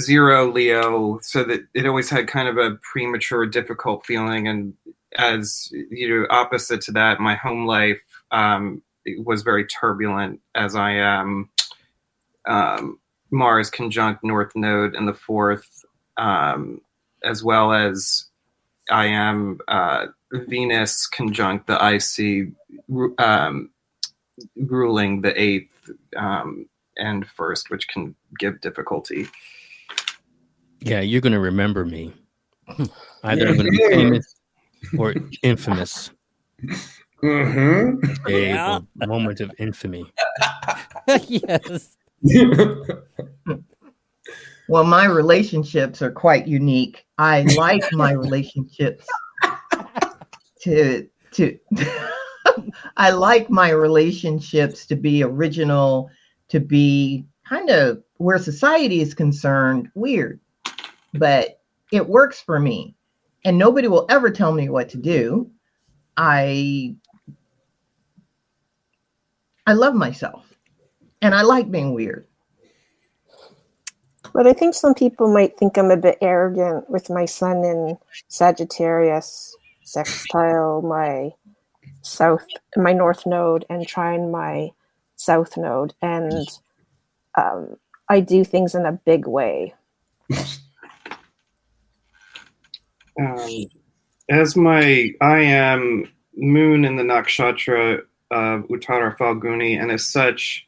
zero 0.00 0.50
Leo, 0.50 1.18
so 1.22 1.44
that 1.44 1.60
it 1.74 1.86
always 1.86 2.10
had 2.10 2.28
kind 2.28 2.48
of 2.48 2.58
a 2.58 2.76
premature, 2.82 3.46
difficult 3.46 4.04
feeling. 4.04 4.48
And 4.48 4.74
as 5.16 5.68
you 5.72 6.08
know, 6.08 6.26
opposite 6.30 6.80
to 6.82 6.92
that, 6.92 7.20
my 7.20 7.34
home 7.34 7.66
life 7.66 8.00
um, 8.30 8.82
was 9.18 9.42
very 9.42 9.66
turbulent 9.66 10.40
as 10.54 10.74
I 10.74 10.92
am 10.92 11.48
um, 12.46 12.98
Mars 13.30 13.70
conjunct 13.70 14.24
North 14.24 14.52
Node 14.54 14.94
in 14.94 15.06
the 15.06 15.14
fourth. 15.14 15.84
Um, 16.16 16.80
as 17.24 17.42
well 17.42 17.72
as 17.72 18.26
I 18.90 19.06
am 19.06 19.58
uh, 19.68 20.06
Venus 20.32 21.06
conjunct 21.06 21.66
the 21.66 21.78
IC 21.94 22.52
um, 23.18 23.70
ruling 24.56 25.22
the 25.22 25.40
eighth 25.40 25.90
um, 26.16 26.66
and 26.96 27.26
first, 27.26 27.70
which 27.70 27.88
can 27.88 28.14
give 28.38 28.60
difficulty. 28.60 29.28
Yeah, 30.80 31.00
you're 31.00 31.20
going 31.20 31.32
to 31.32 31.40
remember 31.40 31.84
me. 31.84 32.14
Either 33.24 33.48
I'm 33.48 33.56
going 33.56 33.66
to 33.66 33.70
be 33.70 33.88
famous 33.88 34.34
or 34.96 35.14
infamous. 35.42 36.10
Mm-hmm. 37.22 38.28
A 38.28 38.30
yeah. 38.30 38.78
moment 38.94 39.40
of 39.40 39.50
infamy. 39.58 40.12
yes. 41.26 41.96
Well, 44.68 44.84
my 44.84 45.06
relationships 45.06 46.02
are 46.02 46.10
quite 46.10 46.46
unique. 46.46 47.06
I 47.16 47.42
like 47.56 47.82
my 47.92 48.12
relationships 48.12 49.06
to 50.60 51.08
to 51.32 51.58
I 52.96 53.10
like 53.10 53.50
my 53.50 53.70
relationships 53.70 54.86
to 54.86 54.96
be 54.96 55.22
original, 55.22 56.10
to 56.48 56.60
be 56.60 57.26
kind 57.48 57.70
of 57.70 58.02
where 58.18 58.38
society 58.38 59.00
is 59.00 59.14
concerned, 59.14 59.88
weird. 59.94 60.40
but 61.14 61.60
it 61.92 62.06
works 62.06 62.40
for 62.40 62.60
me. 62.60 62.94
And 63.44 63.56
nobody 63.56 63.88
will 63.88 64.06
ever 64.10 64.30
tell 64.30 64.52
me 64.52 64.68
what 64.68 64.88
to 64.90 64.98
do. 64.98 65.50
I 66.16 66.96
I 69.66 69.72
love 69.72 69.94
myself. 69.94 70.44
And 71.22 71.34
I 71.34 71.42
like 71.42 71.70
being 71.70 71.94
weird. 71.94 72.27
But 74.32 74.46
I 74.46 74.52
think 74.52 74.74
some 74.74 74.94
people 74.94 75.32
might 75.32 75.56
think 75.58 75.76
I'm 75.76 75.90
a 75.90 75.96
bit 75.96 76.18
arrogant 76.20 76.88
with 76.90 77.10
my 77.10 77.24
sun 77.24 77.64
in 77.64 77.98
Sagittarius, 78.28 79.56
sextile 79.84 80.82
my 80.82 81.32
south, 82.02 82.46
my 82.76 82.92
north 82.92 83.26
node, 83.26 83.64
and 83.68 83.86
trine 83.86 84.30
my 84.30 84.70
south 85.16 85.56
node, 85.56 85.94
and 86.00 86.46
um, 87.36 87.76
I 88.08 88.20
do 88.20 88.44
things 88.44 88.74
in 88.74 88.86
a 88.86 88.92
big 88.92 89.26
way. 89.26 89.74
Um, 93.20 93.64
as 94.30 94.54
my 94.54 95.10
I 95.20 95.40
am 95.40 96.04
moon 96.36 96.84
in 96.84 96.96
the 96.96 97.02
nakshatra 97.02 98.02
of 98.30 98.62
Uttara 98.68 99.16
Phalguni, 99.16 99.80
and 99.80 99.90
as 99.90 100.06
such, 100.06 100.66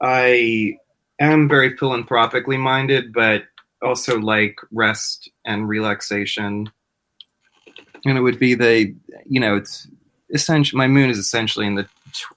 I 0.00 0.76
am 1.20 1.48
very 1.48 1.76
philanthropically 1.76 2.56
minded, 2.56 3.12
but 3.12 3.44
also 3.82 4.18
like 4.18 4.56
rest 4.70 5.30
and 5.44 5.68
relaxation. 5.68 6.70
And 8.04 8.18
it 8.18 8.22
would 8.22 8.38
be 8.38 8.54
the, 8.54 8.94
you 9.26 9.40
know, 9.40 9.56
it's 9.56 9.88
essentially 10.30 10.78
my 10.78 10.88
moon 10.88 11.10
is 11.10 11.18
essentially 11.18 11.66
in 11.66 11.74
the. 11.76 11.86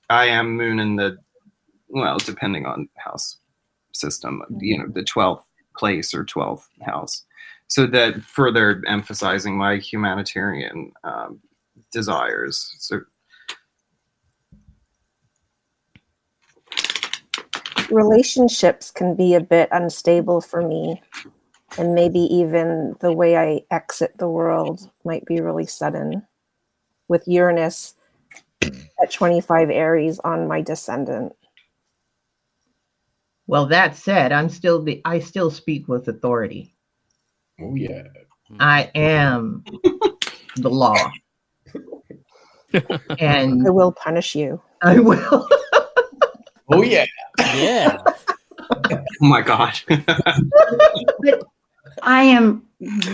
I 0.10 0.26
am 0.26 0.58
moon 0.58 0.80
in 0.80 0.96
the, 0.96 1.18
well, 1.90 2.18
depending 2.18 2.66
on 2.66 2.90
house 2.96 3.38
system, 3.94 4.42
you 4.60 4.78
know, 4.78 4.88
the 4.88 5.04
twelfth 5.04 5.46
place 5.78 6.14
or 6.14 6.24
twelfth 6.24 6.68
house. 6.82 7.24
So 7.68 7.86
that 7.88 8.24
further 8.24 8.82
emphasizing 8.88 9.58
my 9.58 9.78
humanitarian 9.78 10.94
um, 11.04 11.42
desires. 11.92 12.74
So 12.80 13.02
relationships 17.90 18.92
can 18.92 19.16
be 19.16 19.34
a 19.34 19.42
bit 19.42 19.70
unstable 19.72 20.42
for 20.42 20.62
me 20.62 21.02
and 21.78 21.94
maybe 21.94 22.20
even 22.20 22.96
the 23.02 23.12
way 23.12 23.38
i 23.38 23.62
exit 23.72 24.18
the 24.18 24.30
world 24.30 24.90
might 25.06 25.26
be 25.26 25.42
really 25.42 25.66
sudden 25.66 26.26
with 27.08 27.28
uranus 27.28 27.96
at 28.62 29.12
25 29.12 29.70
aries 29.70 30.20
on 30.20 30.48
my 30.48 30.62
descendant 30.62 31.34
Well, 33.48 33.66
that 33.68 33.96
said, 33.96 34.34
I'm 34.34 34.50
still 34.50 34.84
the 34.84 35.02
I 35.06 35.20
still 35.20 35.50
speak 35.50 35.88
with 35.88 36.08
authority. 36.10 36.76
Oh 37.62 37.76
yeah. 37.76 38.04
I 38.60 38.92
am 38.94 39.64
the 40.58 40.70
law. 40.70 41.12
and 43.20 43.66
i 43.66 43.70
will 43.70 43.94
punish 43.94 44.36
you 44.36 44.62
I 44.82 45.00
will. 45.00 45.48
Oh 46.70 46.82
yeah. 46.82 47.06
Yeah. 47.40 47.98
oh 48.92 48.98
my 49.22 49.42
god. 49.42 49.80
but 49.88 51.44
I 52.02 52.24
am 52.24 52.68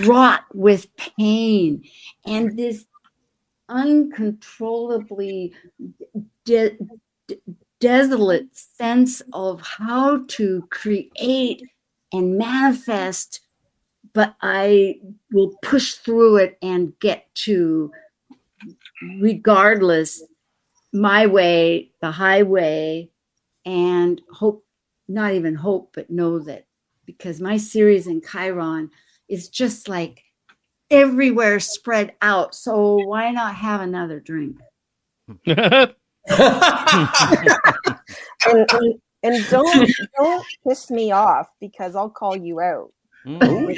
wrought 0.06 0.43
with 0.54 0.88
pain 0.97 1.84
and 2.26 2.58
this 2.58 2.86
uncontrollably 3.70 5.54
de- 6.45 6.78
de- 7.28 7.38
desolate 7.80 8.56
sense 8.56 9.22
of 9.34 9.62
how 9.62 10.24
to 10.28 10.68
create 10.70 11.64
and 12.12 12.38
manifest, 12.38 13.41
but 14.14 14.36
I 14.41 14.99
will 15.32 15.54
push 15.62 15.95
through 15.95 16.38
it 16.38 16.58
and 16.62 16.97
get 16.99 17.34
to, 17.36 17.91
regardless, 19.20 20.24
my 20.93 21.26
way, 21.26 21.91
the 22.01 22.12
highway, 22.12 23.10
and 23.66 24.22
hope, 24.32 24.64
not 25.07 25.34
even 25.34 25.55
hope, 25.55 25.91
but 25.93 26.09
know 26.09 26.39
that 26.39 26.66
because 27.05 27.41
my 27.41 27.57
Ceres 27.57 28.07
in 28.07 28.22
Chiron 28.22 28.89
is 29.28 29.49
just 29.49 29.88
like 29.88 30.24
everywhere 30.89 31.59
spread 31.59 32.14
out. 32.22 32.55
So 32.55 32.97
why 32.97 33.32
not 33.32 33.55
have 33.55 33.82
another 33.82 34.20
drink? 34.20 34.57
and, 35.45 35.95
and, 38.45 39.01
and 39.24 39.47
don't 39.49 39.89
don't 40.18 40.45
piss 40.68 40.89
me 40.91 41.11
off 41.11 41.47
because 41.59 41.95
i'll 41.95 42.09
call 42.09 42.36
you 42.36 42.59
out 42.61 42.91
Mm. 43.26 43.74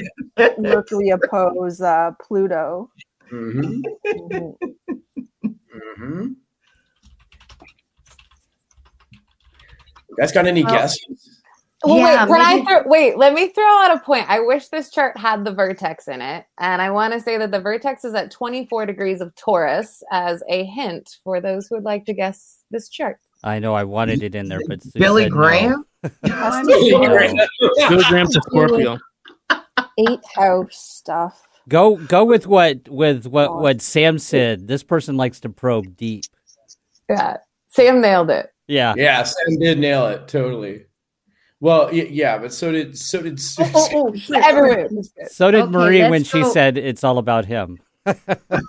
mercury 0.58 1.10
oppose 1.10 1.82
uh, 1.82 2.12
pluto 2.20 2.90
Mm-hmm. 3.32 3.82
Mhm. 4.18 4.56
Mm-hmm. 5.76 6.26
Guys 10.18 10.32
got 10.32 10.48
any 10.48 10.64
Well- 10.64 10.74
guesses? 10.74 11.42
Well, 11.84 11.98
Yeah, 11.98 12.26
wait, 12.26 12.32
can 12.32 12.42
I 12.42 12.54
maybe- 12.56 12.66
throw, 12.66 12.84
wait? 12.88 13.18
Let 13.18 13.34
me 13.34 13.50
throw 13.50 13.64
out 13.64 13.96
a 13.96 14.00
point. 14.00 14.26
I 14.28 14.40
wish 14.40 14.70
this 14.70 14.90
chart 14.90 15.16
had 15.18 15.44
the 15.44 15.52
vertex 15.52 16.08
in 16.08 16.20
it, 16.20 16.46
and 16.58 16.82
I 16.82 16.90
want 16.90 17.14
to 17.14 17.20
say 17.20 17.38
that 17.38 17.52
the 17.52 17.60
vertex 17.60 18.04
is 18.04 18.16
at 18.16 18.32
24 18.32 18.88
degrees 18.88 19.22
of 19.22 19.36
Taurus 19.36 20.02
as 20.12 20.42
a 20.50 20.64
hint 20.64 21.18
for 21.24 21.40
those 21.40 21.68
who 21.68 21.76
would 21.76 21.84
like 21.84 22.06
to 22.06 22.14
guess 22.14 22.64
this 22.72 22.90
chart. 22.90 23.20
I 23.44 23.60
know 23.60 23.76
I 23.76 23.84
wanted 23.84 24.24
it 24.24 24.34
in 24.34 24.48
there, 24.48 24.62
but 24.68 24.82
Sue 24.82 24.90
Billy 24.96 25.24
said 25.24 25.32
no. 25.34 25.38
Graham? 25.38 25.86
Billy 26.24 26.92
Graham's 28.10 28.36
a 28.36 28.42
Scorpio. 28.42 28.98
eighth 29.98 30.34
house 30.36 30.76
stuff 30.78 31.48
Go 31.68 31.96
go 31.98 32.24
with 32.26 32.46
what 32.48 32.88
with 32.90 33.26
what 33.26 33.50
oh. 33.50 33.58
what 33.58 33.82
Sam 33.82 34.20
said. 34.20 34.68
This 34.68 34.84
person 34.84 35.18
likes 35.18 35.40
to 35.42 35.50
probe 35.50 35.98
deep. 35.98 36.26
Yeah, 37.10 37.38
Sam 37.68 38.02
nailed 38.02 38.30
it. 38.30 38.52
Yeah. 38.68 38.94
Yeah, 38.98 39.24
Sam 39.24 39.60
did 39.60 39.80
nail 39.80 40.08
it 40.08 40.28
totally. 40.28 40.86
Well, 41.60 41.94
yeah, 41.94 42.38
but 42.38 42.54
so 42.54 42.72
did 42.72 42.98
so 42.98 43.22
did 43.22 43.40
Sue. 43.40 43.64
Oh, 43.74 43.90
oh. 43.94 44.14
oh 44.14 44.36
Everyone. 44.44 45.04
So 45.30 45.52
did 45.52 45.62
Okay, 45.64 45.72
Marie 45.72 46.02
when 46.02 46.12
let's 46.12 46.30
she 46.30 46.44
said 46.44 46.78
it's 46.78 47.04
all 47.04 47.18
about 47.18 47.46
him. 47.46 47.78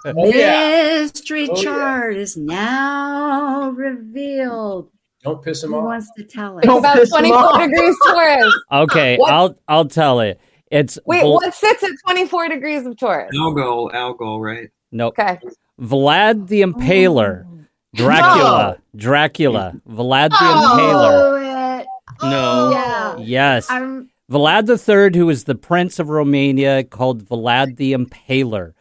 Oh, 0.07 0.29
yeah. 0.33 1.03
Mystery 1.03 1.47
Oh, 1.51 1.57
yeah. 1.57 1.63
chart 1.63 2.17
is 2.17 2.37
now 2.39 3.69
revealed. 3.71 4.91
Don't 5.23 5.43
piss 5.43 5.63
him 5.63 5.71
Who 5.73 5.79
off. 5.79 5.85
wants 5.85 6.11
to 6.17 6.25
tell 6.25 6.59
it? 6.59 6.63
Don't 6.63 6.79
About 6.79 7.07
24 7.07 7.59
degrees 7.69 7.97
Taurus. 8.07 8.55
Okay, 8.73 9.17
What? 9.19 9.33
I'll 9.33 9.59
I'll 9.69 9.85
tell 9.89 10.21
it. 10.21 10.41
It's 10.71 10.99
Wait, 11.05 11.21
Vol- 11.23 11.35
what 11.35 11.53
sits 11.55 11.83
at 11.83 11.91
24 12.07 12.49
degrees 12.49 12.87
of 12.87 12.97
Taurus? 12.97 13.31
Algol, 13.37 13.91
Algol, 13.93 14.41
right? 14.41 14.71
Nope. 14.93 15.19
Okay. 15.19 15.39
Vlad 15.81 16.49
the 16.49 16.63
Impaler. 16.63 17.45
Oh. 17.47 17.56
Dracula. 17.97 18.79
Dracula. 18.95 19.81
Vlad 19.89 20.31
the 20.31 20.37
Impaler. 20.37 21.11
Oh, 21.13 21.81
it. 21.81 21.87
No. 22.23 22.71
Yeah. 22.71 23.17
Yes. 23.19 23.71
I'm, 23.71 24.11
Vlad 24.31 24.69
III, 24.69 25.19
who 25.19 25.27
was 25.27 25.45
the 25.45 25.55
Prince 25.55 25.99
of 25.99 26.09
Romania, 26.09 26.85
called 26.85 27.25
Vlad 27.25 27.77
the 27.77 27.93
Impaler. 27.93 28.73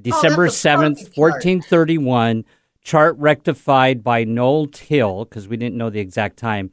December 0.00 0.44
that's 0.44 0.60
7th, 0.60 0.96
perfect 0.96 1.18
1431, 1.18 2.44
chart 2.82 3.16
rectified 3.18 4.02
by 4.02 4.24
Noel 4.24 4.66
Tyl, 4.66 5.24
because 5.24 5.48
we 5.48 5.56
didn't 5.56 5.76
know 5.76 5.90
the 5.90 6.00
exact 6.00 6.36
time. 6.36 6.70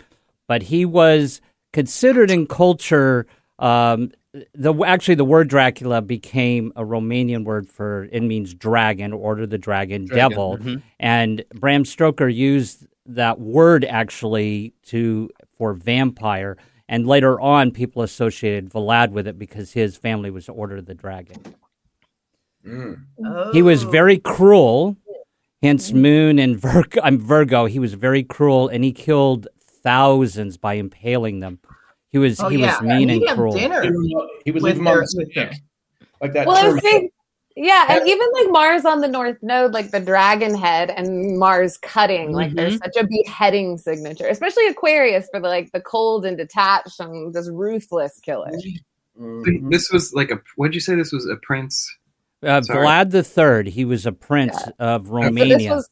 But 0.47 0.63
he 0.63 0.85
was 0.85 1.41
considered 1.73 2.31
in 2.31 2.47
culture. 2.47 3.27
Um, 3.59 4.11
the 4.53 4.73
actually 4.85 5.15
the 5.15 5.25
word 5.25 5.49
Dracula 5.49 6.01
became 6.01 6.71
a 6.75 6.83
Romanian 6.83 7.43
word 7.45 7.67
for 7.67 8.07
it 8.11 8.21
means 8.21 8.53
dragon, 8.53 9.11
order 9.13 9.47
the 9.47 9.57
dragon, 9.57 10.05
Dragon, 10.05 10.29
devil, 10.29 10.57
mhm. 10.57 10.81
and 10.99 11.43
Bram 11.55 11.83
Stoker 11.85 12.27
used 12.27 12.85
that 13.05 13.39
word 13.39 13.85
actually 13.85 14.73
to 14.83 15.29
for 15.57 15.73
vampire, 15.73 16.57
and 16.87 17.07
later 17.07 17.39
on 17.39 17.71
people 17.71 18.01
associated 18.03 18.69
Vlad 18.69 19.09
with 19.11 19.27
it 19.27 19.39
because 19.39 19.73
his 19.73 19.97
family 19.97 20.29
was 20.29 20.47
Order 20.47 20.81
the 20.81 20.93
Dragon. 20.93 21.37
Mm. 22.65 23.53
He 23.53 23.61
was 23.61 23.83
Oh. 23.85 23.89
very 23.89 24.19
cruel, 24.19 24.95
hence 25.61 25.91
Moon 25.91 26.37
and 26.39 26.59
Virgo. 26.59 27.01
I'm 27.03 27.19
Virgo. 27.19 27.65
He 27.65 27.79
was 27.79 27.93
very 27.95 28.23
cruel, 28.23 28.67
and 28.67 28.83
he 28.83 28.91
killed 28.91 29.47
thousands 29.57 30.57
by 30.57 30.75
impaling 30.75 31.39
them. 31.39 31.59
He 32.11 32.17
was 32.17 32.39
Oh, 32.39 32.49
he 32.49 32.57
yeah. 32.59 32.73
was 32.73 32.81
mean 32.81 33.09
he 33.09 33.17
and 33.19 33.27
had 33.29 33.37
cruel. 33.37 33.53
dinner 33.53 33.83
He 34.45 34.51
was 34.51 34.63
with 34.63 34.77
leaving 34.77 34.79
him 34.79 34.85
their- 34.85 34.99
with 34.99 35.09
stick, 35.31 35.53
like 36.21 36.33
that. 36.33 36.47
Well, 36.47 36.57
I 36.57 36.69
term. 36.69 36.79
saying, 36.79 37.09
yeah, 37.55 37.85
and 37.89 38.07
even 38.07 38.27
like 38.33 38.49
Mars 38.51 38.85
on 38.85 39.01
the 39.01 39.07
North 39.07 39.37
Node, 39.41 39.73
like 39.73 39.91
the 39.91 39.99
dragon 39.99 40.55
head 40.55 40.89
and 40.89 41.37
Mars 41.37 41.77
cutting, 41.77 42.31
like 42.31 42.53
there's 42.53 42.77
such 42.77 42.95
a 42.97 43.05
beheading 43.05 43.77
signature, 43.77 44.27
especially 44.27 44.67
Aquarius 44.67 45.27
for 45.31 45.39
the 45.39 45.47
like 45.49 45.71
the 45.71 45.81
cold 45.81 46.25
and 46.25 46.37
detached 46.37 46.99
and 46.99 47.33
just 47.33 47.49
ruthless 47.51 48.19
killer. 48.21 48.51
Mhm. 49.19 49.69
This 49.69 49.91
was 49.91 50.13
like 50.13 50.31
a. 50.31 50.39
What'd 50.55 50.73
you 50.73 50.79
say? 50.81 50.95
This 50.95 51.11
was 51.11 51.25
a 51.25 51.35
prince. 51.35 51.85
Uh, 52.41 52.61
Sorry. 52.61 52.85
Vlad 52.87 53.11
the 53.11 53.21
Third. 53.23 53.67
He 53.67 53.83
was 53.83 54.05
a 54.05 54.13
prince 54.13 54.55
of 54.79 55.07
So 55.07 55.13
Romania. 55.13 55.57
this 55.57 55.69
was 55.69 55.89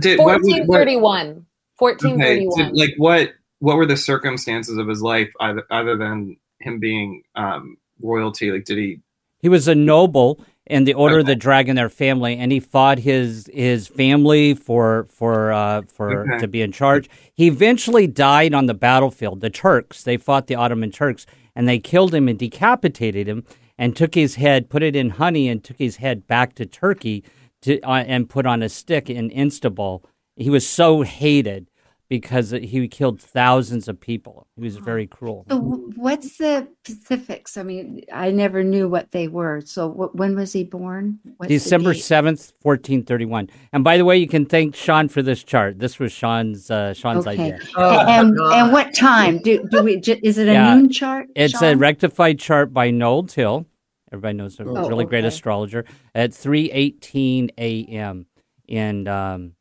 Did, 0.00 0.18
what, 0.18 0.40
what, 0.42 0.66
what, 0.66 0.88
1431. 0.88 1.26
okay, 1.28 1.44
1431. 1.76 2.68
did- 2.72 2.76
like 2.78 2.94
what? 2.96 3.32
What 3.58 3.76
were 3.76 3.86
the 3.86 3.96
circumstances 3.96 4.76
of 4.76 4.88
his 4.88 5.02
life, 5.02 5.32
other, 5.40 5.64
other 5.70 5.96
than 5.96 6.36
him 6.60 6.78
being 6.78 7.22
um, 7.34 7.78
royalty? 8.00 8.50
Like, 8.50 8.64
did 8.64 8.78
he 8.78 9.00
he 9.40 9.48
was 9.48 9.68
a 9.68 9.74
noble 9.74 10.40
in 10.66 10.84
the 10.84 10.94
Order 10.94 11.20
of 11.20 11.26
the 11.26 11.36
Dragon, 11.36 11.76
their 11.76 11.88
family, 11.88 12.36
and 12.36 12.50
he 12.50 12.58
fought 12.58 12.98
his 12.98 13.48
his 13.52 13.86
family 13.86 14.54
for 14.54 15.06
for 15.10 15.52
uh, 15.52 15.82
for 15.82 16.22
Okay. 16.22 16.38
to 16.38 16.48
be 16.48 16.62
in 16.62 16.72
charge. 16.72 17.08
He 17.34 17.46
eventually 17.46 18.06
died 18.06 18.54
on 18.54 18.66
the 18.66 18.74
battlefield. 18.74 19.40
The 19.40 19.50
Turks 19.50 20.02
they 20.02 20.16
fought 20.16 20.46
the 20.48 20.56
Ottoman 20.56 20.90
Turks, 20.90 21.26
and 21.54 21.68
they 21.68 21.78
killed 21.78 22.14
him 22.14 22.28
and 22.28 22.38
decapitated 22.38 23.28
him, 23.28 23.44
and 23.78 23.94
took 23.94 24.14
his 24.14 24.36
head, 24.36 24.68
put 24.68 24.82
it 24.82 24.96
in 24.96 25.10
honey, 25.10 25.48
and 25.48 25.62
took 25.62 25.78
his 25.78 25.96
head 25.96 26.26
back 26.26 26.54
to 26.56 26.66
Turkey 26.66 27.22
to 27.62 27.80
uh, 27.82 28.04
and 28.06 28.28
put 28.28 28.46
on 28.46 28.62
a 28.62 28.68
stick 28.68 29.08
in 29.08 29.30
Istanbul. 29.30 30.02
He 30.34 30.50
was 30.50 30.68
so 30.68 31.02
hated 31.02 31.68
because 32.08 32.50
he 32.50 32.86
killed 32.88 33.20
thousands 33.20 33.88
of 33.88 34.00
people. 34.00 34.46
He 34.56 34.62
was 34.62 34.76
very 34.76 35.06
cruel. 35.06 35.44
So 35.50 35.58
what's 35.58 36.38
the 36.38 36.68
specifics? 36.86 37.56
I 37.56 37.62
mean, 37.64 38.02
I 38.12 38.30
never 38.30 38.62
knew 38.62 38.88
what 38.88 39.10
they 39.10 39.26
were. 39.28 39.60
So 39.64 39.90
wh- 39.90 40.14
when 40.14 40.36
was 40.36 40.52
he 40.52 40.62
born? 40.64 41.18
What's 41.36 41.48
December 41.48 41.94
seventh, 41.94 42.52
fourteen 42.60 43.02
thirty-one. 43.04 43.50
And 43.72 43.82
by 43.82 43.96
the 43.96 44.04
way, 44.04 44.16
you 44.18 44.28
can 44.28 44.46
thank 44.46 44.76
Sean 44.76 45.08
for 45.08 45.20
this 45.22 45.42
chart. 45.42 45.78
This 45.80 45.98
was 45.98 46.12
Sean's 46.12 46.70
uh, 46.70 46.94
Sean's 46.94 47.26
Okay. 47.26 47.42
idea. 47.54 47.58
Oh, 47.76 47.98
and 48.06 48.38
and 48.38 48.72
what 48.72 48.94
time 48.94 49.38
do 49.40 49.66
do 49.70 49.82
we? 49.82 49.98
ju- 50.00 50.20
Is 50.22 50.38
it 50.38 50.48
a 50.48 50.52
Yeah. 50.52 50.74
noon 50.76 50.90
chart? 50.90 51.26
It's 51.34 51.60
a 51.60 51.74
rectified 51.74 52.38
chart 52.38 52.72
by 52.72 52.90
Noel 52.90 53.24
Tyl. 53.24 53.66
Everybody 54.12 54.34
knows 54.36 54.60
a 54.60 54.64
Oh, 54.64 54.88
really 54.88 55.04
great 55.06 55.24
astrologer 55.24 55.84
at 56.14 56.32
three 56.32 56.70
eighteen 56.70 57.50
a.m. 57.58 58.26
in 58.68 59.08
um, 59.08 59.54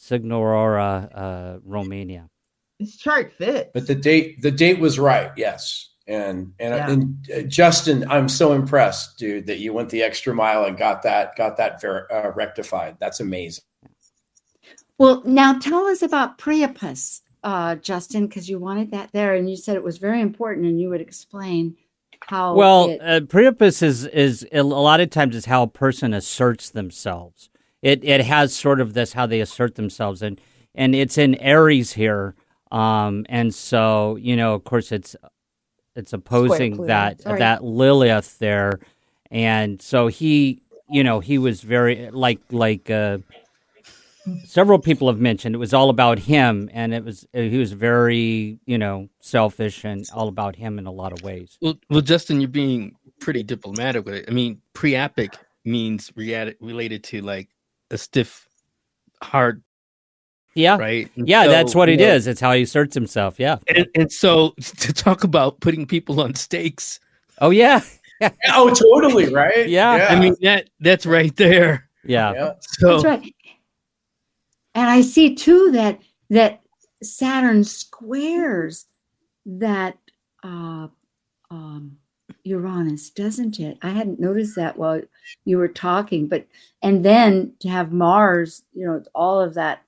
Sighisoara, 0.00 1.10
uh, 1.14 1.58
Romania. 1.64 2.28
His 2.78 2.96
chart 2.96 3.32
fit. 3.32 3.70
But 3.74 3.86
the 3.86 3.94
date 3.94 4.40
the 4.40 4.50
date 4.50 4.78
was 4.78 4.98
right, 4.98 5.30
yes. 5.36 5.90
And 6.06 6.54
and, 6.58 6.74
Yeah. 6.74 6.90
and 6.90 7.30
uh, 7.36 7.42
Justin, 7.42 8.10
I'm 8.10 8.28
so 8.28 8.52
impressed, 8.52 9.18
dude, 9.18 9.46
that 9.46 9.58
you 9.58 9.72
went 9.72 9.90
the 9.90 10.02
extra 10.02 10.34
mile 10.34 10.64
and 10.64 10.76
got 10.78 11.02
that 11.02 11.36
got 11.36 11.58
that 11.58 11.80
ver- 11.80 12.08
uh, 12.10 12.32
rectified. 12.34 12.96
That's 12.98 13.20
amazing. 13.20 13.64
Well, 14.98 15.22
now 15.24 15.58
tell 15.58 15.86
us 15.86 16.02
about 16.02 16.38
Priapus, 16.38 17.20
uh, 17.44 17.76
Justin, 17.76 18.26
because 18.26 18.48
you 18.48 18.58
wanted 18.58 18.90
that 18.92 19.10
there, 19.12 19.34
and 19.34 19.48
you 19.48 19.56
said 19.56 19.76
it 19.76 19.84
was 19.84 19.98
very 19.98 20.20
important, 20.20 20.66
and 20.66 20.80
you 20.80 20.88
would 20.88 21.00
explain 21.02 21.76
how. 22.26 22.54
Well, 22.54 22.88
it- 22.90 23.00
uh, 23.02 23.20
Priapus 23.20 23.82
is 23.82 24.06
is 24.06 24.46
a 24.52 24.62
lot 24.62 25.00
of 25.00 25.10
times 25.10 25.36
is 25.36 25.44
how 25.44 25.62
a 25.64 25.68
person 25.68 26.14
asserts 26.14 26.70
themselves. 26.70 27.49
It 27.82 28.04
it 28.04 28.22
has 28.22 28.54
sort 28.54 28.80
of 28.80 28.92
this 28.94 29.12
how 29.12 29.26
they 29.26 29.40
assert 29.40 29.74
themselves, 29.76 30.22
and 30.22 30.40
and 30.74 30.94
it's 30.94 31.16
in 31.18 31.34
Aries 31.36 31.92
here, 31.92 32.34
um, 32.70 33.24
and 33.28 33.54
so 33.54 34.16
you 34.16 34.36
know, 34.36 34.54
of 34.54 34.64
course, 34.64 34.92
it's 34.92 35.16
it's 35.96 36.12
opposing 36.12 36.86
that 36.86 37.22
Sorry. 37.22 37.38
that 37.38 37.64
Lilith 37.64 38.38
there, 38.38 38.80
and 39.30 39.80
so 39.80 40.08
he, 40.08 40.62
you 40.90 41.02
know, 41.02 41.20
he 41.20 41.38
was 41.38 41.62
very 41.62 42.10
like 42.10 42.40
like. 42.50 42.90
Uh, 42.90 43.18
Several 44.44 44.78
people 44.78 45.08
have 45.08 45.18
mentioned 45.18 45.54
it 45.54 45.58
was 45.58 45.72
all 45.72 45.88
about 45.88 46.18
him, 46.18 46.68
and 46.74 46.92
it 46.92 47.02
was 47.02 47.26
he 47.32 47.56
was 47.56 47.72
very 47.72 48.60
you 48.66 48.76
know 48.76 49.08
selfish 49.20 49.82
and 49.82 50.04
all 50.14 50.28
about 50.28 50.54
him 50.54 50.78
in 50.78 50.86
a 50.86 50.92
lot 50.92 51.12
of 51.12 51.22
ways. 51.22 51.56
Well, 51.62 51.78
well, 51.88 52.02
Justin, 52.02 52.38
you're 52.40 52.48
being 52.48 52.94
pretty 53.18 53.42
diplomatic 53.42 54.04
with 54.04 54.14
it. 54.14 54.26
I 54.28 54.32
mean, 54.32 54.60
priapic 54.74 55.34
means 55.64 56.10
reati- 56.10 56.54
related 56.60 57.02
to 57.04 57.22
like 57.22 57.48
a 57.90 57.98
stiff, 57.98 58.48
hard, 59.22 59.62
Yeah, 60.54 60.76
right? 60.76 61.10
And 61.16 61.28
Yeah, 61.28 61.44
so, 61.44 61.50
that's 61.50 61.74
what 61.74 61.88
you 61.88 61.94
it 61.94 62.00
know, 62.00 62.08
is. 62.08 62.26
It's 62.26 62.40
how 62.40 62.52
he 62.52 62.62
asserts 62.62 62.94
himself. 62.94 63.38
Yeah. 63.38 63.58
And, 63.68 63.86
and 63.94 64.12
so 64.12 64.50
to 64.60 64.92
talk 64.92 65.24
about 65.24 65.60
putting 65.60 65.86
people 65.86 66.20
on 66.20 66.34
stakes, 66.34 67.00
Oh 67.40 67.50
yeah. 67.50 67.80
Oh, 68.52 68.68
totally, 68.74 69.32
right? 69.32 69.66
Yeah. 69.66 70.08
I 70.10 70.20
mean 70.20 70.36
that 70.42 70.68
that's 70.80 71.06
right 71.06 71.34
there. 71.36 71.88
Yeah. 72.04 72.32
yeah. 72.34 72.52
So 72.60 73.00
That's 73.00 73.04
right. 73.04 73.34
And 74.74 74.90
I 74.90 75.00
see 75.00 75.34
too 75.34 75.70
that 75.72 76.00
that 76.28 76.60
Saturn 77.02 77.64
squares 77.64 78.84
that 79.46 79.96
uh, 80.44 80.88
um, 81.50 81.96
Uranus, 82.44 83.10
doesn't 83.10 83.58
it? 83.60 83.78
I 83.82 83.90
hadn't 83.90 84.20
noticed 84.20 84.56
that 84.56 84.76
while 84.76 85.00
you 85.44 85.58
were 85.58 85.68
talking, 85.68 86.26
but 86.28 86.46
and 86.82 87.04
then 87.04 87.52
to 87.60 87.68
have 87.68 87.92
Mars, 87.92 88.62
you 88.72 88.86
know, 88.86 89.02
all 89.14 89.40
of 89.40 89.54
that. 89.54 89.82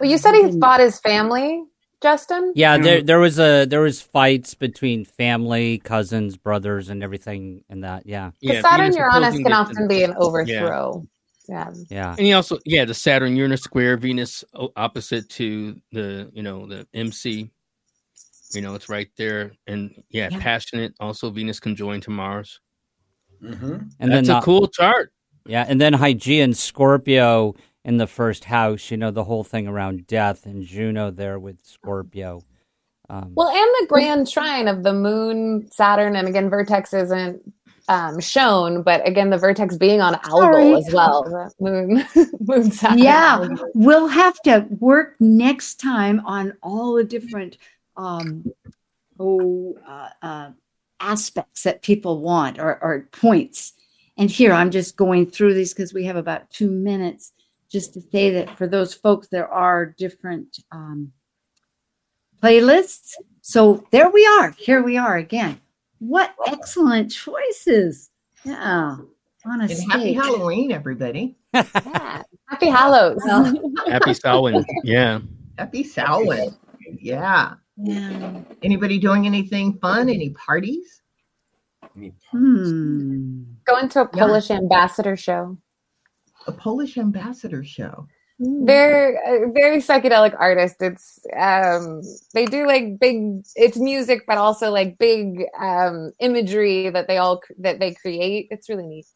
Well, 0.00 0.10
you 0.10 0.18
said 0.18 0.34
he 0.34 0.42
Didn't- 0.42 0.60
fought 0.60 0.80
his 0.80 1.00
family, 1.00 1.64
Justin. 2.02 2.52
Yeah, 2.54 2.76
there 2.78 3.02
there 3.02 3.18
was 3.18 3.38
a 3.38 3.64
there 3.64 3.80
was 3.80 4.00
fights 4.02 4.54
between 4.54 5.04
family, 5.04 5.78
cousins, 5.78 6.36
brothers, 6.36 6.90
and 6.90 7.02
everything 7.02 7.64
and 7.70 7.84
that. 7.84 8.06
Yeah, 8.06 8.32
yeah, 8.40 8.60
Saturn 8.60 8.94
Uranus 8.94 9.36
can 9.36 9.52
often 9.52 9.88
be 9.88 10.02
an 10.02 10.14
overthrow. 10.18 11.06
Yeah. 11.48 11.72
yeah, 11.90 12.10
And 12.10 12.26
he 12.26 12.32
also, 12.32 12.58
yeah, 12.64 12.84
the 12.84 12.92
Saturn 12.92 13.36
Uranus 13.36 13.62
square, 13.62 13.96
Venus 13.96 14.42
opposite 14.74 15.28
to 15.30 15.80
the, 15.92 16.28
you 16.34 16.42
know, 16.42 16.66
the 16.66 16.88
MC. 16.92 17.52
You 18.56 18.62
know, 18.62 18.74
it's 18.74 18.88
right 18.88 19.08
there. 19.16 19.52
And 19.66 20.02
yeah, 20.10 20.28
Yeah. 20.32 20.38
passionate. 20.40 20.94
Also, 20.98 21.30
Venus 21.30 21.60
conjoined 21.60 22.02
to 22.04 22.10
Mars. 22.10 22.60
hmm 23.40 23.52
and 23.52 23.90
That's 24.00 24.26
then 24.28 24.36
a 24.36 24.40
the- 24.40 24.40
cool 24.40 24.66
chart. 24.68 25.12
Yeah, 25.46 25.64
and 25.68 25.80
then 25.80 25.92
Hygeia 25.92 26.42
and 26.42 26.56
Scorpio 26.56 27.54
in 27.84 27.98
the 27.98 28.06
first 28.08 28.44
house. 28.44 28.90
You 28.90 28.96
know 28.96 29.10
the 29.12 29.22
whole 29.24 29.44
thing 29.44 29.68
around 29.68 30.06
death 30.08 30.44
and 30.46 30.64
Juno 30.64 31.10
there 31.12 31.38
with 31.38 31.58
Scorpio. 31.64 32.40
Um, 33.08 33.32
Well, 33.36 33.48
and 33.48 33.68
the 33.80 33.86
grand 33.88 34.28
trine 34.28 34.66
of 34.66 34.82
the 34.82 34.92
moon, 34.92 35.68
Saturn, 35.70 36.16
and 36.16 36.26
again, 36.26 36.50
Vertex 36.50 36.92
isn't 36.92 37.40
um, 37.88 38.18
shown, 38.18 38.82
but 38.82 39.06
again, 39.06 39.30
the 39.30 39.38
Vertex 39.38 39.76
being 39.76 40.00
on 40.00 40.18
Sorry. 40.24 40.72
Algol 40.72 40.76
as 40.78 40.92
well. 40.92 41.52
Moon, 41.60 42.04
moon, 42.40 42.70
Saturn. 42.72 42.98
Yeah, 42.98 43.46
we'll 43.74 44.08
have 44.08 44.40
to 44.42 44.66
work 44.80 45.14
next 45.20 45.76
time 45.76 46.20
on 46.26 46.54
all 46.64 46.94
the 46.94 47.04
different 47.04 47.58
um, 47.96 48.44
oh 49.18 49.76
uh, 49.86 50.08
uh, 50.22 50.50
aspects 51.00 51.62
that 51.62 51.82
people 51.82 52.20
want 52.20 52.58
or, 52.58 52.82
or 52.82 53.08
points. 53.12 53.72
And 54.18 54.30
here 54.30 54.52
I'm 54.52 54.70
just 54.70 54.96
going 54.96 55.30
through 55.30 55.54
these 55.54 55.74
because 55.74 55.92
we 55.92 56.04
have 56.04 56.16
about 56.16 56.50
two 56.50 56.70
minutes 56.70 57.32
just 57.70 57.94
to 57.94 58.00
say 58.00 58.30
that 58.30 58.56
for 58.56 58.66
those 58.66 58.94
folks, 58.94 59.28
there 59.28 59.48
are 59.48 59.86
different 59.86 60.58
um, 60.72 61.12
playlists. 62.42 63.12
So 63.42 63.84
there 63.90 64.10
we 64.10 64.26
are. 64.26 64.50
Here 64.52 64.82
we 64.82 64.96
are 64.96 65.16
again. 65.16 65.60
What 65.98 66.34
excellent 66.46 67.10
choices. 67.10 68.10
Yeah. 68.44 68.96
On 69.46 69.60
a 69.60 69.64
And 69.64 69.92
happy. 69.92 70.12
Halloween, 70.12 70.72
everybody. 70.72 71.36
Yeah. 71.52 72.22
Happy 72.48 72.68
Hallows. 72.68 73.22
Happy 73.88 74.14
Samhain. 74.14 74.64
yeah. 74.84 75.20
Happy 75.58 75.84
Samhain. 75.84 76.54
Yeah. 77.00 77.54
Yeah. 77.76 78.40
Anybody 78.62 78.98
doing 78.98 79.26
anything 79.26 79.78
fun? 79.80 80.08
Any 80.08 80.30
parties? 80.30 81.02
Hmm. 82.30 83.42
Going 83.64 83.88
to 83.90 84.00
a 84.02 84.10
Yeah. 84.14 84.20
Polish 84.26 84.50
ambassador 84.50 85.16
show. 85.16 85.58
A 86.46 86.52
Polish 86.52 86.96
ambassador 86.98 87.64
show. 87.64 88.06
They're 88.38 89.14
a 89.46 89.50
very 89.50 89.78
psychedelic 89.78 90.34
artist. 90.38 90.76
It's 90.80 91.18
um 91.34 92.02
they 92.34 92.44
do 92.44 92.66
like 92.66 92.98
big 92.98 93.42
it's 93.54 93.78
music 93.78 94.24
but 94.26 94.36
also 94.36 94.70
like 94.70 94.98
big 94.98 95.44
um 95.58 96.12
imagery 96.20 96.90
that 96.90 97.08
they 97.08 97.16
all 97.16 97.40
that 97.58 97.80
they 97.80 97.94
create. 97.94 98.48
It's 98.50 98.68
really 98.68 98.86
neat. 98.86 99.06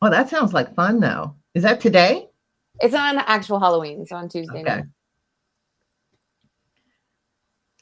Oh, 0.00 0.08
that 0.10 0.30
sounds 0.30 0.54
like 0.54 0.74
fun 0.74 0.98
though. 1.00 1.36
Is 1.54 1.62
that 1.62 1.80
today? 1.80 2.26
It's 2.80 2.94
on 2.94 3.18
actual 3.18 3.60
Halloween, 3.60 4.06
so 4.06 4.16
on 4.16 4.30
Tuesday 4.30 4.60
Okay. 4.60 4.62
night. 4.62 4.84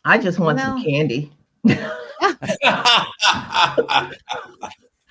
I 0.04 0.18
just 0.18 0.38
want 0.38 0.58
Well- 0.58 0.76
some 0.78 0.84
candy. 0.84 1.32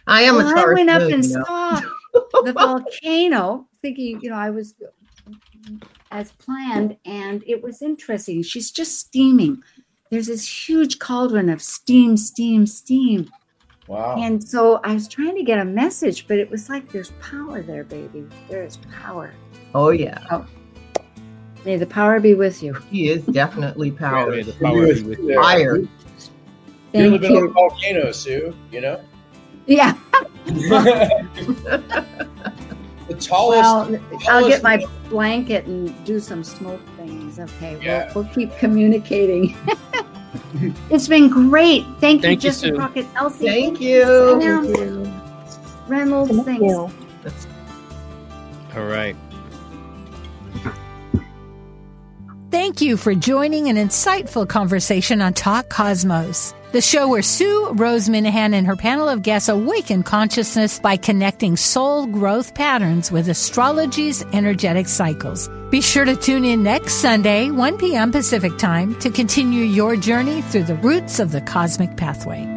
I 0.08 0.24
am 0.24 0.36
Well, 0.38 0.48
a 0.48 0.52
I 0.52 0.54
Taurus 0.62 0.78
went 0.78 0.90
up 0.90 1.02
moon, 1.04 1.14
and 1.14 1.26
you 1.26 1.38
know. 1.38 1.44
saw 1.46 1.82
the 2.44 2.54
volcano, 2.54 3.68
thinking, 3.82 4.20
you 4.22 4.30
know, 4.32 4.36
I 4.36 4.50
was 4.50 4.74
as 6.12 6.32
planned, 6.34 6.98
and 7.06 7.44
it 7.46 7.62
was 7.62 7.82
interesting. 7.82 8.42
She's 8.42 8.72
just 8.72 8.98
steaming. 9.00 9.62
There's 10.10 10.26
this 10.28 10.68
huge 10.68 10.98
cauldron 10.98 11.50
of 11.50 11.62
steam, 11.62 12.18
steam, 12.18 12.66
steam. 12.66 13.30
Wow. 13.88 14.16
And 14.20 14.44
so 14.44 14.80
I 14.84 14.94
was 14.94 15.08
trying 15.08 15.36
to 15.36 15.44
get 15.44 15.60
a 15.60 15.66
message, 15.66 16.28
but 16.28 16.38
it 16.40 16.50
was 16.50 16.70
like 16.70 16.92
there's 16.92 17.12
power 17.22 17.62
there, 17.62 17.84
baby. 17.84 18.26
There 18.50 18.64
is 18.64 18.78
power. 18.92 19.34
Oh 19.76 19.90
yeah, 19.90 20.18
oh. 20.32 20.46
May 21.66 21.78
the 21.78 21.86
power 21.86 22.20
be 22.20 22.34
with 22.34 22.64
you. 22.64 22.74
he 22.90 23.10
is 23.10 23.24
definitely 23.26 23.92
power. 23.92 24.32
May 24.32 24.44
the 24.44 24.54
power 24.54 24.94
be 24.94 25.04
with 25.04 25.20
you. 25.20 25.36
Fire. 25.42 25.78
You 25.78 25.90
Thank 26.94 27.22
live 27.22 27.24
in 27.24 27.38
a 27.38 27.48
volcano, 27.50 28.12
Sue. 28.12 28.56
You 28.72 28.82
know 28.82 29.02
Yeah. 29.68 29.96
the 30.46 32.06
tallest. 33.20 33.92
Well, 33.92 34.02
I'll 34.30 34.48
get 34.48 34.64
my 34.64 34.84
blanket 35.10 35.66
and 35.66 35.94
do 36.06 36.20
some 36.20 36.44
smoke 36.44 36.82
things. 36.98 37.40
Okay, 37.40 37.78
Yeah. 37.84 38.12
we'll, 38.16 38.24
we'll 38.24 38.34
keep 38.34 38.56
communicating. 38.58 39.56
it's 40.90 41.08
been 41.08 41.30
great. 41.30 41.84
Thank, 42.00 42.02
Thank 42.22 42.24
you, 42.24 42.30
you, 42.30 42.36
Justin 42.38 42.76
Crockett, 42.76 43.06
Elzie. 43.14 43.46
Thank 43.46 43.82
you. 43.82 44.42
Sam. 44.42 45.22
Reynolds, 45.88 46.32
Thank 46.32 46.46
thanks. 46.46 46.64
you. 46.64 46.90
All 48.76 48.86
right. 48.88 49.16
Thank 52.52 52.82
you 52.82 52.98
for 52.98 53.14
joining 53.14 53.68
an 53.68 53.76
insightful 53.76 54.50
conversation 54.50 55.22
on 55.22 55.36
Talk 55.36 55.70
Cosmos, 55.70 56.56
the 56.72 56.82
show 56.82 57.08
where 57.08 57.22
Sue 57.22 57.74
Rose 57.74 58.10
Minahan 58.10 58.56
and 58.56 58.66
her 58.66 58.76
panel 58.76 59.08
of 59.08 59.22
guests 59.22 59.50
awaken 59.50 60.02
consciousness 60.02 60.80
by 60.80 60.98
connecting 60.98 61.56
soul 61.56 62.08
growth 62.08 62.56
patterns 62.56 63.12
with 63.12 63.30
astrology's 63.30 64.24
energetic 64.34 64.88
cycles. 64.88 65.48
Be 65.70 65.80
sure 65.80 66.06
to 66.06 66.16
tune 66.16 66.44
in 66.44 66.64
next 66.64 66.94
Sunday, 66.94 67.52
1 67.52 67.78
p.m. 67.78 68.12
Pacific 68.12 68.58
Time, 68.58 69.00
to 69.00 69.12
continue 69.12 69.62
your 69.62 69.96
journey 69.96 70.42
through 70.42 70.64
the 70.64 70.76
roots 70.78 71.20
of 71.20 71.32
the 71.32 71.42
cosmic 71.42 71.98
pathway. 71.98 72.48